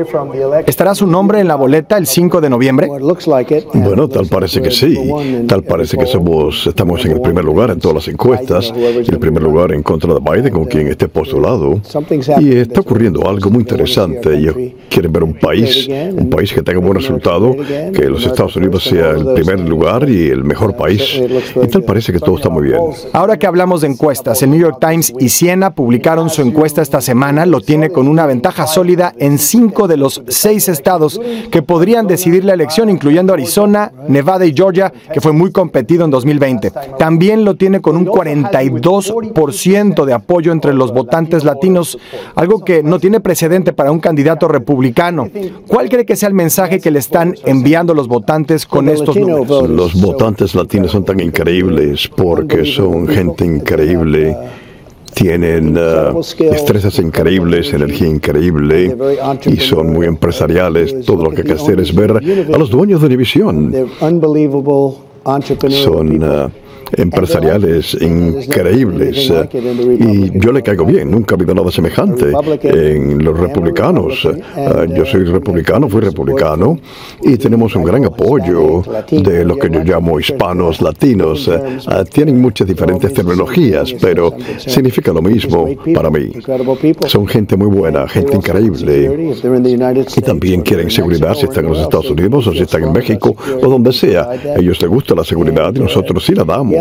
¿Estará 0.64 0.94
su 0.94 1.08
nombre 1.08 1.40
en 1.40 1.48
la 1.48 1.56
boleta 1.56 1.98
el 1.98 2.06
5 2.06 2.40
de 2.40 2.48
noviembre? 2.48 2.86
Bueno, 2.86 4.08
tal 4.08 4.26
parece 4.28 4.62
que 4.62 4.70
sí. 4.70 4.96
Tal 5.48 5.64
parece 5.64 5.96
que 5.96 6.06
somos, 6.06 6.64
estamos 6.64 7.04
en 7.04 7.10
el 7.10 7.20
primer 7.22 7.44
lugar 7.44 7.70
en 7.70 7.80
todas 7.80 7.96
las 7.96 8.06
encuestas, 8.06 8.72
en 8.72 9.12
el 9.12 9.18
primer 9.18 9.42
lugar 9.42 9.72
en 9.72 9.82
contra 9.82 10.14
de 10.14 10.20
Biden, 10.20 10.52
con 10.52 10.66
quien 10.66 10.86
esté 10.86 11.08
postulado. 11.08 11.80
Y 12.38 12.56
está 12.56 12.82
ocurriendo 12.82 13.28
algo 13.28 13.50
muy 13.50 13.62
interesante. 13.62 14.32
Ellos 14.32 14.54
quieren 14.88 15.12
ver 15.12 15.24
un 15.24 15.34
país, 15.34 15.88
un 15.88 16.30
país 16.30 16.52
que 16.52 16.62
tenga 16.62 16.78
un 16.78 16.84
buen 16.84 16.98
resultado, 16.98 17.52
que 17.92 18.08
los 18.08 18.24
Estados 18.24 18.54
Unidos 18.54 18.84
sea 18.84 19.10
el 19.10 19.26
primer 19.34 19.58
lugar 19.58 20.08
y 20.08 20.28
el 20.28 20.44
mejor 20.44 20.76
país. 20.76 21.20
Y 21.20 21.66
tal 21.66 21.82
parece 21.82 22.12
que 22.12 22.20
todo 22.20 22.36
está 22.36 22.48
muy 22.48 22.68
bien. 22.68 22.78
Ahora 23.12 23.36
que 23.36 23.48
hablamos 23.48 23.80
de 23.80 23.88
encuestas, 23.88 24.35
el 24.42 24.50
New 24.50 24.60
York 24.60 24.78
Times 24.80 25.12
y 25.18 25.28
Siena 25.28 25.70
publicaron 25.70 26.30
su 26.30 26.42
encuesta 26.42 26.82
esta 26.82 27.00
semana. 27.00 27.46
Lo 27.46 27.60
tiene 27.60 27.90
con 27.90 28.08
una 28.08 28.26
ventaja 28.26 28.66
sólida 28.66 29.14
en 29.18 29.38
cinco 29.38 29.88
de 29.88 29.96
los 29.96 30.22
seis 30.28 30.68
estados 30.68 31.20
que 31.50 31.62
podrían 31.62 32.06
decidir 32.06 32.44
la 32.44 32.54
elección, 32.54 32.90
incluyendo 32.90 33.32
Arizona, 33.32 33.92
Nevada 34.08 34.44
y 34.44 34.52
Georgia, 34.54 34.92
que 35.12 35.20
fue 35.20 35.32
muy 35.32 35.52
competido 35.52 36.04
en 36.04 36.10
2020. 36.10 36.72
También 36.98 37.44
lo 37.44 37.54
tiene 37.54 37.80
con 37.80 37.96
un 37.96 38.06
42% 38.06 40.04
de 40.04 40.12
apoyo 40.12 40.52
entre 40.52 40.74
los 40.74 40.92
votantes 40.92 41.44
latinos, 41.44 41.98
algo 42.34 42.64
que 42.64 42.82
no 42.82 42.98
tiene 42.98 43.20
precedente 43.20 43.72
para 43.72 43.92
un 43.92 44.00
candidato 44.00 44.48
republicano. 44.48 45.28
¿Cuál 45.66 45.88
cree 45.88 46.04
que 46.04 46.16
sea 46.16 46.28
el 46.28 46.34
mensaje 46.34 46.80
que 46.80 46.90
le 46.90 46.98
están 46.98 47.34
enviando 47.44 47.94
los 47.94 48.08
votantes 48.08 48.66
con 48.66 48.88
estos 48.88 49.16
números? 49.16 49.68
Los 49.68 50.00
votantes 50.00 50.54
latinos 50.54 50.90
son 50.90 51.04
tan 51.04 51.20
increíbles 51.20 52.08
porque 52.16 52.64
son 52.64 53.08
gente 53.08 53.44
increíble 53.44 54.25
tienen 55.14 55.76
uh, 55.76 56.14
destrezas 56.38 56.98
increíbles, 56.98 57.72
energía 57.72 58.06
increíble 58.06 58.96
y 59.46 59.56
son 59.56 59.92
muy 59.92 60.06
empresariales. 60.06 61.04
Todo 61.04 61.24
lo 61.24 61.30
que 61.30 61.40
hay 61.40 61.46
que 61.46 61.54
hacer 61.54 61.80
es 61.80 61.94
ver 61.94 62.12
a 62.12 62.58
los 62.58 62.70
dueños 62.70 63.00
de 63.00 63.08
división. 63.08 63.74
Son 65.70 66.22
uh, 66.22 66.50
empresariales 66.92 67.96
increíbles. 68.00 69.32
Y 69.98 70.38
yo 70.38 70.52
le 70.52 70.62
caigo 70.62 70.84
bien, 70.84 71.10
nunca 71.10 71.34
ha 71.34 71.36
habido 71.36 71.54
nada 71.54 71.70
semejante 71.70 72.32
en 72.62 73.24
los 73.24 73.38
republicanos. 73.38 74.28
Ah, 74.56 74.84
yo 74.84 75.04
soy 75.04 75.24
republicano, 75.24 75.88
fui 75.88 76.00
republicano, 76.00 76.78
y 77.22 77.36
tenemos 77.36 77.74
un 77.76 77.84
gran 77.84 78.04
apoyo 78.04 78.82
de 79.10 79.44
lo 79.44 79.56
que 79.56 79.70
yo 79.70 79.82
llamo 79.82 80.18
hispanos 80.20 80.80
latinos. 80.80 81.50
Ah, 81.86 82.04
tienen 82.04 82.40
muchas 82.40 82.66
diferentes 82.66 83.12
terminologías, 83.12 83.92
pero 84.00 84.34
significa 84.58 85.12
lo 85.12 85.22
mismo 85.22 85.68
para 85.94 86.10
mí. 86.10 86.32
Son 87.06 87.26
gente 87.26 87.56
muy 87.56 87.68
buena, 87.68 88.08
gente 88.08 88.36
increíble. 88.36 89.34
Y 90.16 90.20
también 90.20 90.62
quieren 90.62 90.90
seguridad 90.90 91.34
si 91.34 91.46
están 91.46 91.64
en 91.64 91.70
los 91.72 91.80
Estados 91.80 92.10
Unidos 92.10 92.46
o 92.46 92.52
si 92.52 92.60
están 92.60 92.84
en 92.84 92.92
México 92.92 93.34
o 93.62 93.68
donde 93.68 93.92
sea. 93.92 94.30
A 94.30 94.58
ellos 94.58 94.80
les 94.80 94.90
gusta 94.90 95.14
la 95.14 95.24
seguridad 95.24 95.74
y 95.74 95.80
nosotros 95.80 96.24
sí 96.24 96.34
la 96.34 96.44
damos. 96.44 96.75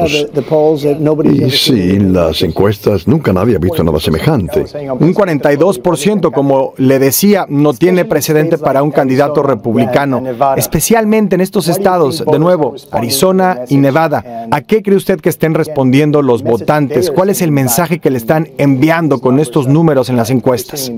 Y 1.46 1.52
sí, 1.52 2.00
las 2.00 2.42
encuestas, 2.42 3.08
nunca 3.08 3.34
nadie 3.34 3.56
ha 3.56 3.60
visto 3.60 3.84
nada 3.84 4.00
semejante. 4.00 4.66
Un 5.00 5.14
42%, 5.14 6.32
como 6.32 6.74
le 6.78 7.00
decía, 7.00 7.46
no 7.50 7.74
tiene 7.74 8.06
precedente 8.06 8.58
para 8.58 8.84
un 8.84 8.92
candidato 8.92 9.44
republicano, 9.44 10.24
especialmente 10.56 11.36
en 11.36 11.42
estos 11.42 11.68
estados, 11.68 12.24
de 12.26 12.40
nuevo, 12.40 12.76
Arizona 12.92 13.62
y 13.70 13.78
Nevada. 13.78 14.48
¿A 14.52 14.62
qué 14.62 14.82
cree 14.82 14.98
usted 14.98 15.20
que 15.20 15.30
estén 15.30 15.54
respondiendo 15.54 16.22
los 16.22 16.44
votantes? 16.44 17.12
¿Cuál 17.12 17.30
es 17.30 17.42
el 17.42 17.52
mensaje 17.52 18.00
que 18.00 18.10
le 18.10 18.18
están 18.18 18.50
enviando 18.58 19.20
con 19.20 19.40
estos 19.40 19.68
números 19.68 20.10
en 20.10 20.16
las 20.16 20.30
encuestas? 20.30 20.92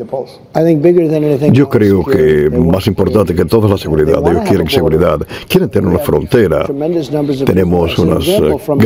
Yo 1.52 1.70
creo 1.70 2.04
que 2.04 2.50
más 2.50 2.88
importante 2.88 3.34
que 3.36 3.46
toda 3.46 3.70
la 3.70 3.78
seguridad, 3.78 4.20
ellos 4.30 4.44
quieren 4.48 4.70
seguridad, 4.70 5.20
quieren 5.48 5.70
tener 5.70 5.90
una 5.90 6.00
frontera. 6.00 6.66
Tenemos 7.46 7.98
unas 8.00 8.26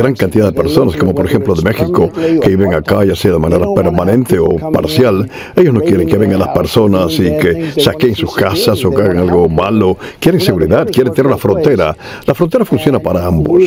gran 0.02 0.14
cantidad 0.14 0.46
de 0.46 0.52
personas, 0.52 0.96
como 0.96 1.14
por 1.14 1.26
ejemplo 1.26 1.54
de 1.54 1.62
México, 1.62 2.10
que 2.12 2.48
viven 2.48 2.74
acá, 2.74 3.04
ya 3.04 3.14
sea 3.14 3.32
de 3.32 3.38
manera 3.38 3.66
permanente 3.74 4.38
o 4.38 4.56
parcial. 4.72 5.30
Ellos 5.54 5.72
no 5.72 5.80
quieren 5.80 6.08
que 6.08 6.18
vengan 6.18 6.40
las 6.40 6.48
personas 6.48 7.12
y 7.18 7.36
que 7.38 7.72
saquen 7.80 8.14
sus 8.16 8.34
casas 8.34 8.84
o 8.84 8.90
que 8.90 9.02
hagan 9.02 9.18
algo 9.18 9.48
malo. 9.48 9.96
Quieren 10.18 10.40
seguridad, 10.40 10.88
quieren 10.90 11.12
tener 11.12 11.28
una 11.28 11.38
frontera. 11.38 11.96
La 12.26 12.34
frontera 12.34 12.64
funciona 12.64 12.98
para 12.98 13.24
ambos. 13.24 13.62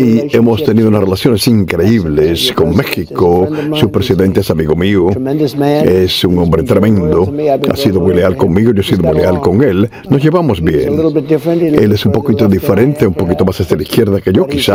Y 0.00 0.36
hemos 0.36 0.64
tenido 0.64 0.88
unas 0.88 1.02
relaciones 1.02 1.46
increíbles 1.46 2.52
con 2.52 2.76
México. 2.76 3.48
Su 3.74 3.90
presidente 3.90 4.40
es 4.40 4.50
amigo 4.50 4.74
mío. 4.74 5.10
Es 5.84 6.24
un 6.24 6.38
hombre 6.38 6.64
tremendo. 6.64 7.32
Ha 7.70 7.76
sido 7.76 8.00
muy 8.00 8.14
leal 8.14 8.36
conmigo, 8.36 8.72
yo 8.72 8.80
he 8.80 8.84
sido 8.84 9.04
muy 9.04 9.18
leal 9.18 9.40
con 9.40 9.62
él. 9.62 9.88
Nos 10.10 10.22
llevamos 10.22 10.60
bien. 10.60 10.98
Él 10.98 11.92
es 11.92 12.04
un 12.04 12.12
poquito 12.12 12.48
diferente, 12.48 13.06
un 13.06 13.14
poquito 13.14 13.44
más 13.44 13.60
hacia 13.60 13.76
la 13.76 13.82
izquierda 13.84 14.20
que 14.20 14.32
yo, 14.32 14.46
quizás 14.46 14.71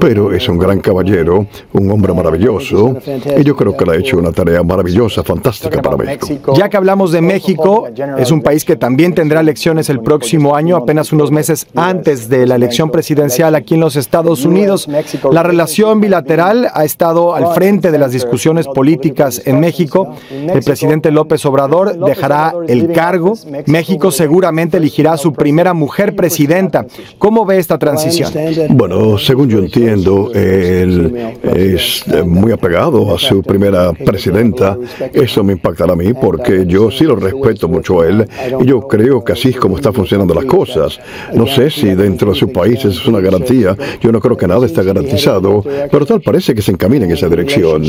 pero 0.00 0.32
es 0.32 0.48
un 0.48 0.58
gran 0.58 0.80
caballero, 0.80 1.46
un 1.72 1.90
hombre 1.90 2.12
maravilloso, 2.12 2.96
y 3.36 3.42
yo 3.44 3.56
creo 3.56 3.76
que 3.76 3.84
le 3.84 3.92
ha 3.92 3.96
hecho 3.96 4.18
una 4.18 4.32
tarea 4.32 4.62
maravillosa, 4.62 5.22
fantástica 5.22 5.82
para 5.82 5.96
México. 5.96 6.54
Ya 6.56 6.68
que 6.68 6.76
hablamos 6.76 7.12
de 7.12 7.20
México, 7.20 7.88
es 8.18 8.30
un 8.30 8.42
país 8.42 8.64
que 8.64 8.76
también 8.76 9.14
tendrá 9.14 9.40
elecciones 9.40 9.88
el 9.90 10.00
próximo 10.00 10.54
año, 10.54 10.76
apenas 10.76 11.12
unos 11.12 11.30
meses 11.30 11.66
antes 11.74 12.28
de 12.28 12.46
la 12.46 12.56
elección 12.56 12.90
presidencial 12.90 13.54
aquí 13.54 13.74
en 13.74 13.80
los 13.80 13.96
Estados 13.96 14.44
Unidos. 14.44 14.88
La 15.30 15.42
relación 15.42 16.00
bilateral 16.00 16.68
ha 16.72 16.84
estado 16.84 17.34
al 17.34 17.54
frente 17.54 17.90
de 17.90 17.98
las 17.98 18.12
discusiones 18.12 18.66
políticas 18.66 19.42
en 19.44 19.60
México. 19.60 20.14
El 20.30 20.62
presidente 20.62 21.10
López 21.10 21.44
Obrador 21.46 21.98
dejará 21.98 22.54
el 22.68 22.92
cargo. 22.92 23.34
México 23.66 24.10
seguramente 24.10 24.76
elegirá 24.76 25.14
a 25.14 25.16
su 25.16 25.32
primera 25.32 25.74
mujer 25.74 26.14
presidenta. 26.16 26.86
¿Cómo 27.18 27.44
ve 27.44 27.58
esta 27.58 27.78
transición? 27.78 28.32
Bueno, 28.70 28.95
según 29.18 29.48
yo 29.48 29.58
entiendo, 29.58 30.30
él 30.34 31.14
es 31.54 32.04
muy 32.24 32.52
apegado 32.52 33.14
a 33.14 33.18
su 33.18 33.42
primera 33.42 33.92
presidenta. 33.92 34.78
Eso 35.12 35.42
me 35.44 35.52
impactará 35.52 35.92
a 35.92 35.96
mí 35.96 36.12
porque 36.14 36.64
yo 36.66 36.90
sí 36.90 37.04
lo 37.04 37.16
respeto 37.16 37.68
mucho 37.68 38.00
a 38.00 38.06
él 38.06 38.28
y 38.60 38.66
yo 38.66 38.86
creo 38.86 39.24
que 39.24 39.32
así 39.32 39.48
es 39.48 39.56
como 39.56 39.76
están 39.76 39.92
funcionando 39.92 40.34
las 40.34 40.44
cosas. 40.44 40.98
No 41.34 41.46
sé 41.46 41.70
si 41.70 41.94
dentro 41.94 42.32
de 42.32 42.38
su 42.38 42.50
país 42.52 42.84
es 42.84 43.06
una 43.06 43.20
garantía. 43.20 43.76
Yo 44.00 44.12
no 44.12 44.20
creo 44.20 44.36
que 44.36 44.46
nada 44.46 44.66
está 44.66 44.82
garantizado, 44.82 45.64
pero 45.90 46.06
tal 46.06 46.20
parece 46.20 46.54
que 46.54 46.62
se 46.62 46.72
encamina 46.72 47.04
en 47.04 47.12
esa 47.12 47.28
dirección. 47.28 47.84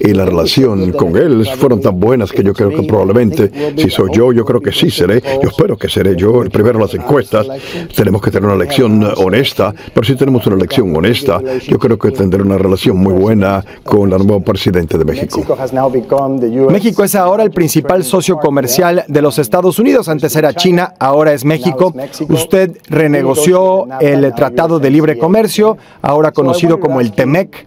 Y 0.00 0.12
la 0.12 0.24
relación 0.24 0.92
con 0.92 1.16
él 1.16 1.46
fueron 1.58 1.80
tan 1.80 1.98
buenas 1.98 2.32
que 2.32 2.42
yo 2.42 2.54
creo 2.54 2.70
que 2.70 2.82
probablemente, 2.82 3.50
si 3.76 3.90
soy 3.90 4.10
yo, 4.12 4.32
yo 4.32 4.44
creo 4.44 4.60
que 4.60 4.72
sí 4.72 4.90
seré. 4.90 5.22
Yo 5.42 5.48
espero 5.48 5.76
que 5.76 5.88
seré 5.88 6.16
yo 6.16 6.42
el 6.42 6.50
primero 6.50 6.78
en 6.78 6.82
las 6.82 6.94
encuestas. 6.94 7.46
Tenemos 7.94 8.22
que 8.22 8.30
tener 8.30 8.46
una 8.46 8.54
elección 8.54 9.02
honesta, 9.16 9.74
pero 9.92 10.06
si 10.06 10.14
tenemos 10.14 10.39
tenemos 10.40 10.46
una 10.46 10.56
elección 10.56 10.96
honesta, 10.96 11.40
yo 11.60 11.78
creo 11.78 11.98
que 11.98 12.10
tendrá 12.10 12.42
una 12.42 12.58
relación 12.58 12.96
muy 12.96 13.12
buena 13.12 13.64
con 13.84 14.10
la 14.10 14.18
nueva 14.18 14.40
presidente 14.40 14.98
de 14.98 15.04
México. 15.04 15.44
México 16.70 17.04
es 17.04 17.14
ahora 17.14 17.42
el 17.42 17.50
principal 17.50 18.04
socio 18.04 18.38
comercial 18.38 19.04
de 19.06 19.22
los 19.22 19.38
Estados 19.38 19.78
Unidos. 19.78 20.08
Antes 20.08 20.34
era 20.36 20.54
China, 20.54 20.94
ahora 20.98 21.32
es 21.32 21.44
México. 21.44 21.94
Usted 22.28 22.78
renegoció 22.88 23.86
el 24.00 24.32
Tratado 24.34 24.78
de 24.78 24.90
Libre 24.90 25.18
Comercio, 25.18 25.76
ahora 26.02 26.32
conocido 26.32 26.80
como 26.80 27.00
el 27.00 27.12
TEMEC. 27.12 27.66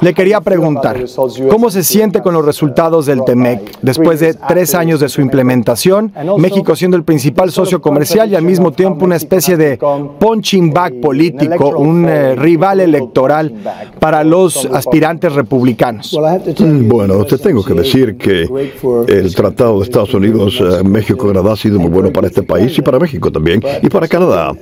Le 0.00 0.14
quería 0.14 0.40
preguntar, 0.40 1.04
¿cómo 1.50 1.70
se 1.70 1.82
siente 1.82 2.22
con 2.22 2.34
los 2.34 2.44
resultados 2.44 3.06
del 3.06 3.24
TEMEC 3.24 3.78
después 3.82 4.20
de 4.20 4.34
tres 4.34 4.74
años 4.74 5.00
de 5.00 5.08
su 5.08 5.20
implementación? 5.20 6.12
México 6.38 6.76
siendo 6.76 6.96
el 6.96 7.04
principal 7.04 7.50
socio 7.50 7.80
comercial 7.80 8.30
y 8.30 8.34
al 8.34 8.42
mismo 8.42 8.72
tiempo 8.72 9.04
una 9.04 9.16
especie 9.16 9.56
de 9.56 9.78
punching 10.18 10.72
bag 10.72 11.00
político, 11.00 11.68
un 11.78 12.01
eh, 12.08 12.34
rival 12.34 12.80
electoral 12.80 13.52
para 13.98 14.24
los 14.24 14.64
aspirantes 14.66 15.32
republicanos. 15.32 16.18
Bueno, 16.82 17.24
te 17.24 17.38
tengo 17.38 17.64
que 17.64 17.74
decir 17.74 18.16
que 18.16 18.48
el 19.08 19.34
Tratado 19.34 19.78
de 19.78 19.84
Estados 19.84 20.14
Unidos, 20.14 20.60
eh, 20.60 20.82
México, 20.84 21.26
Canadá 21.28 21.52
ha 21.52 21.56
sido 21.56 21.78
muy 21.78 21.90
bueno 21.90 22.12
para 22.12 22.26
este 22.26 22.42
país 22.42 22.76
y 22.78 22.82
para 22.82 22.98
México 22.98 23.30
también 23.30 23.62
y 23.82 23.88
para 23.88 24.08
Canadá. 24.08 24.52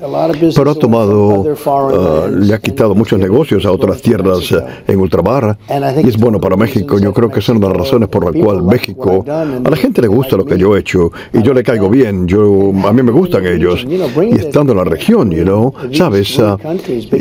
Pero 0.54 0.70
ha 0.70 0.74
tomado, 0.74 1.54
ah, 1.66 2.28
le 2.30 2.54
ha 2.54 2.58
quitado 2.58 2.94
muchos 2.94 3.18
negocios 3.18 3.64
a 3.66 3.72
otras 3.72 4.00
tierras 4.02 4.52
eh, 4.52 4.62
en 4.88 5.00
ultramar 5.00 5.58
y 6.02 6.08
es 6.08 6.16
bueno 6.16 6.40
para 6.40 6.56
México. 6.56 6.98
Yo 6.98 7.12
creo 7.12 7.30
que 7.30 7.40
es 7.40 7.48
una 7.48 7.60
de 7.60 7.68
las 7.68 7.76
razones 7.76 8.08
por 8.08 8.24
la 8.24 8.40
cual 8.40 8.62
México, 8.62 9.24
a 9.28 9.44
la 9.44 9.76
gente 9.76 10.02
le 10.02 10.08
gusta 10.08 10.36
lo 10.36 10.44
que 10.44 10.58
yo 10.58 10.76
he 10.76 10.80
hecho 10.80 11.10
y 11.32 11.42
yo 11.42 11.54
le 11.54 11.62
caigo 11.62 11.88
bien. 11.88 12.26
Yo, 12.26 12.72
a 12.84 12.92
mí 12.92 13.02
me 13.02 13.12
gustan 13.12 13.46
ellos 13.46 13.86
y 13.88 14.34
estando 14.34 14.72
en 14.72 14.78
la 14.78 14.84
región, 14.84 15.30
you 15.30 15.44
know, 15.44 15.72
sabes, 15.92 16.38
ah, 16.38 16.56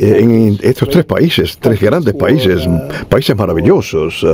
en 0.10 0.58
estos 0.62 0.90
tres 0.90 1.06
países, 1.06 1.58
tres 1.60 1.80
grandes 1.80 2.14
países, 2.14 2.68
países 3.10 3.36
maravillosos. 3.36 4.26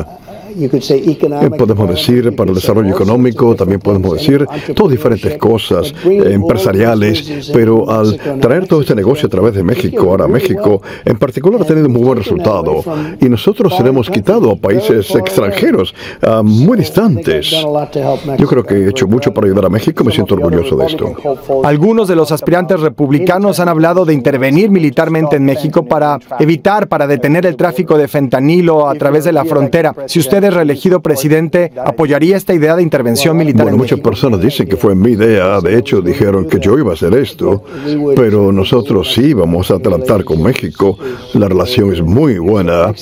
Podemos 1.57 1.89
decir 1.89 2.35
para 2.35 2.49
el 2.49 2.55
desarrollo 2.55 2.89
económico, 2.89 3.55
también 3.55 3.79
podemos 3.79 4.13
decir 4.13 4.45
todas 4.73 4.91
diferentes 4.91 5.37
cosas 5.37 5.93
empresariales, 6.03 7.51
pero 7.53 7.89
al 7.89 8.17
traer 8.39 8.67
todo 8.67 8.81
este 8.81 8.95
negocio 8.95 9.27
a 9.27 9.29
través 9.29 9.53
de 9.55 9.63
México, 9.63 10.09
ahora 10.09 10.27
México 10.27 10.81
en 11.03 11.17
particular 11.17 11.61
ha 11.61 11.65
tenido 11.65 11.87
un 11.87 11.93
muy 11.93 12.03
buen 12.03 12.17
resultado 12.17 12.83
y 13.19 13.27
nosotros 13.27 13.75
se 13.75 13.85
hemos 13.85 14.09
quitado 14.09 14.51
a 14.51 14.55
países 14.55 15.13
extranjeros 15.13 15.93
muy 16.43 16.77
distantes. 16.77 17.51
Yo 18.37 18.47
creo 18.47 18.63
que 18.63 18.75
he 18.75 18.89
hecho 18.89 19.07
mucho 19.07 19.33
para 19.33 19.47
ayudar 19.47 19.65
a 19.65 19.69
México, 19.69 20.03
me 20.03 20.11
siento 20.11 20.35
orgulloso 20.35 20.77
de 20.77 20.85
esto. 20.85 21.15
Algunos 21.63 22.07
de 22.07 22.15
los 22.15 22.31
aspirantes 22.31 22.79
republicanos 22.79 23.59
han 23.59 23.69
hablado 23.69 24.05
de 24.05 24.13
intervenir 24.13 24.69
militarmente 24.69 25.35
en 25.35 25.45
México 25.45 25.85
para 25.85 26.17
evitar, 26.39 26.87
para 26.87 27.07
detener 27.07 27.45
el 27.45 27.55
tráfico 27.55 27.97
de 27.97 28.07
fentanilo 28.07 28.87
a 28.87 28.95
través 28.95 29.25
de 29.25 29.33
la 29.33 29.45
frontera. 29.45 29.93
Si 30.05 30.19
usted 30.19 30.44
reelegido 30.51 31.01
presidente, 31.01 31.71
¿apoyaría 31.83 32.37
esta 32.37 32.53
idea 32.53 32.75
de 32.75 32.83
intervención 32.83 33.37
militar? 33.37 33.63
Bueno, 33.63 33.77
muchas 33.77 33.99
personas 33.99 34.41
dicen 34.41 34.67
que 34.67 34.77
fue 34.77 34.95
mi 34.95 35.11
idea. 35.11 35.59
De 35.61 35.77
hecho, 35.77 36.01
dijeron 36.01 36.45
que 36.45 36.59
yo 36.59 36.77
iba 36.77 36.91
a 36.91 36.93
hacer 36.93 37.13
esto. 37.15 37.63
Pero 38.15 38.51
nosotros 38.51 39.13
sí 39.13 39.33
vamos 39.33 39.71
a 39.71 39.79
tratar 39.79 40.23
con 40.23 40.41
México. 40.41 40.97
La 41.33 41.47
relación 41.47 41.93
es 41.93 42.01
muy 42.01 42.37
buena. 42.37 42.93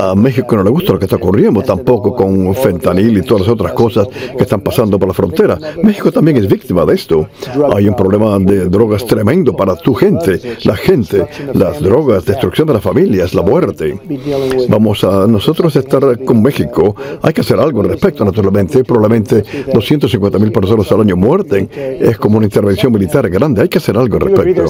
A 0.00 0.14
México 0.14 0.56
no 0.56 0.64
le 0.64 0.70
gusta 0.70 0.92
lo 0.92 0.98
que 0.98 1.06
está 1.06 1.16
ocurriendo, 1.16 1.62
tampoco 1.62 2.14
con 2.14 2.54
fentanil 2.54 3.18
y 3.18 3.22
todas 3.22 3.42
las 3.42 3.50
otras 3.50 3.72
cosas 3.72 4.08
que 4.08 4.42
están 4.42 4.60
pasando 4.60 4.98
por 4.98 5.08
la 5.08 5.14
frontera. 5.14 5.58
México 5.82 6.12
también 6.12 6.36
es 6.36 6.48
víctima 6.48 6.84
de 6.84 6.94
esto. 6.94 7.28
Hay 7.74 7.88
un 7.88 7.96
problema 7.96 8.38
de 8.38 8.66
drogas 8.66 9.04
tremendo 9.06 9.54
para 9.54 9.76
tu 9.76 9.94
gente, 9.94 10.40
la 10.64 10.76
gente, 10.76 11.26
las 11.54 11.80
drogas, 11.80 12.24
destrucción 12.24 12.66
de 12.68 12.74
las 12.74 12.82
familias, 12.82 13.34
la 13.34 13.42
muerte. 13.42 13.98
Vamos 14.68 15.04
a 15.04 15.26
nosotros 15.26 15.74
estar 15.76 16.24
con 16.24 16.42
México 16.42 16.77
hay 17.22 17.32
que 17.32 17.40
hacer 17.40 17.58
algo 17.58 17.80
al 17.80 17.88
respecto, 17.88 18.24
naturalmente. 18.24 18.84
Probablemente 18.84 19.44
250 19.72 20.38
mil 20.38 20.52
personas 20.52 20.90
al 20.92 21.00
año 21.00 21.16
muerten. 21.16 21.68
Es 21.74 22.18
como 22.18 22.38
una 22.38 22.46
intervención 22.46 22.92
militar 22.92 23.28
grande. 23.28 23.62
Hay 23.62 23.68
que 23.68 23.78
hacer 23.78 23.96
algo 23.96 24.16
al 24.16 24.22
respecto. 24.22 24.64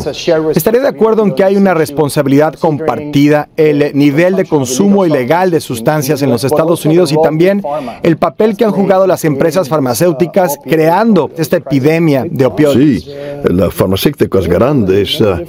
¿Estaría 0.51 0.81
de 0.81 0.89
acuerdo 0.89 1.25
en 1.25 1.35
que 1.35 1.45
hay 1.45 1.57
una 1.57 1.75
responsabilidad 1.75 2.55
compartida, 2.55 3.49
el 3.57 3.93
nivel 3.95 4.37
de 4.37 4.45
consumo 4.45 5.07
ilegal 5.07 5.51
de 5.51 5.61
sustancias 5.61 6.23
en 6.23 6.31
los 6.31 6.45
Estados 6.45 6.85
Unidos 6.85 7.13
y 7.13 7.17
también 7.23 7.63
el 8.03 8.17
papel 8.17 8.57
que 8.57 8.65
han 8.65 8.73
jugado 8.73 9.07
las 9.07 9.25
empresas 9.25 9.69
farmacéuticas 9.69 10.59
creando 10.65 11.31
esta 11.37 11.57
epidemia 11.59 12.25
de 12.29 12.47
opioides? 12.47 13.05
Sí, 13.05 13.11
las 13.51 13.75
farmacéuticas 13.75 14.47
grandes, 14.47 15.21
eh, 15.21 15.47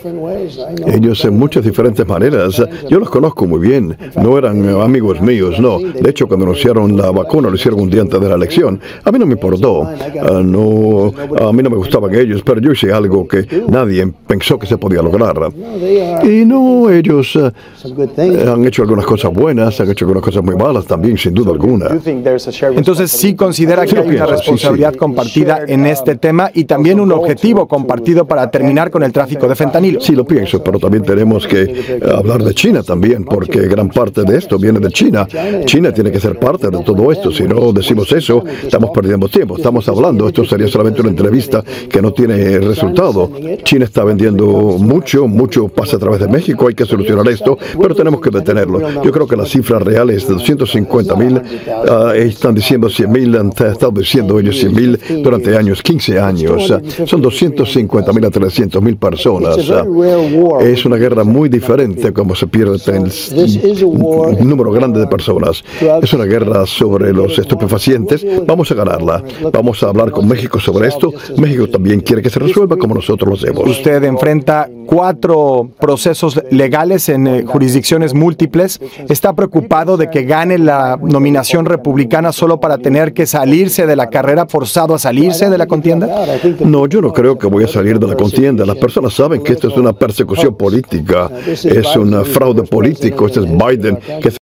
ellos 0.87 1.23
en 1.25 1.37
muchas 1.37 1.63
diferentes 1.63 2.05
maneras, 2.07 2.61
yo 2.89 2.99
los 2.99 3.09
conozco 3.09 3.45
muy 3.45 3.59
bien, 3.59 3.97
no 4.21 4.37
eran 4.37 4.67
amigos 4.79 5.21
míos, 5.21 5.59
no. 5.59 5.79
De 5.79 6.09
hecho, 6.09 6.27
cuando 6.27 6.45
anunciaron 6.49 6.97
la 6.97 7.11
vacuna, 7.11 7.49
lo 7.49 7.55
hicieron 7.55 7.81
un 7.81 7.89
día 7.89 8.01
antes 8.01 8.19
de 8.19 8.27
la 8.27 8.35
elección. 8.35 8.79
A 9.03 9.11
mí 9.11 9.19
no 9.19 9.25
me 9.25 9.33
importó, 9.33 9.83
ah, 9.83 10.41
no, 10.43 11.13
a 11.39 11.53
mí 11.53 11.63
no 11.63 11.69
me 11.69 11.77
gustaban 11.77 12.13
ellos, 12.15 12.41
pero 12.43 12.59
yo 12.59 12.71
hice 12.71 12.91
algo 12.91 13.27
que 13.27 13.45
nadie 13.67 14.11
pensó 14.27 14.57
que 14.57 14.65
se 14.65 14.77
podía 14.77 15.01
lograr. 15.01 15.35
Y 16.23 16.45
no, 16.45 16.89
ellos 16.89 17.35
eh, 17.35 17.51
han 18.47 18.65
hecho 18.65 18.81
algunas 18.81 19.05
cosas 19.05 19.31
buenas, 19.31 19.79
han 19.79 19.89
hecho 19.89 20.05
algunas 20.05 20.23
cosas 20.23 20.43
muy 20.43 20.55
malas 20.55 20.85
también, 20.85 21.17
sin 21.17 21.33
duda 21.33 21.51
alguna. 21.51 21.87
Entonces, 22.75 23.11
sí 23.11 23.35
considera 23.35 23.85
que 23.85 23.99
hay 23.99 24.07
una 24.07 24.25
responsabilidad 24.25 24.95
compartida 24.95 25.61
en 25.67 25.85
este 25.85 26.15
tema 26.15 26.49
y 26.53 26.63
también 26.63 26.99
un 26.99 27.11
objetivo 27.11 27.67
compartido 27.67 28.25
para 28.25 28.49
terminar 28.49 28.89
con 28.89 29.03
el 29.03 29.11
tráfico 29.11 29.47
de 29.47 29.55
fentanilo. 29.55 30.01
Sí, 30.01 30.13
lo 30.13 30.25
pienso, 30.25 30.63
pero 30.63 30.79
también 30.79 31.03
tenemos 31.03 31.45
que 31.47 31.61
eh, 31.61 31.99
hablar 32.15 32.43
de 32.43 32.53
China 32.53 32.81
también, 32.81 33.23
porque 33.25 33.67
gran 33.67 33.89
parte 33.89 34.23
de 34.23 34.37
esto 34.37 34.57
viene 34.57 34.79
de 34.79 34.89
China. 34.89 35.27
China 35.65 35.93
tiene 35.93 36.11
que 36.11 36.19
ser 36.19 36.38
parte 36.39 36.69
de 36.69 36.83
todo 36.83 37.11
esto. 37.11 37.31
Si 37.31 37.43
no 37.43 37.71
decimos 37.73 38.11
eso, 38.11 38.43
estamos 38.63 38.91
perdiendo 38.93 39.27
tiempo. 39.27 39.57
Estamos 39.57 39.87
hablando, 39.87 40.27
esto 40.27 40.45
sería 40.45 40.67
solamente 40.67 41.01
una 41.01 41.09
entrevista 41.09 41.63
que 41.89 42.01
no 42.01 42.11
tiene 42.13 42.59
resultado. 42.59 43.31
China 43.63 43.85
está 43.85 44.03
vendiendo 44.03 44.45
mucho, 44.45 45.27
mucho 45.27 45.67
pasa 45.67 45.97
a 45.97 45.99
través 45.99 46.21
de 46.21 46.27
México, 46.27 46.67
hay 46.67 46.75
que 46.75 46.85
solucionar 46.85 47.27
esto, 47.27 47.57
pero 47.79 47.93
tenemos 47.95 48.21
que 48.21 48.29
detenerlo. 48.29 49.03
Yo 49.03 49.11
creo 49.11 49.27
que 49.27 49.35
la 49.35 49.45
cifra 49.45 49.79
real 49.79 50.09
es 50.09 50.27
de 50.27 50.33
250 50.33 51.15
mil, 51.15 51.41
ah, 51.89 52.13
están 52.15 52.55
diciendo 52.55 52.89
100 52.89 53.11
mil, 53.11 53.35
han 53.37 53.49
estado 53.49 53.91
diciendo 53.91 54.39
ellos 54.39 54.57
100 54.59 54.75
mil 54.75 54.99
durante 55.23 55.55
años, 55.57 55.81
15 55.81 56.19
años. 56.19 56.73
Son 57.05 57.21
250 57.21 58.13
mil 58.13 58.25
a 58.25 58.29
300 58.29 58.81
mil 58.81 58.97
personas. 58.97 59.57
Es 60.61 60.85
una 60.85 60.95
guerra 60.95 61.23
muy 61.23 61.49
diferente 61.49 62.13
como 62.13 62.35
se 62.35 62.47
pierde 62.47 62.77
el 62.89 64.47
número 64.47 64.71
grande 64.71 64.99
de 64.99 65.07
personas. 65.07 65.63
Es 66.01 66.13
una 66.19 66.27
guerra 66.27 66.65
sobre 66.65 67.13
los 67.13 67.39
estupefacientes. 67.39 68.25
Vamos 68.45 68.69
a 68.71 68.75
ganarla. 68.75 69.23
Vamos 69.53 69.81
a 69.83 69.87
hablar 69.87 70.11
con 70.11 70.27
México 70.27 70.59
sobre 70.59 70.89
esto. 70.89 71.13
México 71.37 71.67
también 71.67 72.01
quiere 72.01 72.21
que 72.21 72.29
se 72.29 72.39
resuelva 72.39 72.75
como 72.77 72.95
nosotros 72.95 73.29
lo 73.29 73.35
hacemos. 73.35 73.69
Usted 73.69 74.03
enfrenta 74.03 74.69
cuatro 74.85 75.69
procesos 75.79 76.41
legales 76.51 77.07
en 77.09 77.27
eh, 77.27 77.43
jurisdicciones 77.45 78.13
múltiples. 78.13 78.79
¿Está 79.07 79.33
preocupado 79.33 79.95
de 79.95 80.09
que 80.09 80.23
gane 80.23 80.57
la 80.57 80.99
nominación 81.01 81.65
republicana 81.65 82.33
solo 82.33 82.59
para 82.59 82.79
tener 82.79 83.13
que 83.13 83.25
salirse 83.25 83.85
de 83.85 83.95
la 83.95 84.09
carrera, 84.09 84.45
forzado 84.47 84.95
a 84.95 84.99
salirse 84.99 85.49
de 85.49 85.57
la 85.57 85.67
contienda? 85.67 86.27
No, 86.59 86.87
yo 86.87 87.01
no 87.01 87.13
creo 87.13 87.37
que 87.37 87.47
voy 87.47 87.63
a 87.63 87.67
salir 87.67 87.97
de 87.99 88.07
la 88.07 88.15
contienda. 88.15 88.65
Las 88.65 88.77
personas 88.77 89.13
saben 89.13 89.41
que 89.41 89.53
esto 89.53 89.69
es 89.69 89.77
una 89.77 89.93
persecución 89.93 90.55
política, 90.57 91.29
es 91.45 91.95
un 91.95 92.25
fraude 92.25 92.63
político. 92.63 93.27
Este 93.27 93.39
es 93.39 93.45
Biden 93.45 93.97
que 94.21 94.39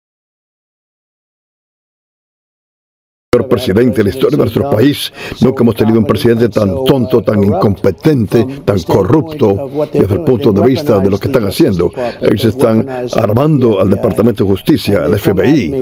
presidente 3.42 3.98
de 3.98 4.04
la 4.04 4.10
historia 4.10 4.36
de 4.36 4.44
nuestro 4.44 4.70
país. 4.70 5.12
Nunca 5.40 5.62
hemos 5.62 5.74
tenido 5.74 5.98
un 5.98 6.06
presidente 6.06 6.48
tan 6.48 6.84
tonto, 6.84 7.22
tan 7.22 7.42
incompetente, 7.42 8.46
tan 8.64 8.80
corrupto 8.82 9.70
desde 9.92 10.14
el 10.14 10.20
punto 10.22 10.52
de 10.52 10.62
vista 10.62 10.98
de 11.00 11.10
lo 11.10 11.18
que 11.18 11.28
están 11.28 11.44
haciendo. 11.46 11.90
Ellos 12.20 12.44
están 12.44 12.86
armando 13.16 13.80
al 13.80 13.90
Departamento 13.90 14.44
de 14.44 14.50
Justicia, 14.50 15.04
al 15.04 15.18
FBI, 15.18 15.74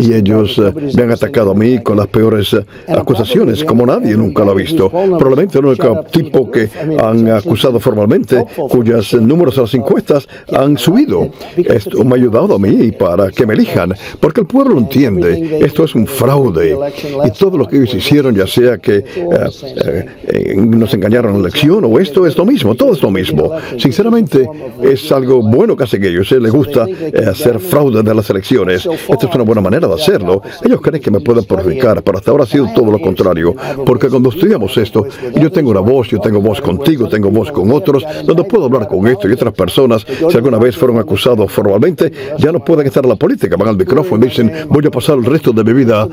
y 0.00 0.14
ellos 0.14 0.58
eh, 0.58 0.72
me 0.96 1.02
han 1.04 1.12
atacado 1.12 1.52
a 1.52 1.54
mí 1.54 1.82
con 1.82 1.96
las 1.96 2.08
peores 2.08 2.52
eh, 2.54 2.64
acusaciones, 2.88 3.64
como 3.64 3.86
nadie 3.86 4.16
nunca 4.16 4.44
lo 4.44 4.52
ha 4.52 4.54
visto. 4.54 4.90
Probablemente 4.90 5.58
el 5.58 5.66
único 5.66 6.04
tipo 6.10 6.50
que 6.50 6.68
han 7.02 7.30
acusado 7.30 7.78
formalmente, 7.80 8.44
cuyos 8.68 9.14
números 9.14 9.58
a 9.58 9.62
las 9.62 9.74
encuestas 9.74 10.28
han 10.52 10.76
subido. 10.76 11.30
Esto 11.56 12.04
me 12.04 12.12
ha 12.12 12.16
ayudado 12.16 12.54
a 12.54 12.58
mí 12.58 12.92
para 12.92 13.30
que 13.30 13.46
me 13.46 13.54
elijan, 13.54 13.94
porque 14.20 14.40
el 14.40 14.46
pueblo 14.46 14.78
entiende, 14.78 15.58
esto 15.60 15.84
es 15.84 15.94
un 15.94 16.06
fraude 16.06 16.76
Y 17.24 17.30
todo 17.30 17.58
lo 17.58 17.66
que 17.66 17.76
ellos 17.76 17.94
hicieron, 17.94 18.34
ya 18.34 18.46
sea 18.46 18.78
que 18.78 18.96
eh, 18.96 20.06
eh, 20.26 20.54
nos 20.56 20.92
engañaron 20.94 21.34
en 21.34 21.42
la 21.42 21.48
elección 21.48 21.84
o 21.84 21.98
esto 21.98 22.26
es 22.26 22.36
lo 22.36 22.44
mismo, 22.44 22.74
todo 22.74 22.92
es 22.92 23.02
lo 23.02 23.10
mismo. 23.10 23.52
Sinceramente, 23.78 24.48
es 24.82 25.10
algo 25.12 25.42
bueno 25.42 25.76
que 25.76 25.84
hacen 25.84 26.04
ellos. 26.04 26.30
les 26.30 26.52
gusta 26.52 26.86
hacer 27.28 27.58
fraude 27.58 28.02
de 28.02 28.14
las 28.14 28.28
elecciones. 28.30 28.86
Esta 28.86 29.26
es 29.26 29.34
una 29.34 29.44
buena 29.44 29.60
manera 29.60 29.88
de 29.88 29.94
hacerlo. 29.94 30.42
Ellos 30.62 30.80
creen 30.80 31.02
que 31.02 31.10
me 31.10 31.20
pueden 31.20 31.44
perjudicar, 31.44 32.02
pero 32.02 32.18
hasta 32.18 32.30
ahora 32.30 32.44
ha 32.44 32.46
sido 32.46 32.68
todo 32.74 32.90
lo 32.90 33.00
contrario. 33.00 33.54
Porque 33.84 34.08
cuando 34.08 34.30
estudiamos 34.30 34.76
esto, 34.76 35.06
yo 35.34 35.50
tengo 35.50 35.70
una 35.70 35.80
voz, 35.80 36.08
yo 36.08 36.20
tengo 36.20 36.40
voz 36.40 36.60
contigo, 36.60 37.08
tengo 37.08 37.30
voz 37.30 37.50
con 37.52 37.70
otros, 37.70 38.04
donde 38.24 38.44
puedo 38.44 38.66
hablar 38.66 38.88
con 38.88 39.06
esto 39.06 39.28
y 39.28 39.32
otras 39.32 39.52
personas, 39.54 40.06
si 40.06 40.36
alguna 40.36 40.58
vez 40.58 40.76
fueron 40.76 40.98
acusados 40.98 41.50
formalmente, 41.50 42.12
ya 42.38 42.52
no 42.52 42.64
pueden 42.64 42.86
estar 42.86 43.04
en 43.04 43.10
la 43.10 43.16
política. 43.16 43.56
Van 43.56 43.68
al 43.68 43.76
micrófono 43.76 44.24
y 44.24 44.28
dicen, 44.28 44.52
voy 44.68 44.86
a 44.86 44.90
pasar 44.90 45.18
el 45.18 45.24
resto 45.24 45.52
de 45.52 45.64
mi 45.64 45.72
vida 45.72 46.08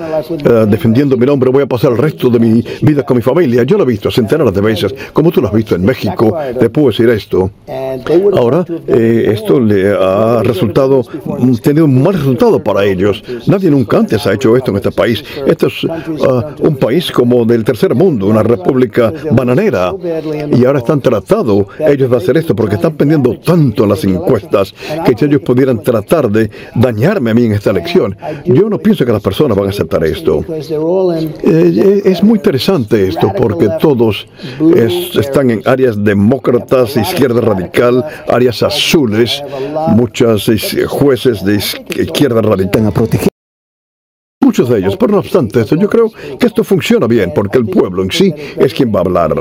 defendiendo 0.70 1.18
mi 1.18 1.26
nombre, 1.26 1.49
voy 1.49 1.63
a 1.63 1.68
pasar 1.68 1.91
el 1.91 1.97
resto 1.97 2.30
de 2.30 2.39
mi 2.39 2.63
vida 2.82 3.03
con 3.03 3.18
mi 3.18 3.24
familia. 3.24 3.63
Yo 3.63 3.78
lo 3.78 3.84
he 3.84 3.88
visto 3.88 4.11
centenares 4.11 4.53
de 4.53 4.61
veces, 4.61 4.95
como 5.13 5.32
tú 5.32 5.41
lo 5.41 5.47
has 5.47 5.53
visto 5.53 5.76
en 5.76 5.84
México, 5.84 6.38
te 6.59 6.70
puedo 6.70 6.88
decir 6.88 7.09
esto. 7.09 7.51
Ahora, 8.38 8.66
eh, 8.88 9.32
esto 9.34 9.59
le 9.59 9.91
ha 9.91 10.41
resultado, 10.43 11.03
tenido 11.61 11.86
un 11.86 12.01
mal 12.01 12.13
resultado 12.13 12.63
para 12.63 12.86
ellos. 12.86 13.24
Nadie 13.47 13.70
nunca 13.70 13.97
antes 13.97 14.26
ha 14.28 14.34
hecho 14.34 14.55
esto 14.55 14.72
en 14.72 14.78
este 14.78 14.91
país. 14.91 15.24
Esto 15.45 15.68
es 15.68 15.86
ah, 16.28 16.55
un 16.59 16.76
país 16.78 17.11
como 17.11 17.45
del 17.45 17.63
tercer 17.63 17.95
mundo, 17.95 18.28
una 18.28 18.43
república 18.43 19.11
bananera. 19.32 19.93
Y 20.51 20.66
ahora 20.66 20.80
están 20.80 21.01
tratando 21.01 21.68
ellos 21.80 22.09
de 22.09 22.18
hacer 22.18 22.38
esto 22.38 22.55
porque 22.55 22.76
están 22.76 22.93
pendiendo 22.93 23.38
tanto 23.39 23.84
en 23.84 23.89
las 23.89 24.03
encuestas 24.03 24.74
que 25.05 25.16
si 25.18 25.26
ellos 25.26 25.41
pudieran 25.41 25.82
tratar 25.82 26.30
de 26.30 26.49
dañarme 26.76 27.32
a 27.32 27.34
mí 27.34 27.45
en 27.45 27.53
esta 27.53 27.72
elección. 27.72 28.18
Yo 28.45 28.70
no 28.70 28.80
pienso 28.80 29.05
que 29.05 29.11
las 29.11 29.22
personas 29.22 29.57
van 29.57 29.68
a 29.68 29.70
aceptar 29.70 30.03
esto. 30.03 30.43
Eh, 30.56 31.34
eh, 31.43 32.01
es 32.06 32.24
muy 32.24 32.38
interesante 32.38 33.08
esto 33.08 33.32
porque 33.36 33.70
todos 33.80 34.28
están 35.16 35.51
en 35.51 35.62
áreas 35.66 36.01
demócratas, 36.01 36.95
izquierda 36.97 37.41
radical, 37.41 38.06
áreas 38.28 38.64
azules, 38.64 39.43
muchos 39.89 40.49
jueces 40.88 41.43
de 41.43 41.56
izquierda 41.56 42.41
radical 42.41 42.93
muchos 44.56 44.70
de 44.70 44.80
ellos. 44.80 44.95
Pero 44.97 45.12
no 45.12 45.20
obstante 45.20 45.62
esto, 45.62 45.76
yo 45.76 45.89
creo 45.89 46.12
que 46.39 46.47
esto 46.47 46.64
funciona 46.64 47.08
bien 47.08 47.32
porque 47.36 47.58
el 47.58 47.66
pueblo 47.66 48.03
en 48.03 48.12
sí 48.12 48.34
es 48.58 48.74
quien 48.74 48.93
va 48.93 48.99
a 48.99 49.01
hablar. 49.01 49.36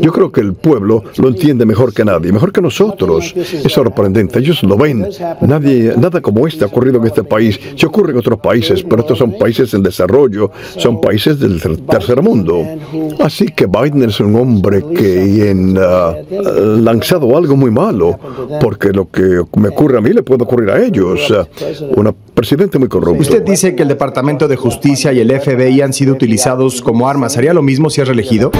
Yo 0.00 0.12
creo 0.12 0.30
que 0.30 0.40
el 0.40 0.54
pueblo 0.54 1.02
lo 1.18 1.28
entiende 1.28 1.66
mejor 1.66 1.92
que 1.92 2.04
nadie, 2.04 2.32
mejor 2.32 2.52
que 2.52 2.60
nosotros. 2.60 3.34
Es 3.36 3.72
sorprendente, 3.72 4.38
ellos 4.38 4.62
lo 4.62 4.76
ven. 4.76 5.06
Nadie, 5.40 5.94
nada 5.96 6.20
como 6.20 6.46
este 6.46 6.64
ha 6.64 6.68
ocurrido 6.68 6.98
en 6.98 7.06
este 7.06 7.24
país. 7.24 7.58
Se 7.74 7.86
ocurre 7.86 8.12
en 8.12 8.18
otros 8.18 8.38
países, 8.38 8.84
pero 8.84 9.02
estos 9.02 9.18
son 9.18 9.36
países 9.38 9.74
en 9.74 9.82
desarrollo, 9.82 10.50
son 10.76 11.00
países 11.00 11.38
del 11.40 11.60
tercer 11.86 12.22
mundo. 12.22 12.64
Así 13.20 13.46
que 13.46 13.66
Biden 13.66 14.04
es 14.04 14.20
un 14.20 14.36
hombre 14.36 14.84
que 14.94 15.74
ha 15.78 16.14
lanzado 16.56 17.36
algo 17.36 17.56
muy 17.56 17.70
malo, 17.70 18.18
porque 18.60 18.92
lo 18.92 19.10
que 19.10 19.42
me 19.56 19.68
ocurre 19.68 19.98
a 19.98 20.00
mí 20.00 20.10
le 20.10 20.22
puede 20.22 20.44
ocurrir 20.44 20.70
a 20.70 20.82
ellos. 20.82 21.32
Un 21.96 22.14
presidente 22.34 22.78
muy 22.78 22.88
corrupto. 22.88 23.22
Usted 23.22 23.42
dice 23.42 23.74
que 23.74 23.82
el 23.82 23.88
Departamento 23.88 24.48
de 24.48 24.51
Justicia 24.56 25.12
y 25.12 25.20
el 25.20 25.30
FBI 25.30 25.80
han 25.80 25.92
sido 25.92 26.12
utilizados 26.14 26.82
como 26.82 27.08
armas. 27.08 27.36
¿Haría 27.36 27.54
lo 27.54 27.62
mismo 27.62 27.90
si 27.90 28.00
es 28.00 28.08
reelegido? 28.08 28.50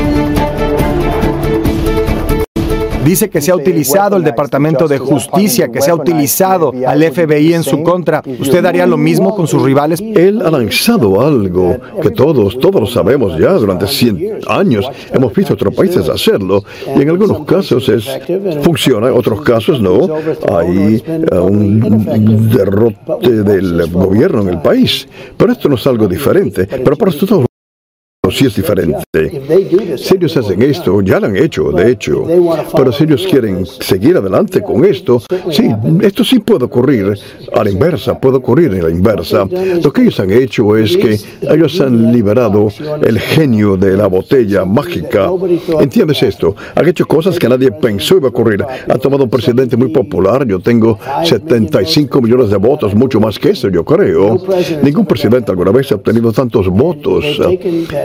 Dice 3.05 3.29
que 3.29 3.41
se 3.41 3.51
ha 3.51 3.57
utilizado 3.57 4.17
el 4.17 4.25
Departamento 4.25 4.87
de 4.87 4.99
Justicia, 4.99 5.69
que 5.69 5.81
se 5.81 5.91
ha 5.91 5.95
utilizado 5.95 6.73
al 6.87 7.03
FBI 7.03 7.55
en 7.55 7.63
su 7.63 7.83
contra. 7.83 8.23
¿Usted 8.39 8.65
haría 8.65 8.87
lo 8.87 8.97
mismo 8.97 9.35
con 9.35 9.47
sus 9.47 9.63
rivales? 9.63 10.01
Él 10.01 10.43
ha 10.43 10.51
lanzado 10.51 11.21
algo 11.21 11.77
que 12.01 12.11
todos, 12.11 12.59
todos 12.59 12.81
lo 12.81 12.87
sabemos 12.87 13.39
ya 13.39 13.53
durante 13.53 13.87
100 13.87 14.41
años. 14.49 14.89
Hemos 15.13 15.33
visto 15.35 15.55
otros 15.55 15.75
países 15.75 16.09
hacerlo 16.09 16.65
y 16.97 17.03
en 17.03 17.11
algunos 17.11 17.45
casos 17.45 17.89
es, 17.89 18.09
funciona, 18.63 19.09
en 19.09 19.15
otros 19.15 19.43
casos 19.43 19.81
no. 19.81 20.09
Hay 20.57 21.03
eh, 21.07 21.39
un 21.39 22.49
derrote 22.51 23.43
del 23.43 23.91
gobierno 23.91 24.43
en 24.43 24.49
el 24.49 24.63
país. 24.63 25.09
Pero 25.37 25.53
esto 25.53 25.69
no 25.69 25.75
es 25.75 25.87
algo 25.87 26.07
diferente. 26.07 26.67
Pero 26.67 26.97
para 26.97 27.13
todos 27.13 27.47
si 28.31 28.47
es 28.47 28.55
diferente. 28.55 29.03
Si 29.97 30.15
ellos 30.15 30.37
hacen 30.37 30.63
esto, 30.63 31.01
ya 31.03 31.19
lo 31.21 31.27
han 31.27 31.37
hecho, 31.37 31.71
de 31.73 31.91
hecho, 31.91 32.25
pero 32.77 32.93
si 32.93 33.05
ellos 33.05 33.27
quieren 33.29 33.67
seguir 33.67 34.17
adelante 34.17 34.63
con 34.63 34.85
esto, 34.85 35.21
sí, 35.51 35.69
esto 36.03 36.25
sí 36.25 36.39
puede 36.39 36.65
ocurrir 36.65 37.19
a 37.53 37.65
la 37.65 37.71
inversa, 37.71 38.19
puede 38.19 38.37
ocurrir 38.37 38.73
en 38.75 38.83
la 38.85 38.91
inversa. 38.91 39.47
Lo 39.83 39.93
que 39.93 40.03
ellos 40.03 40.21
han 40.21 40.31
hecho 40.31 40.77
es 40.77 40.97
que 40.97 41.19
ellos 41.43 41.81
han 41.81 42.13
liberado 42.13 42.69
el 43.03 43.19
genio 43.19 43.77
de 43.77 43.97
la 43.97 44.07
botella 44.07 44.65
mágica. 44.65 45.31
¿Entiendes 45.81 46.23
esto? 46.23 46.55
Han 46.75 46.89
hecho 46.89 47.07
cosas 47.07 47.39
que 47.39 47.49
nadie 47.49 47.71
pensó 47.73 48.17
iba 48.17 48.29
a 48.29 48.31
ocurrir. 48.31 48.65
Han 48.89 49.01
tomado 49.01 49.25
un 49.25 49.31
presidente 49.31 49.77
muy 49.77 49.89
popular, 49.89 50.47
yo 50.47 50.61
tengo 50.61 50.99
75 51.25 52.21
millones 52.21 52.51
de 52.51 52.57
votos, 52.57 52.95
mucho 52.95 53.21
más 53.21 53.39
que 53.39 53.51
eso, 53.51 53.69
yo 53.69 53.85
creo. 53.85 54.41
Ningún 54.83 55.07
presidente 55.07 55.51
alguna 55.51 55.73
vez 55.73 55.91
ha 55.93 55.97
obtenido 55.97 56.33
tantos 56.33 56.69
votos. 56.69 57.25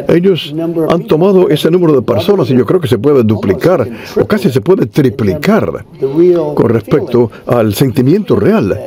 Ellos 0.08 0.54
han 0.90 1.04
tomado 1.04 1.50
ese 1.50 1.70
número 1.70 1.94
de 1.94 2.02
personas 2.02 2.50
y 2.50 2.56
yo 2.56 2.66
creo 2.66 2.80
que 2.80 2.88
se 2.88 2.98
puede 2.98 3.24
duplicar 3.24 3.88
o 4.20 4.26
casi 4.26 4.50
se 4.50 4.62
puede 4.62 4.86
triplicar 4.86 5.86
con 6.56 6.70
respecto 6.70 7.30
al 7.46 7.74
sentimiento 7.74 8.36
real. 8.36 8.78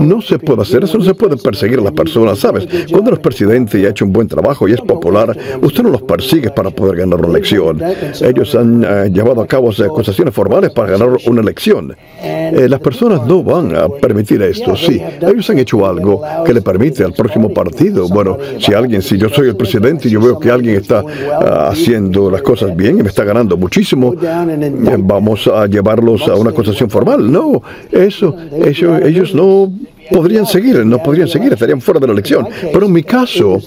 No 0.00 0.20
se 0.20 0.38
puede 0.38 0.62
hacer 0.62 0.84
eso, 0.84 0.98
no 0.98 1.04
se 1.04 1.14
puede 1.14 1.36
perseguir 1.36 1.78
a 1.78 1.82
las 1.82 1.92
personas, 1.92 2.38
¿sabes? 2.38 2.66
Cuando 2.90 3.10
eres 3.10 3.20
presidente 3.20 3.78
y 3.78 3.86
ha 3.86 3.90
hecho 3.90 4.04
un 4.04 4.12
buen 4.12 4.28
trabajo 4.28 4.68
y 4.68 4.72
es 4.72 4.80
popular, 4.80 5.36
usted 5.62 5.82
no 5.82 5.90
los 5.90 6.02
persigue 6.02 6.50
para 6.50 6.70
poder 6.70 6.96
ganar 6.96 7.20
una 7.20 7.28
elección. 7.28 7.80
Ellos 8.20 8.54
han 8.54 8.84
eh, 8.84 9.10
llevado 9.12 9.40
a 9.40 9.46
cabo 9.46 9.70
acusaciones 9.70 10.34
formales 10.34 10.70
para 10.70 10.92
ganar 10.92 11.16
una 11.26 11.40
elección. 11.40 11.94
Eh, 12.22 12.66
las 12.68 12.80
personas 12.80 13.26
no 13.26 13.42
van 13.42 13.74
a 13.76 13.88
permitir 13.88 14.40
esto, 14.42 14.76
sí. 14.76 15.00
Ellos 15.20 15.48
han 15.50 15.58
hecho 15.58 15.86
algo 15.86 16.22
que 16.44 16.52
le 16.52 16.62
permite 16.62 17.04
al 17.04 17.12
próximo 17.12 17.52
partido. 17.52 18.08
Bueno, 18.08 18.38
si 18.58 18.72
alguien, 18.72 19.02
si 19.02 19.18
yo 19.18 19.28
soy 19.28 19.48
el 19.48 19.56
presidente 19.56 20.08
y 20.08 20.12
yo 20.12 20.20
veo 20.20 20.38
que 20.38 20.47
alguien 20.50 20.76
está 20.76 21.02
ah, 21.40 21.68
haciendo 21.70 22.30
las 22.30 22.42
cosas 22.42 22.74
bien 22.76 22.98
y 22.98 23.02
me 23.02 23.08
está 23.08 23.24
ganando 23.24 23.56
muchísimo, 23.56 24.14
eh, 24.14 24.96
vamos 24.98 25.46
a 25.46 25.66
llevarlos 25.66 26.28
a 26.28 26.34
una 26.34 26.50
acusación 26.50 26.90
formal. 26.90 27.30
No, 27.30 27.62
eso, 27.90 28.34
eso 28.64 28.96
ellos 28.96 29.34
no 29.34 29.70
podrían 30.10 30.46
seguir, 30.46 30.84
no 30.84 31.02
podrían 31.02 31.28
seguir, 31.28 31.52
estarían 31.52 31.80
fuera 31.80 32.00
de 32.00 32.06
la 32.06 32.12
elección. 32.12 32.46
Pero 32.72 32.86
en 32.86 32.92
mi 32.92 33.02
caso, 33.02 33.60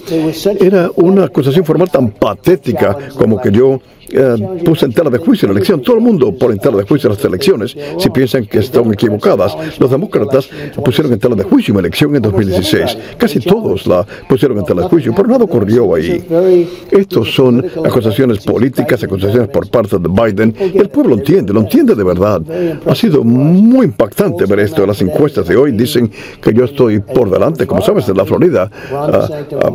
era 0.60 0.90
una 0.96 1.24
acusación 1.24 1.64
formal 1.64 1.90
tan 1.90 2.10
patética 2.10 2.96
como 3.16 3.40
que 3.40 3.50
yo 3.50 3.80
eh, 4.14 4.36
puse 4.64 4.84
en 4.84 4.92
tela 4.92 5.10
de 5.10 5.18
juicio 5.18 5.48
la 5.48 5.52
elección. 5.52 5.80
Todo 5.80 5.96
el 5.96 6.02
mundo 6.02 6.32
pone 6.32 6.54
en 6.54 6.60
tela 6.60 6.76
de 6.76 6.84
juicio 6.84 7.08
las 7.08 7.24
elecciones 7.24 7.76
si 7.98 8.10
piensan 8.10 8.46
que 8.46 8.58
están 8.58 8.92
equivocadas. 8.92 9.56
Los 9.78 9.90
demócratas 9.90 10.48
pusieron 10.84 11.12
en 11.12 11.18
tela 11.18 11.34
de 11.34 11.44
juicio 11.44 11.72
mi 11.72 11.80
elección 11.80 12.14
en 12.14 12.22
2016. 12.22 12.98
Casi 13.16 13.40
todos 13.40 13.86
la 13.86 14.06
pusieron 14.28 14.58
en 14.58 14.64
tela 14.64 14.82
de 14.82 14.88
juicio, 14.88 15.14
pero 15.14 15.28
nada 15.28 15.44
ocurrió 15.44 15.94
ahí. 15.94 16.24
Estos 16.90 17.32
son 17.34 17.64
acusaciones 17.84 18.44
políticas, 18.44 19.02
acusaciones 19.02 19.48
por 19.48 19.68
parte 19.70 19.98
de 19.98 20.08
Biden. 20.08 20.54
El 20.58 20.88
pueblo 20.88 21.16
lo 21.16 21.20
entiende, 21.20 21.52
lo 21.52 21.60
entiende 21.60 21.94
de 21.94 22.04
verdad. 22.04 22.42
Ha 22.86 22.94
sido 22.94 23.24
muy 23.24 23.86
impactante 23.86 24.44
ver 24.44 24.60
esto. 24.60 24.86
Las 24.86 25.00
encuestas 25.00 25.48
de 25.48 25.56
hoy 25.56 25.72
dicen 25.72 26.10
que 26.40 26.52
yo 26.52 26.64
estoy 26.64 27.00
por 27.00 27.30
delante, 27.30 27.66
como 27.66 27.82
sabes, 27.82 28.06
de 28.06 28.14
la 28.14 28.24
Florida. 28.24 28.70
Ah, 28.92 29.28
ah, 29.62 29.72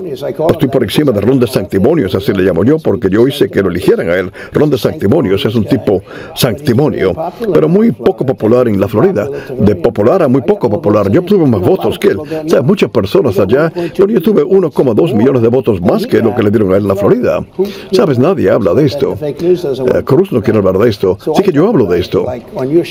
estoy 0.51 0.70
por 0.70 0.84
encima 0.84 1.12
de 1.12 1.22
Ron 1.22 1.39
de 1.39 1.47
Sanctimonios, 1.47 2.16
así 2.16 2.34
le 2.34 2.43
llamo 2.43 2.64
yo, 2.64 2.78
porque 2.80 3.10
yo 3.10 3.28
hice 3.28 3.49
que 3.49 3.62
lo 3.62 3.70
eligieran 3.70 4.10
a 4.10 4.16
él. 4.16 4.32
Ron 4.53 4.70
de 4.70 4.78
Sanctimonios 4.78 5.45
es 5.45 5.55
un 5.55 5.66
tipo 5.66 6.01
sanctimonio, 6.36 7.14
pero 7.53 7.68
muy 7.68 7.91
poco 7.91 8.26
popular 8.26 8.68
en 8.68 8.80
la 8.80 8.88
Florida. 8.88 9.28
De 9.58 9.76
popular 9.76 10.24
a 10.24 10.28
muy 10.28 10.41
poco 10.41 10.70
popular. 10.70 11.10
Yo 11.12 11.22
tuve 11.22 11.45
más 11.45 11.62
votos 11.62 11.99
que 11.99 12.10
él. 12.10 12.20
O 12.20 12.49
sea, 12.49 12.62
muchas 12.62 12.89
personas 12.89 13.39
allá, 13.39 13.72
pero 13.74 14.08
yo 14.08 14.22
tuve 14.22 14.43
1,2 14.43 15.14
millones 15.14 15.41
de 15.41 15.47
votos 15.47 15.82
más 15.82 16.05
que 16.05 16.22
lo 16.22 16.36
que 16.36 16.43
le 16.43 16.51
dieron 16.51 16.74
a 16.74 16.78
él 16.78 16.84
en 16.84 16.88
la 16.88 16.95
Florida. 16.95 17.45
Sabes, 17.91 18.20
nadie 18.20 18.49
habla 18.49 18.74
de 18.74 18.86
esto. 18.86 19.18
Eh, 19.22 20.03
Cruz 20.03 20.32
no 20.32 20.41
quiere 20.41 20.60
hablar 20.60 20.78
de 20.78 20.89
esto. 20.89 21.18
Sí 21.36 21.43
que 21.43 21.51
yo 21.51 21.68
hablo 21.68 21.86
de 21.86 21.99
esto. 21.99 22.26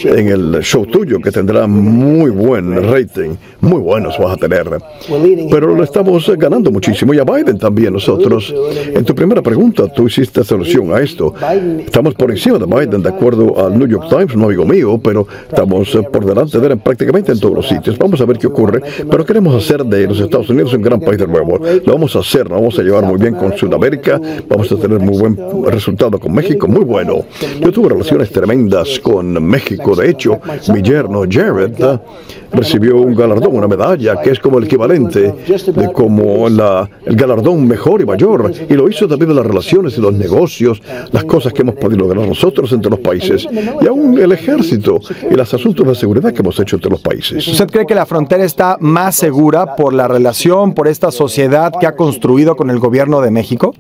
En 0.04 0.28
el 0.28 0.60
show 0.62 0.86
tuyo, 0.86 1.20
que 1.20 1.30
tendrá 1.30 1.66
muy 1.66 2.30
buen 2.30 2.90
rating, 2.90 3.36
muy 3.60 3.80
buenos 3.80 4.18
vas 4.18 4.32
a 4.32 4.36
tener. 4.36 4.66
Pero 5.50 5.74
lo 5.74 5.82
estamos 5.82 6.30
ganando 6.36 6.70
muchísimo 6.70 7.14
y 7.14 7.18
a 7.18 7.24
Biden 7.24 7.58
también 7.58 7.92
nosotros. 7.92 8.54
En 8.94 9.04
tu 9.04 9.14
primera 9.14 9.42
pregunta, 9.42 9.86
tú 9.88 10.06
hiciste 10.06 10.44
solución 10.44 10.92
a 10.92 11.00
esto. 11.00 11.34
Estamos 11.84 12.14
por 12.14 12.30
encima 12.30 12.58
de 12.58 12.66
Biden, 12.66 13.02
de 13.02 13.08
acuerdo 13.08 13.64
al 13.64 13.78
New 13.78 13.88
York 13.88 14.06
Times, 14.08 14.34
un 14.34 14.44
amigo 14.44 14.64
mío, 14.64 14.98
pero 15.02 15.26
estamos 15.48 15.94
eh, 15.94 16.02
por 16.02 16.24
delante 16.24 16.58
de 16.58 16.66
él 16.66 16.78
prácticamente 16.78 17.32
en 17.32 17.40
todos 17.40 17.54
los 17.54 17.68
sitios. 17.68 17.98
Vamos 17.98 18.20
a 18.20 18.24
ver 18.24 18.38
qué 18.38 18.46
ocurre, 18.46 18.80
pero 19.10 19.24
queremos 19.24 19.54
hacer 19.54 19.84
de 19.84 20.06
los 20.06 20.20
Estados 20.20 20.48
Unidos 20.50 20.72
un 20.74 20.82
gran 20.82 21.00
país 21.00 21.18
de 21.18 21.26
nuevo. 21.26 21.58
Lo 21.58 21.92
vamos 21.92 22.14
a 22.16 22.20
hacer, 22.20 22.48
lo 22.48 22.56
vamos 22.56 22.78
a 22.78 22.82
llevar 22.82 23.04
muy 23.04 23.18
bien 23.18 23.34
con 23.34 23.56
Sudamérica, 23.56 24.20
vamos 24.48 24.70
a 24.70 24.76
tener 24.76 24.98
muy 24.98 25.18
buen 25.18 25.38
resultado 25.66 26.18
con 26.18 26.32
México, 26.32 26.68
muy 26.68 26.84
bueno. 26.84 27.24
Yo 27.60 27.72
tuve 27.72 27.90
relaciones 27.90 28.30
tremendas 28.30 29.00
con 29.00 29.42
México, 29.44 29.94
de 29.94 30.10
hecho, 30.10 30.40
mi 30.72 30.82
yerno 30.82 31.22
Jared 31.28 31.72
recibió 32.52 32.98
un 32.98 33.14
galardón, 33.14 33.54
una 33.54 33.68
medalla, 33.68 34.20
que 34.20 34.30
es 34.30 34.40
como 34.40 34.58
el 34.58 34.64
equivalente 34.64 35.34
de 35.74 35.92
como 35.92 36.48
la, 36.48 36.88
el 37.04 37.16
galardón 37.16 37.66
mejor 37.66 38.00
y 38.00 38.06
mayor. 38.06 38.52
Y 38.68 38.74
lo 38.74 38.88
hizo 38.88 39.08
también 39.08 39.30
de 39.30 39.34
las 39.34 39.46
relaciones 39.46 39.96
y 39.98 40.00
los 40.00 40.14
negocios, 40.14 40.82
las 41.12 41.24
cosas 41.24 41.52
que 41.52 41.62
hemos 41.62 41.76
podido 41.76 42.06
lograr 42.06 42.26
nosotros 42.26 42.72
entre 42.72 42.90
los 42.90 43.00
países. 43.00 43.46
Y 43.80 43.86
aún 43.86 44.18
el 44.18 44.32
ejército 44.32 45.00
y 45.30 45.34
los 45.34 45.52
asuntos 45.52 45.86
de 45.86 45.94
seguridad 45.94 46.32
que 46.32 46.40
hemos 46.40 46.58
hecho 46.60 46.76
entre 46.76 46.90
los 46.90 47.00
países. 47.00 47.46
¿Usted 47.46 47.66
cree 47.68 47.86
que 47.86 47.94
la 47.94 48.06
frontera 48.06 48.44
está 48.44 48.76
más 48.80 49.16
segura 49.16 49.76
por 49.76 49.92
la 49.92 50.08
relación, 50.08 50.74
por 50.74 50.88
esta 50.88 51.10
sociedad 51.10 51.72
que 51.78 51.86
ha 51.86 51.96
construido 51.96 52.56
con 52.56 52.70
el 52.70 52.78
gobierno 52.78 53.20
de 53.20 53.30
México? 53.30 53.74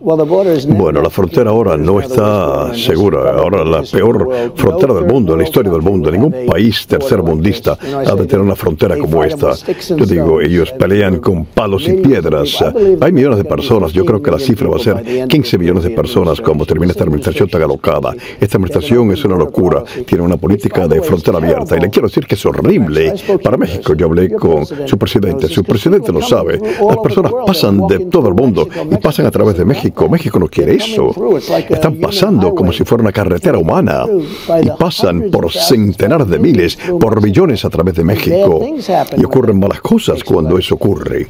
Bueno, 0.66 1.00
la 1.02 1.10
frontera 1.10 1.50
ahora 1.50 1.76
no 1.76 2.00
está 2.00 2.74
segura. 2.74 3.30
Ahora 3.32 3.64
la 3.64 3.82
peor 3.82 4.28
frontera 4.54 4.94
del 4.94 5.04
mundo, 5.04 5.32
en 5.32 5.38
la 5.38 5.44
historia 5.44 5.70
del 5.70 5.82
mundo. 5.82 6.10
Ningún 6.10 6.34
país 6.46 6.86
tercermundista 6.86 7.78
ha 8.06 8.14
de 8.14 8.26
tener 8.26 8.40
una 8.40 8.55
frontera 8.56 8.96
como 8.96 9.22
esta. 9.24 9.52
Yo 9.96 10.06
digo, 10.06 10.40
ellos 10.40 10.72
pelean 10.72 11.18
con 11.18 11.44
palos 11.44 11.88
y 11.88 11.94
piedras. 11.94 12.64
Hay 13.00 13.12
millones 13.12 13.38
de 13.38 13.44
personas. 13.44 13.92
Yo 13.92 14.04
creo 14.04 14.22
que 14.22 14.30
la 14.30 14.38
cifra 14.38 14.68
va 14.68 14.76
a 14.76 14.80
ser 14.80 15.28
15 15.28 15.58
millones 15.58 15.84
de 15.84 15.90
personas 15.90 16.40
como 16.40 16.66
termina 16.66 16.92
esta 16.92 17.04
administración 17.04 17.48
tan 17.48 17.62
alocada. 17.62 18.14
Esta 18.40 18.56
administración 18.56 19.12
es 19.12 19.24
una 19.24 19.36
locura. 19.36 19.84
Tiene 20.06 20.24
una 20.24 20.36
política 20.36 20.88
de 20.88 21.02
frontera 21.02 21.38
abierta. 21.38 21.76
Y 21.76 21.80
le 21.80 21.90
quiero 21.90 22.08
decir 22.08 22.26
que 22.26 22.34
es 22.34 22.46
horrible 22.46 23.14
para 23.42 23.56
México. 23.56 23.94
Yo 23.94 24.06
hablé 24.06 24.30
con 24.30 24.66
su 24.66 24.98
presidente. 24.98 25.48
Su 25.48 25.62
presidente 25.62 26.12
lo 26.12 26.22
sabe. 26.22 26.58
Las 26.58 26.98
personas 26.98 27.32
pasan 27.46 27.86
de 27.86 28.06
todo 28.06 28.28
el 28.28 28.34
mundo 28.34 28.68
y 28.90 28.96
pasan 28.96 29.26
a 29.26 29.30
través 29.30 29.56
de 29.56 29.64
México. 29.64 30.08
México 30.08 30.38
no 30.38 30.48
quiere 30.48 30.76
eso. 30.76 31.14
Están 31.68 31.96
pasando 31.96 32.54
como 32.54 32.72
si 32.72 32.84
fuera 32.84 33.02
una 33.02 33.12
carretera 33.12 33.58
humana 33.58 34.04
y 34.62 34.68
pasan 34.78 35.30
por 35.30 35.52
centenares 35.52 36.28
de 36.28 36.38
miles, 36.38 36.76
por 37.00 37.22
millones 37.22 37.64
a 37.64 37.70
través 37.70 37.94
de 37.94 38.04
México. 38.04 38.45
Y 39.16 39.24
ocurren 39.24 39.58
malas 39.58 39.80
cosas 39.80 40.22
cuando 40.24 40.58
eso 40.58 40.74
ocurre. 40.74 41.28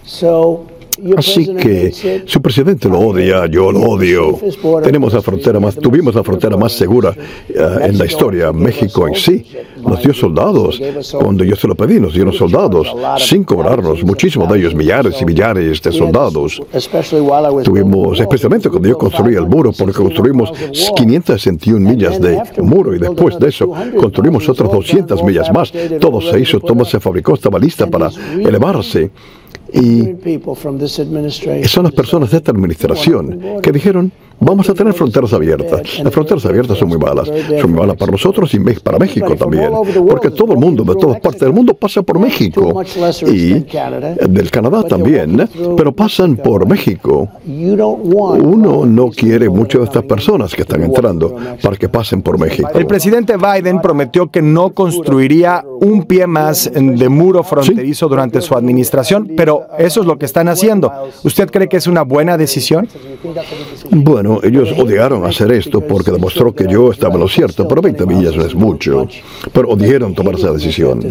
Así 1.17 1.55
que 1.55 2.23
su 2.25 2.41
presidente 2.41 2.89
lo 2.89 3.01
odia, 3.01 3.47
yo 3.47 3.73
lo 3.73 3.81
odio. 3.81 4.39
Tenemos 4.83 5.13
la 5.13 5.23
frontera 5.23 5.61
más, 5.61 5.77
tuvimos 5.77 6.15
la 6.15 6.23
frontera 6.23 6.57
más 6.57 6.73
segura 6.73 7.15
eh, 7.49 7.55
en 7.83 7.99
la 7.99 8.07
historia. 8.07 8.53
México 8.53 9.07
en 9.07 9.15
sí 9.15 9.45
nos 9.85 10.03
dio 10.03 10.15
soldados. 10.15 10.81
Cuando 11.13 11.45
yo 11.45 11.57
se 11.57 11.69
lo 11.69 11.75
pedí, 11.75 12.01
nos 12.01 12.15
dieron 12.15 12.33
soldados, 12.33 12.95
sin 13.19 13.45
cobrarnos, 13.45 14.03
muchísimos 14.05 14.49
de 14.51 14.59
ellos, 14.59 14.75
millares 14.75 15.21
y 15.21 15.25
millares 15.25 15.83
de 15.83 15.93
soldados. 15.93 16.61
Tuvimos, 17.65 18.21
especialmente 18.21 18.69
cuando 18.69 18.89
yo 18.89 18.99
construí 18.99 19.35
el 19.35 19.47
muro, 19.47 19.73
porque 19.73 19.95
construimos 19.95 20.53
561 20.97 21.91
millas 21.91 22.21
de 22.21 22.41
muro 22.63 22.95
y 22.95 22.99
después 22.99 23.39
de 23.39 23.49
eso 23.49 23.71
construimos 23.99 24.49
otras 24.49 24.71
200 24.71 25.23
millas 25.23 25.53
más. 25.53 25.73
Todo 26.01 26.21
se 26.21 26.41
hizo, 26.41 26.61
todo 26.61 26.85
se 26.85 27.01
fabricó, 27.01 27.35
estaba 27.35 27.59
lista 27.59 27.87
para 27.87 28.11
elevarse. 28.39 29.11
Y 31.65 31.69
son 31.69 31.85
las 31.85 31.93
personas 31.93 32.31
de 32.31 32.37
esta 32.39 32.53
administración 32.53 33.41
que 33.63 33.73
dijeron, 33.73 34.13
Vamos 34.41 34.69
a 34.69 34.75
tener 34.75 34.93
fronteras 34.93 35.33
abiertas. 35.33 35.99
Las 36.03 36.13
fronteras 36.13 36.45
abiertas 36.47 36.79
son 36.79 36.89
muy 36.89 36.99
malas. 36.99 37.29
Son 37.61 37.71
muy 37.71 37.81
malas 37.81 37.97
para 37.97 38.13
nosotros 38.13 38.53
y 38.55 38.61
para 38.61 38.99
México 38.99 39.35
también. 39.37 39.71
Porque 40.09 40.31
todo 40.31 40.53
el 40.53 40.59
mundo, 40.59 40.85
de 40.85 40.95
todas 40.95 41.21
partes 41.21 41.41
del 41.41 41.53
mundo, 41.53 41.75
pasa 41.75 42.03
por 42.03 42.19
México. 42.19 42.83
Y 43.27 43.65
del 44.29 44.51
Canadá 44.51 44.83
también, 44.83 45.49
pero 45.77 45.93
pasan 45.93 46.37
por 46.37 46.67
México. 46.67 47.29
Uno 47.47 48.87
no 48.87 49.11
quiere 49.11 49.49
mucho 49.49 49.79
de 49.79 49.85
estas 49.85 50.05
personas 50.05 50.55
que 50.55 50.63
están 50.63 50.83
entrando 50.83 51.35
para 51.63 51.77
que 51.77 51.89
pasen 51.89 52.23
por 52.23 52.39
México. 52.39 52.69
El 52.75 52.87
presidente 52.87 53.37
Biden 53.37 53.81
prometió 53.81 54.31
que 54.31 54.43
no 54.43 54.71
construiría 54.71 55.65
un 55.81 56.05
pie 56.05 56.27
más 56.27 56.71
de 56.73 57.09
muro 57.09 57.43
fronterizo 57.43 58.09
durante 58.09 58.41
su 58.41 58.55
administración, 58.55 59.33
pero 59.37 59.67
eso 59.79 60.01
es 60.01 60.07
lo 60.07 60.19
que 60.19 60.27
están 60.27 60.49
haciendo. 60.49 60.93
¿Usted 61.25 61.51
cree 61.51 61.69
que 61.69 61.77
es 61.79 61.87
una 61.87 62.03
buena 62.03 62.37
decisión? 62.37 62.89
Bueno, 63.91 64.26
ellos 64.43 64.73
odiaron 64.77 65.25
hacer 65.25 65.51
esto 65.53 65.81
porque 65.81 66.11
demostró 66.11 66.55
que 66.55 66.67
yo 66.69 66.91
estaba 66.91 67.15
en 67.15 67.21
lo 67.21 67.29
cierto, 67.29 67.67
pero 67.69 67.83
20 67.83 68.07
millas 68.07 68.37
no 68.37 68.45
es 68.45 68.55
mucho. 68.55 69.07
Pero 69.53 69.69
odiaron 69.69 70.15
tomar 70.15 70.35
esa 70.35 70.53
decisión. 70.53 71.03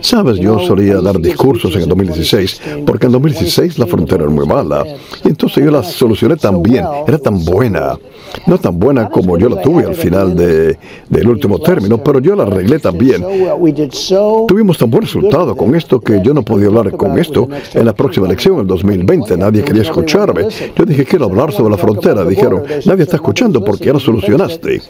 Sabes, 0.00 0.38
yo 0.38 0.58
solía 0.60 1.00
dar 1.00 1.20
discursos 1.20 1.74
en 1.76 1.82
el 1.82 1.88
2016 1.88 2.62
porque 2.86 3.06
en 3.06 3.12
2016 3.12 3.78
la 3.78 3.86
frontera 3.86 4.24
era 4.24 4.32
muy 4.32 4.46
mala. 4.46 4.84
Y 5.24 5.28
entonces 5.28 5.64
yo 5.64 5.70
la 5.70 5.82
solucioné 5.82 6.36
tan 6.36 6.62
bien, 6.62 6.84
era 7.06 7.18
tan 7.18 7.44
buena. 7.44 7.98
No 8.46 8.58
tan 8.58 8.78
buena 8.78 9.08
como 9.08 9.38
yo 9.38 9.48
la 9.48 9.60
tuve 9.60 9.84
al 9.84 9.94
final 9.94 10.36
de, 10.36 10.78
del 11.08 11.28
último 11.28 11.58
término, 11.58 11.98
pero 11.98 12.20
yo 12.20 12.34
la 12.34 12.44
arreglé 12.44 12.78
tan 12.78 12.96
bien. 12.96 13.24
Tuvimos 14.48 14.78
tan 14.78 14.90
buen 14.90 15.02
resultado 15.02 15.56
con 15.56 15.74
esto 15.74 16.00
que 16.00 16.20
yo 16.22 16.34
no 16.34 16.42
podía 16.42 16.68
hablar 16.68 16.92
con 16.96 17.18
esto 17.18 17.48
en 17.74 17.84
la 17.84 17.92
próxima 17.92 18.26
elección, 18.26 18.54
en 18.54 18.60
el 18.62 18.66
2020. 18.66 19.36
Nadie 19.36 19.62
quería 19.62 19.82
escucharme. 19.82 20.46
Yo 20.76 20.84
dije, 20.84 21.04
quiero 21.04 21.26
hablar 21.26 21.52
sobre 21.52 21.70
la 21.70 21.78
frontera 21.78 22.24
dijeron, 22.24 22.62
nadie 22.84 23.04
está 23.04 23.16
escuchando 23.16 23.62
porque 23.64 23.86
ya 23.86 23.92
lo 23.92 24.00
solucionaste. 24.00 24.82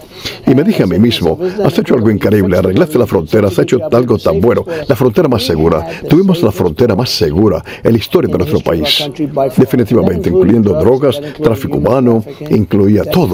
Y 0.47 0.55
me 0.55 0.65
dije 0.65 0.83
a 0.83 0.87
mí 0.87 0.99
mismo, 0.99 1.39
has 1.65 1.79
hecho 1.79 1.95
algo 1.95 2.11
increíble, 2.11 2.59
arreglaste 2.59 2.99
la 2.99 3.07
frontera, 3.07 3.49
has 3.49 3.59
hecho 3.59 3.79
algo 3.91 4.19
tan 4.19 4.41
bueno, 4.41 4.65
la 4.89 4.97
frontera 4.97 5.29
más 5.29 5.45
segura. 5.45 5.87
Tuvimos 6.09 6.43
la 6.43 6.53
frontera 6.53 6.95
más 6.95 7.11
segura 7.11 7.63
en 7.83 7.93
la 7.93 7.99
historia 7.99 8.31
de 8.31 8.39
nuestro 8.39 8.61
país. 8.61 9.11
Definitivamente, 9.57 10.29
incluyendo 10.29 10.73
drogas, 10.75 11.21
tráfico 11.43 11.79
humano, 11.79 12.25
incluía 12.51 13.05
todo. 13.05 13.32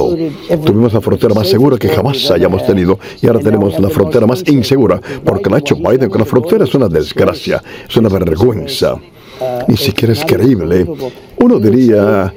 Tuvimos 0.65 0.93
la 0.93 1.01
frontera 1.01 1.35
más 1.35 1.49
segura 1.49 1.77
que 1.77 1.89
jamás 1.89 2.31
hayamos 2.31 2.67
tenido 2.67 2.99
y 3.21 3.27
ahora 3.27 3.41
tenemos 3.41 3.79
la 3.81 3.91
frontera 3.91 4.27
más 4.27 4.43
insegura 4.47 5.01
porque 5.25 5.51
la 5.51 5.57
ha 5.57 5.59
hecho 5.61 5.77
Biden 5.77 6.09
con 6.09 6.21
la 6.21 6.27
frontera 6.27 6.65
es 6.65 6.75
una 6.75 6.89
desgracia, 6.89 7.63
es 7.89 7.97
una 7.97 8.09
vergüenza. 8.09 8.97
Ni 9.69 9.77
siquiera 9.77 10.13
es 10.13 10.25
creíble. 10.25 10.87
Uno 11.39 11.59
diría, 11.59 12.33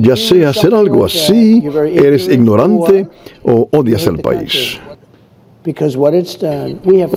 ya 0.00 0.16
sea 0.16 0.50
hacer 0.50 0.74
algo 0.74 1.04
así, 1.04 1.62
eres 1.92 2.28
ignorante 2.28 3.06
o 3.42 3.68
odias 3.70 4.06
el 4.06 4.18
país 4.18 4.80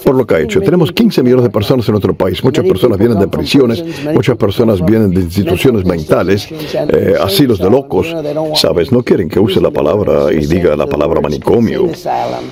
por 0.04 0.16
lo 0.16 0.26
que 0.26 0.36
ha 0.36 0.40
hecho. 0.40 0.62
Tenemos 0.62 0.92
15 0.92 1.24
millones 1.24 1.44
de 1.44 1.50
personas 1.50 1.88
en 1.88 1.94
nuestro 1.94 2.14
país. 2.14 2.44
Muchas 2.44 2.66
personas 2.66 2.98
vienen 2.98 3.20
de 3.20 3.28
prisiones, 3.28 3.84
muchas 4.14 4.38
personas 4.38 4.84
vienen 4.86 5.12
de 5.12 5.22
instituciones 5.22 5.86
mentales, 5.86 6.48
eh, 6.52 7.16
asilos 7.20 7.60
de 7.60 7.70
locos. 7.70 8.14
Sabes, 8.56 8.92
no 8.92 9.04
quieren 9.04 9.30
que 9.30 9.40
use 9.40 9.62
la 9.62 9.72
palabra 9.72 10.32
y 10.32 10.46
diga 10.46 10.76
la 10.76 10.88
palabra 10.88 11.22
manicomio. 11.22 11.90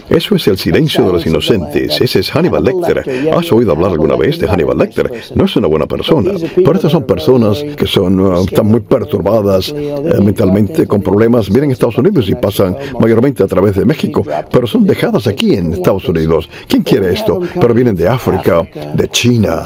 Eso 0.09 0.35
es 0.35 0.47
el 0.47 0.57
silencio 0.57 1.05
de 1.05 1.13
los 1.13 1.25
inocentes. 1.25 1.99
Ese 1.99 2.19
es 2.19 2.31
Hannibal 2.31 2.63
Lecter. 2.63 3.31
¿Has 3.33 3.51
oído 3.51 3.71
hablar 3.71 3.91
alguna 3.91 4.15
vez 4.15 4.39
de 4.39 4.47
Hannibal 4.47 4.77
Lecter? 4.77 5.11
No 5.35 5.45
es 5.45 5.55
una 5.55 5.67
buena 5.67 5.87
persona. 5.87 6.31
Pero 6.55 6.73
estas 6.73 6.91
son 6.91 7.03
personas 7.03 7.63
que 7.63 7.87
son, 7.87 8.19
uh, 8.19 8.43
están 8.43 8.67
muy 8.67 8.79
perturbadas 8.79 9.73
eh, 9.75 9.93
mentalmente, 10.23 10.87
con 10.87 11.01
problemas. 11.01 11.49
Vienen 11.49 11.69
a 11.71 11.73
Estados 11.73 11.97
Unidos 11.97 12.29
y 12.29 12.35
pasan 12.35 12.75
mayormente 12.99 13.43
a 13.43 13.47
través 13.47 13.75
de 13.75 13.85
México, 13.85 14.23
pero 14.51 14.67
son 14.67 14.85
dejadas 14.85 15.27
aquí 15.27 15.53
en 15.55 15.80
Estados 15.81 16.07
Unidos. 16.07 16.49
¿Quién 16.67 16.83
quiere 16.83 17.13
esto? 17.13 17.39
Pero 17.59 17.73
vienen 17.73 17.95
de 17.95 18.07
África, 18.07 18.67
de 18.93 19.09
China, 19.09 19.65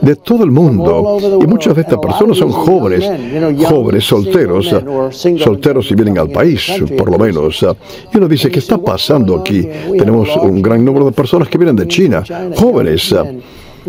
de 0.00 0.16
todo 0.16 0.44
el 0.44 0.50
mundo. 0.50 1.18
Y 1.42 1.46
muchas 1.46 1.74
de 1.74 1.82
estas 1.82 1.98
personas 1.98 2.38
son 2.38 2.50
jóvenes, 2.50 3.04
jóvenes 3.66 4.04
solteros, 4.04 4.74
solteros 5.12 5.90
y 5.90 5.94
vienen 5.94 6.18
al 6.18 6.30
país, 6.30 6.72
por 6.96 7.10
lo 7.10 7.18
menos. 7.18 7.64
Y 8.12 8.16
uno 8.16 8.28
dice, 8.28 8.50
¿qué 8.50 8.60
está 8.60 8.78
pasando 8.78 9.36
aquí? 9.36 9.66
Tenemos 9.98 10.36
un 10.36 10.62
gran 10.62 10.84
número 10.84 11.06
de 11.06 11.12
personas 11.12 11.48
que 11.48 11.58
vienen 11.58 11.76
de 11.76 11.86
China, 11.88 12.22
jóvenes. 12.56 13.14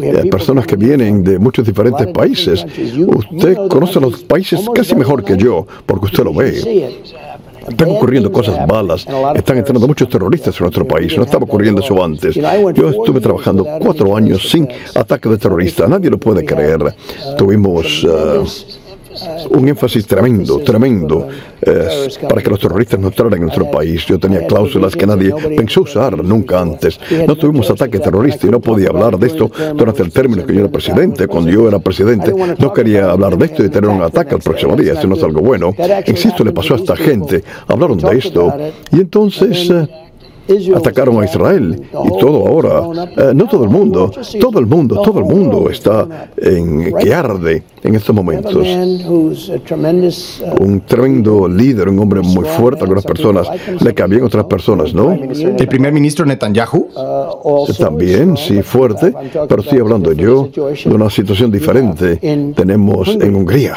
Eh, 0.01 0.30
personas 0.32 0.66
que 0.66 0.78
vienen 0.78 1.22
de 1.22 1.38
muchos 1.38 1.66
diferentes 1.66 2.07
países. 2.07 2.66
Usted 3.07 3.57
conoce 3.68 3.99
los 3.99 4.24
países 4.24 4.62
casi 4.74 4.95
mejor 4.95 5.22
que 5.24 5.36
yo, 5.36 5.68
porque 5.86 6.05
usted 6.05 6.24
lo 6.24 6.34
ve. 6.34 7.01
Están 7.68 7.91
ocurriendo 7.91 8.32
cosas 8.32 8.68
malas. 8.68 9.05
Están 9.36 9.57
entrando 9.57 9.88
muchos 9.88 10.09
terroristas 10.09 10.55
en 10.57 10.64
nuestro 10.64 10.88
país. 10.88 11.16
No 11.18 11.24
estaba 11.24 11.43
ocurriendo 11.43 11.82
eso 11.82 12.03
antes. 12.03 12.36
Yo 12.36 12.89
estuve 12.89 13.20
trabajando 13.20 13.66
cuatro 13.80 14.16
años 14.16 14.49
sin 14.49 14.68
ataque 14.95 15.30
de 15.30 15.38
terroristas. 15.38 15.89
Nadie 15.89 16.09
lo 16.09 16.18
puede 16.18 16.45
creer. 16.45 16.95
Tuvimos... 17.38 18.03
Uh, 18.03 18.45
un 19.49 19.68
énfasis 19.68 20.05
tremendo, 20.05 20.59
tremendo, 20.59 21.28
eh, 21.62 22.07
para 22.28 22.41
que 22.41 22.49
los 22.49 22.59
terroristas 22.59 22.99
no 22.99 23.07
entraran 23.07 23.34
en 23.34 23.41
nuestro 23.41 23.70
país. 23.70 24.05
Yo 24.05 24.20
tenía 24.20 24.45
cláusulas 24.45 24.95
que 24.95 25.05
nadie 25.05 25.34
pensó 25.55 25.82
usar 25.82 26.24
nunca 26.24 26.62
antes. 26.62 26.99
No 27.28 27.36
tuvimos 27.36 27.70
ataque 27.70 27.99
terrorista 27.99 28.47
y 28.47 28.49
no 28.49 28.59
podía 28.59 28.89
hablar 28.89 29.18
de 29.18 29.28
esto 29.28 29.51
durante 29.76 30.03
el 30.03 30.12
término 30.12 30.45
que 30.45 30.53
yo 30.53 30.62
era 30.62 30.70
presidente. 30.70 31.28
Cuando 31.28 31.51
yo 31.51 31.68
era 31.68 31.80
presidente, 31.80 32.34
no 32.57 32.74
quería 32.74 33.12
hablar 33.12 33.38
de 33.38 33.45
esto 33.45 33.64
y 33.64 33.70
tener 33.70 33.89
un 33.89 34.01
ataque 34.01 34.36
al 34.36 34.41
próximo 34.41 34.76
día. 34.76 34.93
Eso 34.93 35.07
no 35.07 35.16
es 35.16 35.24
algo 35.24 35.41
bueno. 35.41 35.74
Insisto, 36.05 36.43
le 36.43 36.51
pasó 36.51 36.76
a 36.76 36.78
esta 36.78 36.95
gente. 36.95 37.43
Hablaron 37.68 37.97
de 37.97 38.18
esto. 38.18 38.53
Y 38.91 39.01
entonces... 39.01 39.70
Eh, 39.70 40.11
atacaron 40.76 41.22
a 41.22 41.26
Israel 41.26 41.82
y 41.91 42.20
todo 42.20 42.47
ahora, 42.47 43.08
eh, 43.18 43.32
no 43.34 43.47
todo 43.47 43.64
el 43.64 43.70
mundo, 43.70 44.12
todo 44.39 44.60
el 44.60 44.66
mundo, 44.66 45.02
todo 45.02 45.20
el 45.20 45.26
mundo 45.26 45.70
está 45.70 46.30
en 46.38 46.93
que 46.93 47.14
arde 47.14 47.64
en 47.84 47.95
estos 47.95 48.16
momentos. 48.16 48.56
Un 50.60 50.82
tremendo 50.86 51.47
líder, 51.47 51.89
un 51.89 51.99
hombre 51.99 52.22
muy 52.22 52.45
fuerte, 52.45 52.82
algunas 52.82 53.06
personas 53.06 53.47
le 53.80 53.93
cambian 53.93 54.24
otras 54.24 54.45
personas, 54.45 54.93
¿no? 54.93 55.12
El 55.12 55.68
primer 55.68 55.91
ministro 55.93 56.26
Netanyahu. 56.26 56.89
También, 57.78 58.38
sí, 58.38 58.62
fuerte, 58.62 59.14
pero 59.47 59.62
estoy 59.62 59.80
hablando 59.80 60.12
yo 60.14 60.49
de 60.54 60.93
una 60.93 61.10
situación 61.10 61.52
diferente. 61.52 62.18
Tenemos 62.56 63.10
en 63.10 63.36
Hungría. 63.36 63.76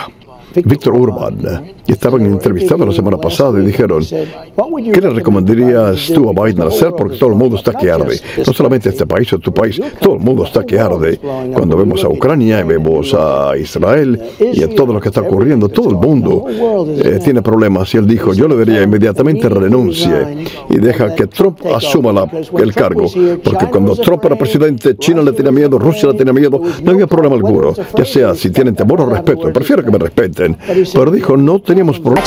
Víctor 0.63 0.95
Urban, 0.95 1.39
estaban 1.87 2.27
entrevistados 2.27 2.87
la 2.87 2.95
semana 2.95 3.17
pasada 3.19 3.61
y 3.61 3.67
dijeron, 3.67 4.03
¿qué 4.05 5.01
le 5.01 5.11
recomendarías 5.11 6.11
tú 6.15 6.29
a 6.31 6.45
Biden 6.45 6.63
hacer? 6.63 6.93
Porque 6.97 7.17
todo 7.17 7.31
el 7.31 7.37
mundo 7.37 7.57
está 7.57 7.73
que 7.73 7.91
arde. 7.91 8.21
No 8.47 8.53
solamente 8.53 8.89
este 8.89 9.07
país 9.07 9.33
o 9.33 9.39
tu 9.39 9.53
país, 9.53 9.81
todo 10.01 10.15
el 10.15 10.21
mundo 10.21 10.45
está 10.45 10.65
que 10.65 10.79
arde. 10.79 11.19
Cuando 11.53 11.77
vemos 11.77 12.05
a 12.05 12.09
Ucrania 12.09 12.61
y 12.61 12.65
vemos 12.65 13.15
a 13.15 13.57
Israel 13.57 14.21
y 14.39 14.63
a 14.63 14.75
todo 14.75 14.93
lo 14.93 15.01
que 15.01 15.09
está 15.09 15.23
ocurriendo, 15.23 15.69
todo 15.69 15.91
el 15.91 15.97
mundo 15.97 16.47
eh, 16.49 17.19
tiene 17.23 17.43
problemas. 17.43 17.93
Y 17.95 17.99
él 17.99 18.07
dijo, 18.07 18.33
yo 18.35 18.49
le 18.49 18.57
diría 18.57 18.83
inmediatamente 18.83 19.49
renuncie 19.49 20.47
y 20.69 20.77
deja 20.79 21.15
que 21.15 21.27
Trump 21.27 21.59
asuma 21.75 22.29
el 22.59 22.75
cargo. 22.75 23.07
Porque 23.43 23.67
cuando 23.67 23.97
Trump 23.97 24.25
era 24.25 24.37
presidente, 24.37 24.97
China 24.97 25.23
le 25.23 25.33
tenía 25.33 25.53
miedo, 25.53 25.79
Rusia 25.79 26.09
le 26.09 26.15
tenía 26.15 26.33
miedo, 26.33 26.61
no 26.83 26.91
había 26.93 27.07
problema 27.07 27.35
alguno. 27.35 27.75
Ya 27.97 28.05
sea 28.05 28.35
si 28.35 28.51
tienen 28.51 28.75
temor 28.75 29.01
o 29.01 29.07
respeto, 29.07 29.53
prefiero 29.53 29.85
que 29.85 29.91
me 29.91 29.99
respeten. 29.99 30.44
Pero 30.93 31.11
dijo, 31.11 31.37
no 31.37 31.61
teníamos 31.61 32.01
problema. 32.01 32.27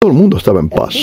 Todo 0.00 0.10
el 0.10 0.16
mundo 0.16 0.38
estaba 0.38 0.60
en 0.60 0.68
paz. 0.68 0.94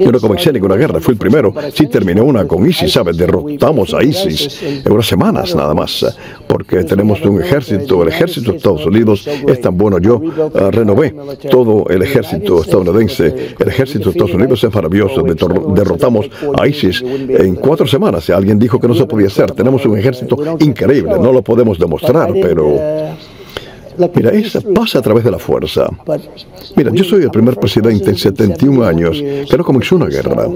Yo 0.00 0.10
no 0.10 0.18
comencé 0.18 0.52
ninguna 0.52 0.74
guerra, 0.74 1.00
fui 1.00 1.12
el 1.12 1.18
primero. 1.18 1.54
Sí 1.72 1.86
terminé 1.86 2.20
una 2.20 2.46
con 2.46 2.68
ISIS, 2.68 2.92
¿sabes? 2.92 3.16
Derrotamos 3.16 3.94
a 3.94 4.02
ISIS 4.02 4.62
en 4.84 4.92
unas 4.92 5.06
semanas 5.06 5.54
nada 5.54 5.74
más, 5.74 6.04
porque 6.48 6.82
tenemos 6.82 7.22
un 7.22 7.40
ejército, 7.40 8.02
el 8.02 8.08
ejército 8.08 8.50
de 8.50 8.56
Estados 8.56 8.84
Unidos 8.84 9.26
es 9.26 9.60
tan 9.60 9.76
bueno. 9.76 9.98
Yo 9.98 10.16
uh, 10.16 10.70
renové 10.70 11.14
todo 11.50 11.86
el 11.88 12.02
ejército 12.02 12.62
estadounidense. 12.62 13.54
El 13.58 13.68
ejército 13.68 14.06
de 14.06 14.10
Estados 14.10 14.34
Unidos 14.34 14.64
es 14.64 14.74
maravilloso. 14.74 15.22
Derrotamos 15.22 16.28
a 16.58 16.66
ISIS 16.66 17.02
en 17.02 17.54
cuatro 17.54 17.86
semanas. 17.86 18.28
Alguien 18.30 18.58
dijo 18.58 18.80
que 18.80 18.88
no 18.88 18.94
se 18.94 19.06
podía 19.06 19.28
hacer. 19.28 19.52
Tenemos 19.52 19.86
un 19.86 19.96
ejército 19.96 20.36
increíble, 20.58 21.14
no 21.20 21.32
lo 21.32 21.42
podemos 21.42 21.78
demostrar, 21.78 22.32
pero... 22.32 22.76
Mira, 24.14 24.30
eso 24.30 24.60
pasa 24.74 24.98
a 24.98 25.02
través 25.02 25.24
de 25.24 25.30
la 25.30 25.38
fuerza. 25.38 25.88
Mira, 26.76 26.90
yo 26.92 27.04
soy 27.04 27.22
el 27.22 27.30
primer 27.30 27.56
presidente 27.56 28.10
en 28.10 28.16
71 28.16 28.84
años 28.84 29.22
que 29.48 29.56
no 29.56 29.64
comenzó 29.64 29.96
una 29.96 30.06
guerra. 30.06 30.46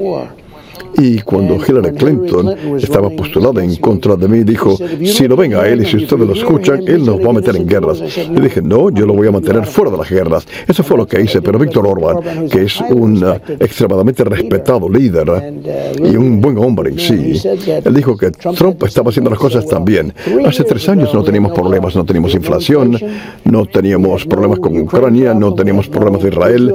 Y 0.99 1.21
cuando 1.21 1.57
Hillary 1.57 1.93
Clinton 1.95 2.55
estaba 2.79 3.11
postulada 3.11 3.63
en 3.63 3.77
contra 3.77 4.17
de 4.17 4.29
mí, 4.29 4.45
dijo, 4.45 4.77
si 5.05 5.29
lo 5.29 5.37
ven 5.37 5.55
a 5.55 5.67
él 5.67 5.83
y 5.83 5.87
si 5.87 5.97
ustedes 5.97 6.27
lo 6.27 6.35
escuchan, 6.35 6.83
él 6.87 7.05
nos 7.05 7.21
va 7.21 7.31
a 7.31 7.33
meter 7.35 7.57
en 7.57 7.67
guerras. 7.67 8.01
Yo 8.01 8.41
dije, 8.41 8.63
no, 8.63 8.91
yo 8.91 9.07
lo 9.07 9.15
voy 9.15 9.29
a 9.29 9.33
mantener 9.33 9.65
fuera 9.67 9.91
de 9.91 9.97
las 9.97 10.11
guerras. 10.11 10.47
Eso 10.67 10.83
fue 10.83 10.97
lo 10.97 11.07
que 11.07 11.21
hice, 11.21 11.41
pero 11.43 11.59
Víctor 11.59 11.87
Orban, 11.87 12.49
que 12.49 12.63
es 12.63 12.81
un 12.81 13.23
uh, 13.23 13.35
extremadamente 13.59 14.25
respetado 14.25 14.89
líder 14.89 15.55
y 16.03 16.17
un 16.17 16.41
buen 16.41 16.59
hombre 16.59 16.91
en 16.91 16.99
sí, 16.99 17.41
él 17.85 17.95
dijo 17.95 18.17
que 18.17 18.31
Trump 18.31 18.83
estaba 18.85 19.11
haciendo 19.11 19.31
las 19.31 19.39
cosas 19.39 19.67
tan 19.67 19.85
bien. 19.85 20.13
Hace 20.47 20.65
tres 20.65 20.89
años 20.89 21.13
no 21.15 21.23
teníamos 21.23 21.53
problemas, 21.53 21.95
no 21.97 22.05
teníamos 22.05 22.35
inflación, 22.35 22.99
no 23.45 23.67
teníamos 23.67 24.27
problemas 24.27 24.59
con 24.59 24.77
Ucrania, 24.79 25.35
no 25.35 25.55
teníamos 25.55 25.89
problemas 25.89 26.23
de 26.23 26.29
Israel, 26.29 26.75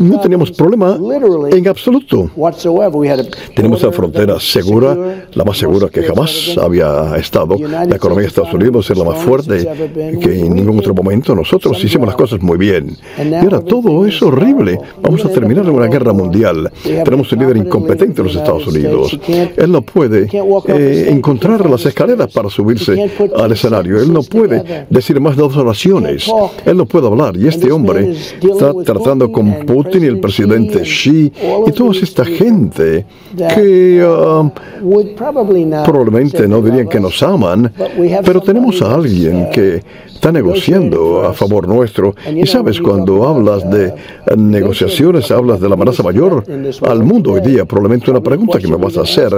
no 0.00 0.20
teníamos 0.20 0.50
problema 0.52 0.98
en 1.50 1.68
absoluto. 1.68 2.30
Tenemos 3.54 3.82
la 3.82 3.92
frontera 3.92 4.40
segura, 4.40 5.26
la 5.32 5.44
más 5.44 5.58
segura 5.58 5.88
que 5.88 6.02
jamás 6.02 6.56
había 6.60 7.16
estado. 7.16 7.56
La 7.58 7.96
economía 7.96 8.22
de 8.22 8.28
Estados 8.28 8.52
Unidos 8.54 8.90
es 8.90 8.98
la 8.98 9.04
más 9.04 9.22
fuerte 9.22 9.68
que 10.20 10.40
en 10.40 10.54
ningún 10.54 10.78
otro 10.78 10.94
momento. 10.94 11.34
Nosotros 11.34 11.82
hicimos 11.82 12.06
las 12.06 12.16
cosas 12.16 12.40
muy 12.40 12.58
bien. 12.58 12.96
Y 13.18 13.34
ahora 13.34 13.60
todo 13.60 14.06
es 14.06 14.20
horrible. 14.22 14.78
Vamos 15.02 15.24
a 15.24 15.28
terminar 15.28 15.64
en 15.66 15.74
una 15.74 15.86
guerra 15.86 16.12
mundial. 16.12 16.70
Tenemos 16.82 17.30
un 17.32 17.38
líder 17.38 17.56
incompetente 17.56 18.20
en 18.20 18.26
los 18.26 18.36
Estados 18.36 18.66
Unidos. 18.66 19.18
Él 19.56 19.72
no 19.72 19.82
puede 19.82 20.28
eh, 20.68 21.08
encontrar 21.10 21.68
las 21.68 21.84
escaleras 21.86 22.32
para 22.32 22.50
subirse 22.50 23.10
al 23.36 23.52
escenario. 23.52 24.00
Él 24.00 24.12
no 24.12 24.22
puede 24.22 24.86
decir 24.90 25.20
más 25.20 25.36
de 25.36 25.42
dos 25.42 25.56
oraciones. 25.56 26.30
Él 26.64 26.76
no 26.76 26.86
puede 26.86 27.06
hablar. 27.06 27.36
Y 27.36 27.48
este 27.48 27.70
hombre 27.70 28.12
está 28.12 28.72
tratando 28.84 29.30
con 29.30 29.66
Putin 29.66 30.04
y 30.04 30.06
el 30.06 30.20
presidente 30.20 30.82
Xi 30.82 31.32
y 31.66 31.72
toda 31.72 31.92
esta 31.92 32.24
gente 32.24 32.87
que 33.54 34.04
um, 34.04 34.50
probablemente 35.84 36.46
no 36.48 36.60
dirían 36.62 36.88
que 36.88 37.00
nos 37.00 37.22
aman, 37.22 37.72
pero 38.24 38.40
tenemos 38.40 38.80
a 38.82 38.94
alguien 38.94 39.48
que 39.50 39.82
está 40.06 40.32
negociando 40.32 41.22
a 41.22 41.32
favor 41.32 41.68
nuestro. 41.68 42.14
Y 42.34 42.46
sabes, 42.46 42.80
cuando 42.80 43.26
hablas 43.26 43.68
de 43.70 43.94
negociaciones, 44.36 45.30
hablas 45.30 45.60
de 45.60 45.68
la 45.68 45.74
amenaza 45.74 46.02
mayor 46.02 46.44
al 46.82 47.02
mundo 47.04 47.32
hoy 47.32 47.40
día. 47.40 47.64
Probablemente 47.64 48.10
una 48.10 48.20
pregunta 48.20 48.58
que 48.58 48.68
me 48.68 48.76
vas 48.76 48.96
a 48.96 49.02
hacer 49.02 49.32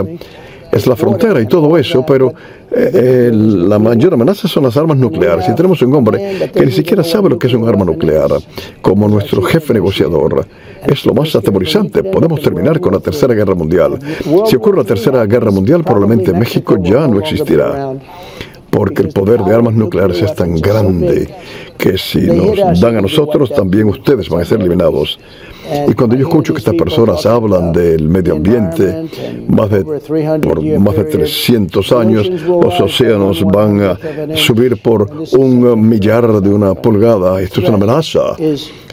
es 0.73 0.87
la 0.87 0.97
frontera 0.97 1.41
y 1.41 1.47
todo 1.47 1.77
eso, 1.77 2.05
pero 2.07 2.33
eh, 2.71 3.31
la 3.33 3.79
mayor 3.79 4.15
amenaza 4.15 4.47
son 4.47 4.65
las 4.65 4.77
armas 4.77 4.97
nucleares. 4.97 5.49
Y 5.49 5.55
tenemos 5.55 5.83
un 5.83 5.95
hombre 5.95 6.51
que 6.53 6.65
ni 6.65 6.73
siquiera 6.73 7.03
sabe 7.03 7.31
lo 7.31 7.39
que 7.39 7.49
es 7.49 7.55
un 7.55 7.67
arma 7.69 7.85
nuclear, 7.85 8.31
como 8.81 9.09
nuestro 9.09 9.43
jefe 9.43 9.75
negociador. 9.75 10.47
Es 10.87 11.05
lo 11.05 11.15
más 11.15 11.35
atemorizante. 11.35 12.05
Podemos 12.05 12.41
terminar 12.41 12.81
con 12.81 12.93
la 12.93 13.01
Tercera 13.01 13.35
Guerra 13.35 13.55
Mundial. 13.55 13.99
Si 14.47 14.57
ocurre 14.57 14.79
la 14.79 14.85
Tercera 14.85 15.25
Guerra 15.27 15.51
Mundial, 15.51 15.83
probablemente 15.83 16.33
México 16.33 16.77
ya 16.81 17.07
no 17.07 17.19
existirá 17.21 17.93
porque 18.71 19.03
el 19.03 19.09
poder 19.09 19.43
de 19.43 19.53
armas 19.53 19.75
nucleares 19.75 20.23
es 20.23 20.35
tan 20.35 20.55
grande 20.55 21.29
que 21.77 21.99
si 21.99 22.21
nos 22.21 22.81
dan 22.81 22.97
a 22.97 23.01
nosotros, 23.01 23.51
también 23.51 23.89
ustedes 23.89 24.29
van 24.29 24.43
a 24.43 24.45
ser 24.45 24.61
eliminados. 24.61 25.19
Y 25.89 25.95
cuando 25.95 26.17
yo 26.17 26.27
escucho 26.27 26.53
que 26.53 26.59
estas 26.59 26.75
personas 26.75 27.25
hablan 27.27 27.73
del 27.73 28.09
medio 28.09 28.35
ambiente, 28.35 29.09
más 29.49 29.71
de, 29.71 29.85
por 29.85 30.63
más 30.63 30.97
de 30.97 31.05
300 31.05 31.93
años 31.93 32.29
los 32.29 32.81
océanos 32.81 33.45
van 33.45 33.81
a 33.83 33.99
subir 34.37 34.81
por 34.81 35.11
un 35.37 35.89
millar 35.89 36.41
de 36.41 36.51
una 36.51 36.75
pulgada. 36.75 37.41
Esto 37.41 37.61
es 37.61 37.69
una 37.69 37.77
amenaza. 37.77 38.37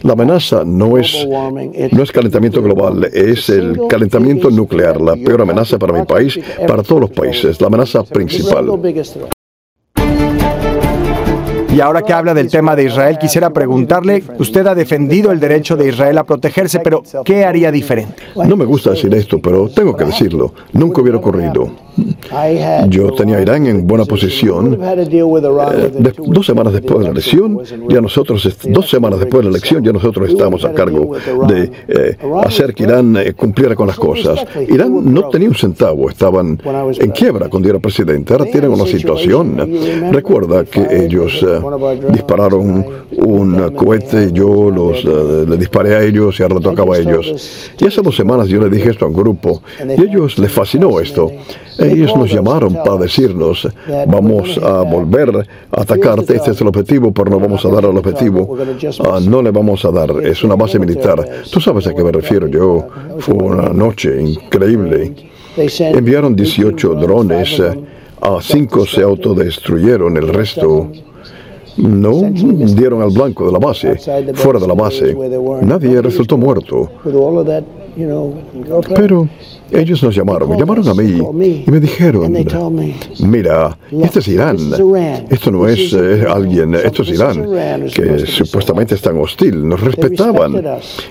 La 0.03 0.13
amenaza 0.13 0.63
no 0.65 0.97
es, 0.97 1.27
no 1.27 2.03
es 2.03 2.11
calentamiento 2.11 2.61
global, 2.61 3.09
es 3.11 3.49
el 3.49 3.79
calentamiento 3.89 4.49
nuclear, 4.51 5.01
la 5.01 5.15
peor 5.15 5.41
amenaza 5.41 5.79
para 5.79 5.93
mi 5.93 6.05
país, 6.05 6.39
para 6.67 6.83
todos 6.83 7.01
los 7.01 7.09
países, 7.11 7.59
la 7.59 7.67
amenaza 7.67 8.03
principal. 8.03 8.67
Y 11.77 11.79
ahora 11.79 12.01
que 12.01 12.11
habla 12.11 12.33
del 12.33 12.49
tema 12.49 12.75
de 12.75 12.85
Israel, 12.85 13.19
quisiera 13.19 13.51
preguntarle, 13.51 14.23
usted 14.39 14.65
ha 14.65 14.73
defendido 14.73 15.31
el 15.31 15.39
derecho 15.39 15.77
de 15.77 15.89
Israel 15.89 16.17
a 16.17 16.23
protegerse, 16.23 16.79
pero 16.79 17.03
¿qué 17.23 17.45
haría 17.45 17.71
diferente? 17.71 18.15
No 18.35 18.57
me 18.57 18.65
gusta 18.65 18.89
decir 18.89 19.13
esto, 19.13 19.37
pero 19.37 19.69
tengo 19.69 19.95
que 19.95 20.05
decirlo. 20.05 20.55
Nunca 20.73 21.01
hubiera 21.01 21.19
ocurrido. 21.19 21.69
Yo 22.89 23.11
tenía 23.13 23.37
a 23.37 23.41
Irán 23.41 23.65
en 23.67 23.87
buena 23.87 24.05
posición. 24.05 24.79
Eh, 24.81 26.13
dos 26.27 26.45
semanas 26.45 26.73
después 26.73 26.99
de 26.99 27.05
la 27.05 27.11
elección, 27.11 27.59
ya 27.89 28.01
nosotros, 28.01 28.57
dos 28.69 28.89
semanas 28.89 29.19
después 29.19 29.39
de 29.39 29.43
la 29.45 29.49
elección, 29.49 29.83
ya 29.83 29.91
nosotros 29.91 30.29
estábamos 30.29 30.63
a 30.65 30.73
cargo 30.73 31.15
de 31.47 31.71
eh, 31.87 32.17
hacer 32.43 32.73
que 32.73 32.83
Irán 32.83 33.17
eh, 33.17 33.33
cumpliera 33.33 33.75
con 33.75 33.87
las 33.87 33.97
cosas. 33.97 34.45
Irán 34.67 35.13
no 35.13 35.29
tenía 35.29 35.49
un 35.49 35.55
centavo, 35.55 36.09
estaban 36.09 36.59
en 36.99 37.11
quiebra 37.11 37.49
cuando 37.49 37.69
era 37.69 37.79
presidente. 37.79 38.33
Ahora 38.33 38.45
tienen 38.45 38.71
una 38.71 38.85
situación. 38.85 39.57
Recuerda 40.11 40.65
que 40.65 41.05
ellos 41.05 41.43
dispararon 42.09 42.85
un 43.17 43.71
cohete, 43.75 44.31
yo 44.31 44.71
los 44.71 45.03
le 45.03 45.57
disparé 45.57 45.95
a 45.95 46.03
ellos 46.03 46.39
y 46.39 46.43
ahora 46.43 46.59
tocaba 46.59 46.95
a 46.95 46.99
ellos. 46.99 47.71
Y 47.79 47.85
hace 47.85 48.01
dos 48.01 48.15
semanas 48.15 48.47
yo 48.47 48.61
le 48.61 48.69
dije 48.69 48.89
esto 48.89 49.05
a 49.05 49.07
un 49.07 49.13
grupo 49.13 49.61
y 49.79 49.99
a 49.99 50.03
ellos 50.03 50.37
les 50.37 50.51
fascinó 50.51 50.99
esto. 50.99 51.31
Ellos 51.79 52.15
nos 52.15 52.31
llamaron 52.31 52.73
para 52.73 52.97
decirnos, 52.97 53.67
vamos 54.07 54.57
a 54.57 54.81
volver 54.81 55.47
a 55.71 55.81
atacarte, 55.81 56.35
este 56.35 56.51
es 56.51 56.61
el 56.61 56.67
objetivo, 56.67 57.11
pero 57.11 57.29
no 57.29 57.39
vamos 57.39 57.63
a 57.65 57.69
dar 57.69 57.85
al 57.85 57.97
objetivo. 57.97 58.57
Ah, 59.05 59.19
no 59.21 59.41
le 59.41 59.51
vamos 59.51 59.85
a 59.85 59.91
dar, 59.91 60.09
es 60.23 60.43
una 60.43 60.55
base 60.55 60.79
militar. 60.79 61.23
Tú 61.51 61.61
sabes 61.61 61.85
a 61.87 61.93
qué 61.93 62.03
me 62.03 62.11
refiero 62.11 62.47
yo. 62.47 62.87
Fue 63.19 63.35
una 63.35 63.69
noche 63.69 64.19
increíble. 64.19 65.13
Enviaron 65.55 66.35
18 66.35 66.95
drones, 66.95 67.61
a 68.21 68.41
5 68.41 68.85
se 68.85 69.01
autodestruyeron, 69.03 70.17
el 70.17 70.27
resto 70.27 70.91
no 71.77 72.11
dieron 72.75 73.01
al 73.01 73.11
blanco 73.11 73.45
de 73.45 73.51
la 73.51 73.59
base, 73.59 73.95
fuera 74.33 74.59
de 74.59 74.67
la 74.67 74.73
base. 74.73 75.15
Nadie 75.61 76.01
resultó 76.01 76.37
muerto. 76.37 76.89
Pero 78.95 79.27
ellos 79.71 80.01
nos 80.03 80.15
llamaron, 80.15 80.49
me 80.49 80.57
llamaron 80.57 80.87
a 80.87 80.93
mí 80.93 81.63
y 81.65 81.71
me 81.71 81.79
dijeron, 81.79 82.31
mira, 83.21 83.77
este 84.01 84.19
es 84.19 84.27
Irán, 84.27 84.57
esto 85.29 85.51
no 85.51 85.67
es 85.67 85.93
eh, 85.93 86.25
alguien, 86.27 86.75
esto 86.75 87.01
es 87.01 87.09
Irán, 87.09 87.45
que 87.93 88.19
supuestamente 88.19 88.95
es 88.95 89.01
tan 89.01 89.17
hostil, 89.17 89.67
nos 89.67 89.81
respetaban. 89.81 90.63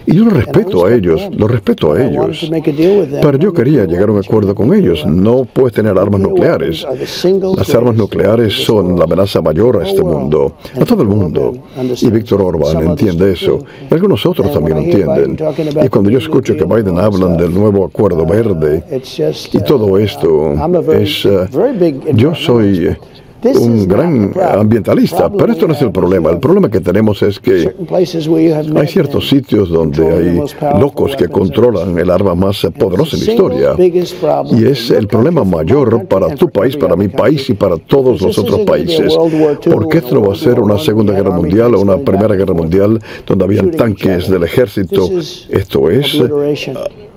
Y 0.06 0.16
yo 0.16 0.24
lo 0.24 0.30
respeto 0.30 0.86
a 0.86 0.94
ellos, 0.94 1.20
lo 1.36 1.48
respeto 1.48 1.92
a 1.92 2.02
ellos. 2.02 2.50
Pero 3.20 3.38
yo 3.38 3.52
quería 3.52 3.84
llegar 3.84 4.08
a 4.08 4.12
un 4.12 4.18
acuerdo 4.18 4.54
con 4.54 4.72
ellos, 4.72 5.04
no 5.06 5.44
puedes 5.44 5.74
tener 5.74 5.98
armas 5.98 6.20
nucleares. 6.20 6.86
Las 7.56 7.74
armas 7.74 7.96
nucleares 7.96 8.64
son 8.64 8.98
la 8.98 9.04
amenaza 9.04 9.42
mayor 9.42 9.82
a 9.82 9.88
este 9.88 10.02
mundo, 10.02 10.54
a 10.74 10.84
todo 10.84 11.02
el 11.02 11.08
mundo. 11.08 11.52
Y 12.00 12.10
Víctor 12.10 12.42
Orban 12.42 12.88
entiende 12.88 13.32
eso, 13.32 13.58
y 13.90 13.92
algunos 13.92 14.24
otros 14.24 14.52
también 14.52 14.78
entienden. 14.78 15.36
Y 15.84 15.88
cuando 15.88 16.10
yo 16.10 16.18
escucho 16.18 16.56
que 16.56 16.64
Biden 16.76 16.98
hablan 16.98 17.36
del 17.36 17.54
nuevo 17.54 17.84
acuerdo 17.84 18.26
verde, 18.26 18.82
y 19.52 19.58
todo 19.60 19.98
esto 19.98 20.54
es... 20.92 21.24
Eh, 21.24 22.00
yo 22.14 22.34
soy 22.34 22.96
un 23.54 23.86
gran 23.86 24.32
ambientalista, 24.40 25.30
pero 25.30 25.52
esto 25.52 25.66
no 25.66 25.74
es 25.74 25.82
el 25.82 25.92
problema. 25.92 26.30
El 26.30 26.38
problema 26.38 26.70
que 26.70 26.80
tenemos 26.80 27.22
es 27.22 27.38
que 27.38 27.74
hay 27.90 28.86
ciertos 28.86 29.28
sitios 29.28 29.68
donde 29.68 30.06
hay 30.06 30.80
locos 30.80 31.16
que 31.16 31.28
controlan 31.28 31.98
el 31.98 32.10
arma 32.10 32.34
más 32.34 32.66
poderosa 32.78 33.16
en 33.16 33.26
la 33.26 33.32
historia. 33.32 33.76
Y 34.52 34.64
es 34.64 34.90
el 34.90 35.06
problema 35.06 35.44
mayor 35.44 36.06
para 36.06 36.34
tu 36.34 36.48
país, 36.48 36.76
para 36.76 36.96
mi 36.96 37.08
país 37.08 37.48
y 37.50 37.54
para 37.54 37.76
todos 37.76 38.20
los 38.20 38.38
otros 38.38 38.60
países. 38.60 39.16
Porque 39.70 39.98
esto 39.98 40.14
no 40.14 40.28
va 40.28 40.34
a 40.34 40.36
ser 40.36 40.60
una 40.60 40.78
Segunda 40.78 41.12
Guerra 41.12 41.30
Mundial 41.30 41.74
o 41.74 41.80
una 41.80 41.98
Primera 41.98 42.34
Guerra 42.34 42.54
Mundial 42.54 43.00
donde 43.26 43.44
habían 43.44 43.70
tanques 43.70 44.28
del 44.28 44.44
ejército. 44.44 45.10
Esto 45.50 45.90
es 45.90 46.20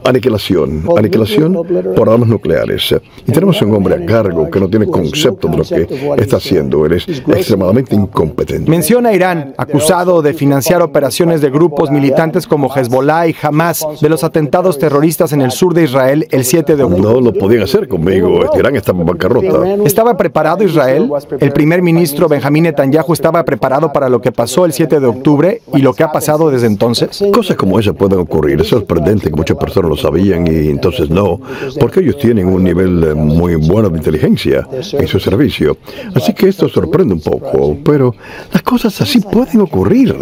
aniquilación, 0.03 0.83
aniquilación 0.97 1.53
por 1.95 2.09
armas 2.09 2.29
nucleares. 2.29 2.95
Y 3.25 3.31
tenemos 3.31 3.61
un 3.61 3.73
hombre 3.73 3.95
a 3.95 4.05
cargo 4.05 4.49
que 4.49 4.59
no 4.59 4.69
tiene 4.69 4.85
concepto 4.85 5.47
de 5.47 5.57
lo 5.57 5.63
que 5.63 6.21
está 6.21 6.37
haciendo. 6.37 6.85
Él 6.85 6.93
es 6.93 7.07
extremadamente 7.07 7.95
incompetente. 7.95 8.69
Menciona 8.69 9.09
a 9.09 9.13
Irán, 9.13 9.53
acusado 9.57 10.21
de 10.21 10.33
financiar 10.33 10.81
operaciones 10.81 11.41
de 11.41 11.49
grupos 11.49 11.91
militantes 11.91 12.47
como 12.47 12.73
Hezbollah 12.73 13.27
y 13.27 13.35
Hamas 13.41 13.85
de 14.01 14.09
los 14.09 14.23
atentados 14.23 14.79
terroristas 14.79 15.33
en 15.33 15.41
el 15.41 15.51
sur 15.51 15.73
de 15.73 15.83
Israel 15.83 16.27
el 16.31 16.45
7 16.45 16.75
de 16.75 16.83
octubre. 16.83 17.01
No 17.01 17.21
lo 17.21 17.33
podían 17.33 17.63
hacer 17.63 17.87
conmigo. 17.87 18.41
Irán 18.57 18.75
estaba 18.75 18.99
en 18.99 19.05
bancarrota. 19.05 19.75
¿Estaba 19.85 20.17
preparado 20.17 20.63
Israel? 20.63 21.09
El 21.39 21.51
primer 21.51 21.81
ministro 21.81 22.27
Benjamín 22.27 22.63
Netanyahu 22.63 23.13
estaba 23.13 23.43
preparado 23.43 23.91
para 23.91 24.09
lo 24.09 24.21
que 24.21 24.31
pasó 24.31 24.65
el 24.65 24.73
7 24.73 24.99
de 24.99 25.07
octubre 25.07 25.61
y 25.73 25.79
lo 25.79 25.93
que 25.93 26.03
ha 26.03 26.11
pasado 26.11 26.49
desde 26.49 26.67
entonces. 26.67 27.23
Cosas 27.33 27.55
como 27.55 27.79
esas 27.79 27.95
pueden 27.95 28.19
ocurrir. 28.19 28.61
Es 28.61 28.67
sorprendente 28.67 29.29
que 29.29 29.35
muchas 29.35 29.57
personas 29.57 29.88
lo 29.89 29.97
sabían 29.97 30.47
y 30.47 30.69
entonces 30.69 31.09
no, 31.09 31.39
porque 31.79 32.01
ellos 32.01 32.17
tienen 32.17 32.47
un 32.47 32.63
nivel 32.63 33.03
eh, 33.03 33.13
muy 33.13 33.55
bueno 33.55 33.89
de 33.89 33.97
inteligencia 33.97 34.67
en 34.71 35.07
su 35.07 35.19
servicio. 35.19 35.77
Así 36.13 36.33
que 36.33 36.47
esto 36.47 36.69
sorprende 36.69 37.13
un 37.13 37.21
poco, 37.21 37.77
pero 37.83 38.15
las 38.53 38.61
cosas 38.61 38.99
así 39.01 39.19
pueden 39.19 39.61
ocurrir. 39.61 40.15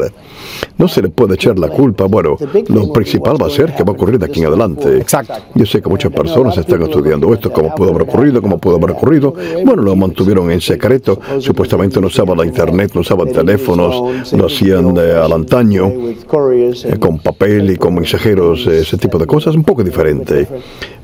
No 0.77 0.87
se 0.87 1.01
le 1.01 1.09
puede 1.09 1.35
echar 1.35 1.57
la 1.59 1.67
culpa. 1.69 2.05
Bueno, 2.05 2.37
lo 2.69 2.93
principal 2.93 3.41
va 3.41 3.47
a 3.47 3.49
ser 3.49 3.73
que 3.75 3.83
va 3.83 3.91
a 3.91 3.95
ocurrir 3.95 4.19
de 4.19 4.25
aquí 4.25 4.39
en 4.39 4.47
adelante. 4.47 4.97
Exacto. 4.97 5.33
Yo 5.55 5.65
sé 5.65 5.81
que 5.81 5.89
muchas 5.89 6.11
personas 6.11 6.57
están 6.57 6.81
estudiando 6.81 7.33
esto, 7.33 7.51
cómo 7.51 7.73
pudo 7.75 7.89
haber 7.89 8.03
ocurrido, 8.03 8.41
cómo 8.41 8.57
pudo 8.57 8.77
haber 8.77 8.91
ocurrido. 8.91 9.33
Bueno, 9.65 9.81
lo 9.83 9.95
mantuvieron 9.95 10.49
en 10.51 10.61
secreto. 10.61 11.19
Supuestamente 11.39 11.99
no 11.99 12.07
usaban 12.07 12.37
la 12.37 12.45
internet, 12.45 12.91
no 12.93 13.01
usaban 13.01 13.31
teléfonos, 13.31 14.31
lo 14.33 14.45
hacían 14.45 14.95
eh, 14.97 15.13
al 15.13 15.33
antaño, 15.33 15.87
eh, 15.87 16.97
con 16.99 17.19
papel 17.19 17.71
y 17.71 17.77
con 17.77 17.95
mensajeros, 17.95 18.65
ese 18.67 18.97
tipo 18.97 19.17
de 19.17 19.25
cosas 19.25 19.56
un 19.57 19.63
poco 19.63 19.83
diferente. 19.83 20.47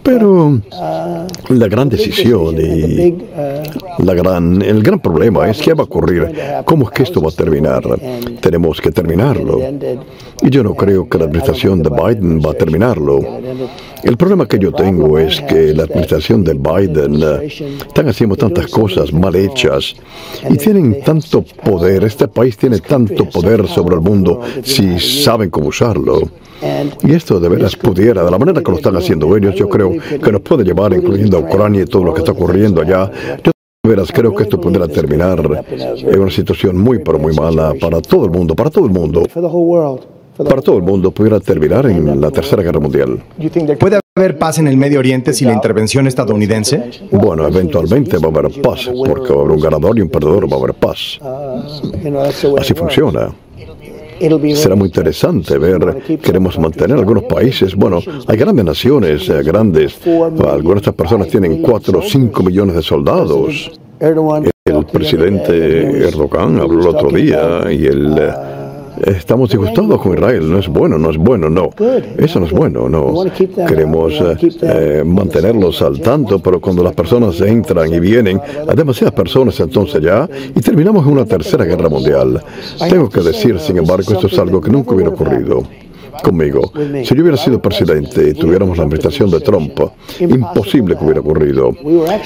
Pero 0.03 0.59
la 1.49 1.67
gran 1.69 1.87
decisión 1.87 2.57
y 2.59 3.15
la 3.99 4.13
gran, 4.13 4.61
el 4.61 4.83
gran 4.83 4.99
problema 4.99 5.49
es 5.49 5.61
qué 5.61 5.73
va 5.73 5.83
a 5.83 5.85
ocurrir, 5.85 6.27
cómo 6.65 6.85
es 6.85 6.91
que 6.91 7.03
esto 7.03 7.21
va 7.21 7.29
a 7.29 7.31
terminar. 7.31 7.83
Tenemos 8.41 8.81
que 8.81 8.91
terminarlo. 8.91 9.59
Y 10.41 10.49
yo 10.49 10.61
no 10.61 10.75
creo 10.75 11.07
que 11.07 11.17
la 11.17 11.25
administración 11.25 11.81
de 11.81 11.89
Biden 11.89 12.41
va 12.41 12.51
a 12.51 12.53
terminarlo. 12.53 13.21
El 14.03 14.17
problema 14.17 14.45
que 14.45 14.59
yo 14.59 14.73
tengo 14.73 15.17
es 15.17 15.39
que 15.41 15.73
la 15.73 15.83
administración 15.83 16.43
de 16.43 16.53
Biden 16.55 17.23
eh, 17.23 17.47
están 17.87 18.09
haciendo 18.09 18.35
tantas 18.35 18.67
cosas 18.67 19.13
mal 19.13 19.33
hechas 19.33 19.95
y 20.49 20.57
tienen 20.57 21.01
tanto 21.01 21.41
poder, 21.63 22.03
este 22.03 22.27
país 22.27 22.57
tiene 22.57 22.79
tanto 22.79 23.29
poder 23.29 23.65
sobre 23.69 23.95
el 23.95 24.01
mundo 24.01 24.41
si 24.61 24.99
saben 24.99 25.49
cómo 25.49 25.69
usarlo. 25.69 26.27
Y 27.03 27.13
esto 27.13 27.39
de 27.39 27.49
veras 27.49 27.75
pudiera, 27.75 28.23
de 28.23 28.31
la 28.31 28.37
manera 28.45 28.61
que 28.63 28.71
lo 28.71 28.77
están 28.77 28.95
haciendo 28.95 29.35
ellos, 29.35 29.55
yo 29.55 29.69
creo 29.69 29.91
que 29.91 30.31
nos 30.31 30.41
puede 30.41 30.63
llevar, 30.63 30.93
incluyendo 30.93 31.37
a 31.37 31.39
Ucrania 31.41 31.83
y 31.83 31.85
todo 31.85 32.03
lo 32.03 32.13
que 32.13 32.19
está 32.19 32.31
ocurriendo 32.31 32.81
allá. 32.81 33.09
Yo 33.43 33.51
de 33.83 33.89
veras 33.89 34.11
creo 34.11 34.33
que 34.33 34.43
esto 34.43 34.59
pudiera 34.59 34.87
terminar 34.87 35.39
en 35.71 36.19
una 36.19 36.31
situación 36.31 36.77
muy, 36.77 36.99
pero 36.99 37.19
muy 37.19 37.33
mala 37.33 37.73
para 37.79 38.01
todo 38.01 38.25
el 38.25 38.31
mundo, 38.31 38.55
para 38.55 38.69
todo 38.69 38.85
el 38.85 38.91
mundo. 38.91 39.23
Para 40.35 40.61
todo 40.61 40.77
el 40.77 40.83
mundo 40.83 41.11
pudiera 41.11 41.39
terminar 41.39 41.85
en 41.85 42.19
la 42.19 42.31
Tercera 42.31 42.63
Guerra 42.63 42.79
Mundial. 42.79 43.21
¿Puede 43.79 43.99
haber 44.15 44.37
paz 44.39 44.57
en 44.57 44.67
el 44.67 44.77
Medio 44.77 44.99
Oriente 44.99 45.31
sin 45.33 45.47
la 45.47 45.53
intervención 45.53 46.07
estadounidense? 46.07 46.89
Bueno, 47.11 47.47
eventualmente 47.47 48.17
va 48.17 48.27
a 48.27 48.39
haber 48.39 48.61
paz, 48.61 48.89
porque 49.05 49.33
va 49.33 49.41
a 49.41 49.43
haber 49.43 49.51
un 49.51 49.61
ganador 49.61 49.97
y 49.97 50.01
un 50.01 50.09
perdedor, 50.09 50.51
va 50.51 50.57
a 50.57 50.59
haber 50.59 50.73
paz. 50.73 51.19
Así 52.57 52.73
funciona. 52.73 53.33
Será 54.55 54.75
muy 54.75 54.87
interesante 54.87 55.57
ver, 55.57 56.19
queremos 56.21 56.57
mantener 56.57 56.97
algunos 56.97 57.23
países, 57.23 57.75
bueno, 57.75 57.99
hay 58.27 58.37
grandes 58.37 58.65
naciones, 58.65 59.27
eh, 59.29 59.43
grandes, 59.43 59.99
algunas 60.05 60.75
de 60.75 60.79
estas 60.79 60.93
personas 60.93 61.27
tienen 61.27 61.61
4 61.61 61.99
o 61.99 62.01
5 62.01 62.43
millones 62.43 62.75
de 62.75 62.81
soldados. 62.81 63.71
El 64.65 64.85
presidente 64.85 66.07
Erdogan 66.07 66.59
habló 66.59 66.81
el 66.81 66.87
otro 66.87 67.09
día 67.09 67.71
y 67.71 67.85
el 67.85 68.15
estamos 69.05 69.49
disgustados 69.49 70.01
con 70.01 70.13
Israel. 70.13 70.51
No 70.51 70.59
es 70.59 70.67
bueno, 70.67 70.97
no 70.97 71.09
es 71.09 71.17
bueno, 71.17 71.49
no. 71.49 71.69
Eso 72.17 72.39
no 72.39 72.45
es 72.45 72.51
bueno, 72.51 72.89
no. 72.89 73.25
Queremos 73.67 74.13
eh, 74.13 74.37
eh, 74.61 75.03
mantenerlos 75.05 75.81
al 75.81 75.99
tanto, 75.99 76.39
pero 76.39 76.59
cuando 76.59 76.83
las 76.83 76.93
personas 76.93 77.39
entran 77.41 77.93
y 77.93 77.99
vienen, 77.99 78.39
hay 78.67 78.75
demasiadas 78.75 79.13
personas 79.13 79.59
entonces 79.59 80.01
ya, 80.01 80.27
y 80.55 80.61
terminamos 80.61 81.05
en 81.05 81.13
una 81.13 81.25
tercera 81.25 81.65
guerra 81.65 81.89
mundial. 81.89 82.41
Tengo 82.89 83.09
que 83.09 83.21
decir, 83.21 83.59
sin 83.59 83.77
embargo, 83.77 84.13
esto 84.13 84.27
es 84.27 84.37
algo 84.39 84.61
que 84.61 84.69
nunca 84.69 84.93
hubiera 84.93 85.09
ocurrido 85.09 85.63
conmigo. 86.21 86.71
Si 87.03 87.15
yo 87.15 87.21
hubiera 87.21 87.37
sido 87.37 87.61
presidente 87.61 88.29
y 88.29 88.33
tuviéramos 88.33 88.77
la 88.77 88.83
administración 88.83 89.31
de 89.31 89.39
Trump, 89.39 89.79
imposible 90.19 90.95
que 90.95 91.03
hubiera 91.03 91.21
ocurrido. 91.21 91.71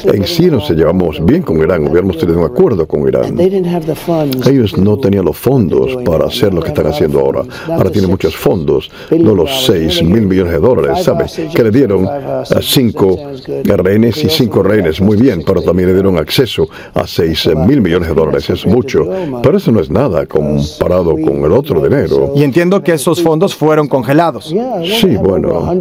En 0.05 0.26
sí 0.26 0.47
nos 0.47 0.69
llevamos 0.69 1.23
bien 1.23 1.43
con 1.43 1.57
Irán, 1.57 1.88
hubiéramos 1.88 2.18
tenido 2.18 2.39
un 2.39 2.45
acuerdo 2.45 2.88
con 2.88 3.07
Irán. 3.07 3.38
Ellos 3.39 4.77
no 4.77 4.97
tenían 4.97 5.26
los 5.26 5.38
fondos 5.38 5.97
para 6.03 6.26
hacer 6.26 6.53
lo 6.53 6.61
que 6.61 6.69
están 6.69 6.88
haciendo 6.88 7.19
ahora. 7.19 7.43
Ahora 7.68 7.91
tienen 7.91 8.09
muchos 8.09 8.35
fondos, 8.35 8.89
no 9.11 9.35
los 9.35 9.65
6 9.65 10.03
mil 10.03 10.27
millones 10.27 10.53
de 10.53 10.59
dólares, 10.59 11.03
¿sabes? 11.03 11.39
Que 11.53 11.64
le 11.64 11.72
dieron 11.72 12.07
a 12.07 12.43
cinco 12.61 13.18
rehenes 13.64 14.23
y 14.23 14.30
cinco 14.30 14.64
rehenes, 14.64 15.01
muy 15.01 15.18
bien, 15.18 15.43
pero 15.45 15.61
también 15.61 15.89
le 15.89 15.93
dieron 15.93 16.18
acceso 16.18 16.68
a 16.93 17.05
6 17.05 17.49
mil 17.68 17.81
millones 17.81 18.09
de 18.09 18.15
dólares, 18.15 18.49
es 18.49 18.65
mucho. 18.65 19.07
Pero 19.43 19.57
eso 19.57 19.72
no 19.72 19.80
es 19.80 19.89
nada 19.89 20.26
comparado 20.26 21.11
con 21.11 21.43
el 21.45 21.51
otro 21.51 21.81
dinero. 21.81 22.34
Y 22.35 22.43
entiendo 22.43 22.81
que 22.81 22.93
esos 22.93 23.22
fondos 23.22 23.55
fueron 23.55 23.76
congelados. 23.85 24.45
Sí, 24.45 25.15
bueno, 25.17 25.79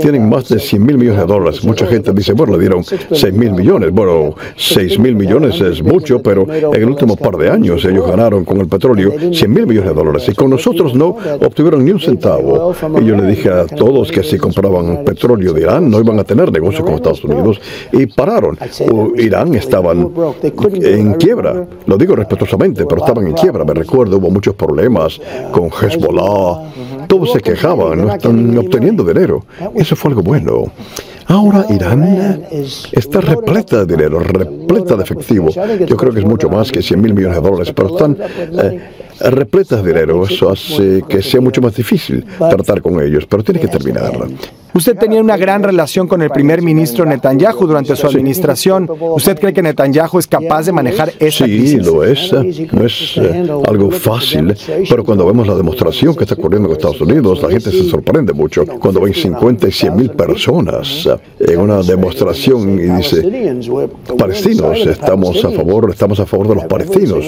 tienen 0.00 0.28
más 0.28 0.48
de 0.48 0.60
100 0.60 0.86
mil 0.86 0.98
millones 0.98 1.20
de 1.22 1.26
dólares. 1.26 1.64
Mucha 1.64 1.86
gente 1.86 2.12
dice, 2.12 2.32
bueno, 2.34 2.52
le 2.52 2.60
dieron 2.60 2.84
6 2.84 3.34
mil 3.34 3.52
millones. 3.52 3.90
Bueno, 3.90 4.34
6 4.56 4.98
mil 5.00 5.16
millones 5.16 5.60
es 5.60 5.82
mucho, 5.82 6.22
pero 6.22 6.46
en 6.52 6.74
el 6.74 6.88
último 6.88 7.16
par 7.16 7.36
de 7.36 7.50
años 7.50 7.84
ellos 7.84 8.06
ganaron 8.06 8.44
con 8.44 8.58
el 8.60 8.68
petróleo 8.68 9.12
100 9.32 9.52
mil 9.52 9.66
millones 9.66 9.90
de 9.90 9.94
dólares. 9.94 10.28
Y 10.28 10.34
con 10.34 10.50
nosotros 10.50 10.94
no 10.94 11.16
obtuvieron 11.40 11.84
ni 11.84 11.90
un 11.90 12.00
centavo. 12.00 12.72
Y 13.00 13.04
yo 13.04 13.16
le 13.16 13.26
dije 13.26 13.50
a 13.50 13.66
todos 13.66 14.12
que 14.12 14.22
si 14.22 14.38
compraban 14.38 15.04
petróleo 15.04 15.52
de 15.52 15.62
Irán 15.62 15.90
no 15.90 15.98
iban 15.98 16.18
a 16.18 16.24
tener 16.24 16.52
negocio 16.52 16.84
con 16.84 16.94
Estados 16.94 17.24
Unidos. 17.24 17.60
Y 17.92 18.06
pararon. 18.06 18.58
Irán 19.16 19.54
estaban 19.54 20.12
en 20.82 21.14
quiebra. 21.14 21.66
Lo 21.86 21.96
digo 21.96 22.14
respetuosamente, 22.14 22.84
pero 22.86 23.00
estaban 23.00 23.26
en 23.26 23.32
quiebra. 23.32 23.64
Me 23.64 23.74
recuerdo, 23.74 24.18
hubo 24.18 24.30
muchos 24.30 24.54
problemas 24.54 25.20
con 25.50 25.70
Hezbollah 25.70 26.74
todos 27.14 27.32
se 27.32 27.40
quejaban, 27.40 27.98
no 27.98 28.12
están 28.12 28.58
obteniendo 28.58 29.04
dinero. 29.04 29.44
Eso 29.74 29.96
fue 29.96 30.10
algo 30.10 30.22
bueno. 30.22 30.72
Ahora 31.26 31.64
Irán 31.70 32.44
está 32.92 33.20
repleta 33.20 33.84
de 33.84 33.96
dinero, 33.96 34.20
repleta 34.20 34.96
de 34.96 35.04
efectivo. 35.04 35.48
Yo 35.50 35.96
creo 35.96 36.12
que 36.12 36.20
es 36.20 36.26
mucho 36.26 36.48
más 36.48 36.70
que 36.70 36.82
100 36.82 37.00
mil 37.00 37.14
millones 37.14 37.42
de 37.42 37.48
dólares, 37.50 37.72
pero 37.74 37.88
están 37.88 38.16
eh, 38.20 38.80
repletas 39.20 39.82
de 39.82 39.92
dinero. 39.92 40.24
Eso 40.24 40.50
hace 40.50 41.02
que 41.08 41.22
sea 41.22 41.40
mucho 41.40 41.60
más 41.60 41.74
difícil 41.74 42.24
tratar 42.38 42.82
con 42.82 43.00
ellos, 43.00 43.26
pero 43.26 43.42
tiene 43.42 43.60
que 43.60 43.68
terminar. 43.68 44.12
Usted 44.74 44.96
tenía 44.96 45.20
una 45.20 45.36
gran 45.36 45.62
relación 45.62 46.08
con 46.08 46.20
el 46.20 46.30
primer 46.30 46.60
ministro 46.60 47.04
Netanyahu 47.04 47.64
durante 47.64 47.94
su 47.94 48.08
administración. 48.08 48.90
¿Usted 49.14 49.38
cree 49.38 49.52
que 49.52 49.62
Netanyahu 49.62 50.18
es 50.18 50.26
capaz 50.26 50.66
de 50.66 50.72
manejar 50.72 51.12
esta 51.20 51.46
sí, 51.46 51.76
lo 51.76 52.02
es. 52.02 52.32
No 52.32 52.84
es 52.84 53.16
eh, 53.16 53.46
algo 53.68 53.92
fácil, 53.92 54.52
pero 54.90 55.04
cuando 55.04 55.26
vemos 55.26 55.46
la 55.46 55.54
demostración 55.54 56.16
que 56.16 56.24
está 56.24 56.34
ocurriendo 56.34 56.68
en 56.68 56.72
Estados 56.72 57.00
Unidos, 57.00 57.40
la 57.40 57.50
gente 57.50 57.70
se 57.70 57.88
sorprende 57.88 58.32
mucho. 58.32 58.66
Cuando 58.66 59.00
ven 59.00 59.14
50 59.14 59.68
y 59.68 59.72
100 59.72 59.96
mil 59.96 60.10
personas 60.10 61.08
en 61.38 61.60
una 61.60 61.80
demostración 61.82 62.76
y 62.76 62.82
dice, 62.96 63.22
palestinos, 64.18 64.78
estamos 64.86 65.44
a 65.44 65.50
favor, 65.50 65.90
estamos 65.90 66.18
a 66.18 66.26
favor 66.26 66.48
de 66.48 66.54
los 66.56 66.64
palestinos. 66.64 67.24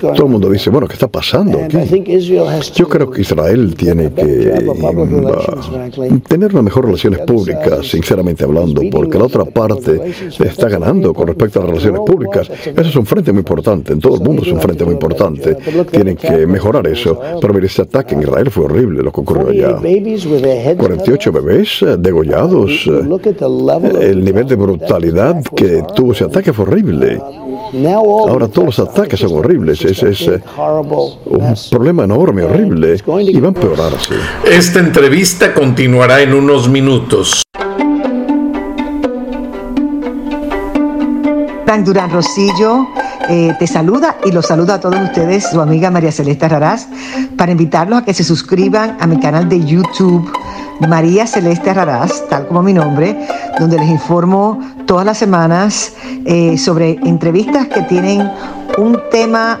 Todo 0.00 0.24
el 0.24 0.30
mundo 0.30 0.50
dice, 0.50 0.70
bueno, 0.70 0.88
¿qué 0.88 0.94
está 0.94 1.06
pasando 1.06 1.60
aquí? 1.62 1.78
Yo 2.74 2.88
creo 2.88 3.10
que 3.12 3.20
Israel 3.20 3.76
tiene 3.76 4.12
que 4.12 4.72
tener 6.26 6.52
unas 6.52 6.64
relaciones 6.84 7.20
públicas, 7.20 7.86
sinceramente 7.86 8.44
hablando, 8.44 8.82
porque 8.90 9.18
la 9.18 9.24
otra 9.24 9.44
parte 9.44 10.12
está 10.38 10.68
ganando 10.68 11.12
con 11.14 11.26
respecto 11.28 11.58
a 11.58 11.62
las 11.62 11.70
relaciones 11.70 12.00
públicas. 12.06 12.50
Eso 12.50 12.88
es 12.88 12.96
un 12.96 13.06
frente 13.06 13.32
muy 13.32 13.40
importante, 13.40 13.92
en 13.92 14.00
todo 14.00 14.16
el 14.16 14.22
mundo 14.22 14.42
es 14.42 14.52
un 14.52 14.60
frente 14.60 14.84
muy 14.84 14.94
importante. 14.94 15.56
Tienen 15.90 16.16
que 16.16 16.46
mejorar 16.46 16.86
eso. 16.86 17.18
Pero 17.40 17.54
mire, 17.54 17.66
este 17.66 17.82
ataque 17.82 18.14
en 18.14 18.22
Israel 18.22 18.50
fue 18.50 18.64
horrible 18.64 19.02
lo 19.02 19.12
que 19.12 19.20
ocurrió 19.20 19.48
allá. 19.48 19.76
48 20.76 21.32
bebés 21.32 21.84
degollados. 21.98 22.88
El 24.00 24.24
nivel 24.24 24.46
de 24.46 24.56
brutalidad 24.56 25.42
que 25.56 25.82
tuvo 25.94 26.12
ese 26.12 26.24
ataque 26.24 26.52
fue 26.52 26.64
horrible. 26.64 27.20
Ahora 28.28 28.48
todos 28.48 28.78
los 28.78 28.88
ataques 28.88 29.20
son 29.20 29.32
horribles. 29.32 29.84
Es, 29.84 30.02
es 30.02 30.20
eh, 30.28 30.40
un 30.56 31.54
problema 31.70 32.04
enorme, 32.04 32.42
horrible. 32.42 32.96
Y 32.96 33.40
va 33.40 33.46
a 33.46 33.48
empeorar 33.48 33.94
así. 33.94 34.14
Esta 34.44 34.80
entrevista 34.80 35.54
continuará 35.54 36.20
en 36.22 36.34
unos 36.34 36.68
minutos. 36.70 37.42
Durán 41.84 42.10
Rosillo 42.10 42.88
eh, 43.28 43.54
te 43.58 43.66
saluda 43.66 44.16
y 44.24 44.32
los 44.32 44.46
saluda 44.46 44.74
a 44.74 44.80
todos 44.80 45.00
ustedes, 45.00 45.48
su 45.50 45.60
amiga 45.60 45.90
María 45.90 46.10
Celeste 46.10 46.48
Raraz, 46.48 46.88
para 47.36 47.52
invitarlos 47.52 48.00
a 48.00 48.04
que 48.04 48.12
se 48.12 48.24
suscriban 48.24 48.96
a 49.00 49.06
mi 49.06 49.20
canal 49.20 49.48
de 49.48 49.64
YouTube 49.64 50.30
María 50.88 51.26
Celeste 51.26 51.72
Raraz, 51.72 52.28
tal 52.28 52.48
como 52.48 52.62
mi 52.62 52.72
nombre, 52.72 53.16
donde 53.58 53.78
les 53.78 53.88
informo 53.88 54.60
todas 54.86 55.06
las 55.06 55.18
semanas 55.18 55.92
eh, 56.24 56.58
sobre 56.58 56.98
entrevistas 57.04 57.68
que 57.68 57.82
tienen 57.82 58.28
un 58.78 58.98
tema 59.10 59.60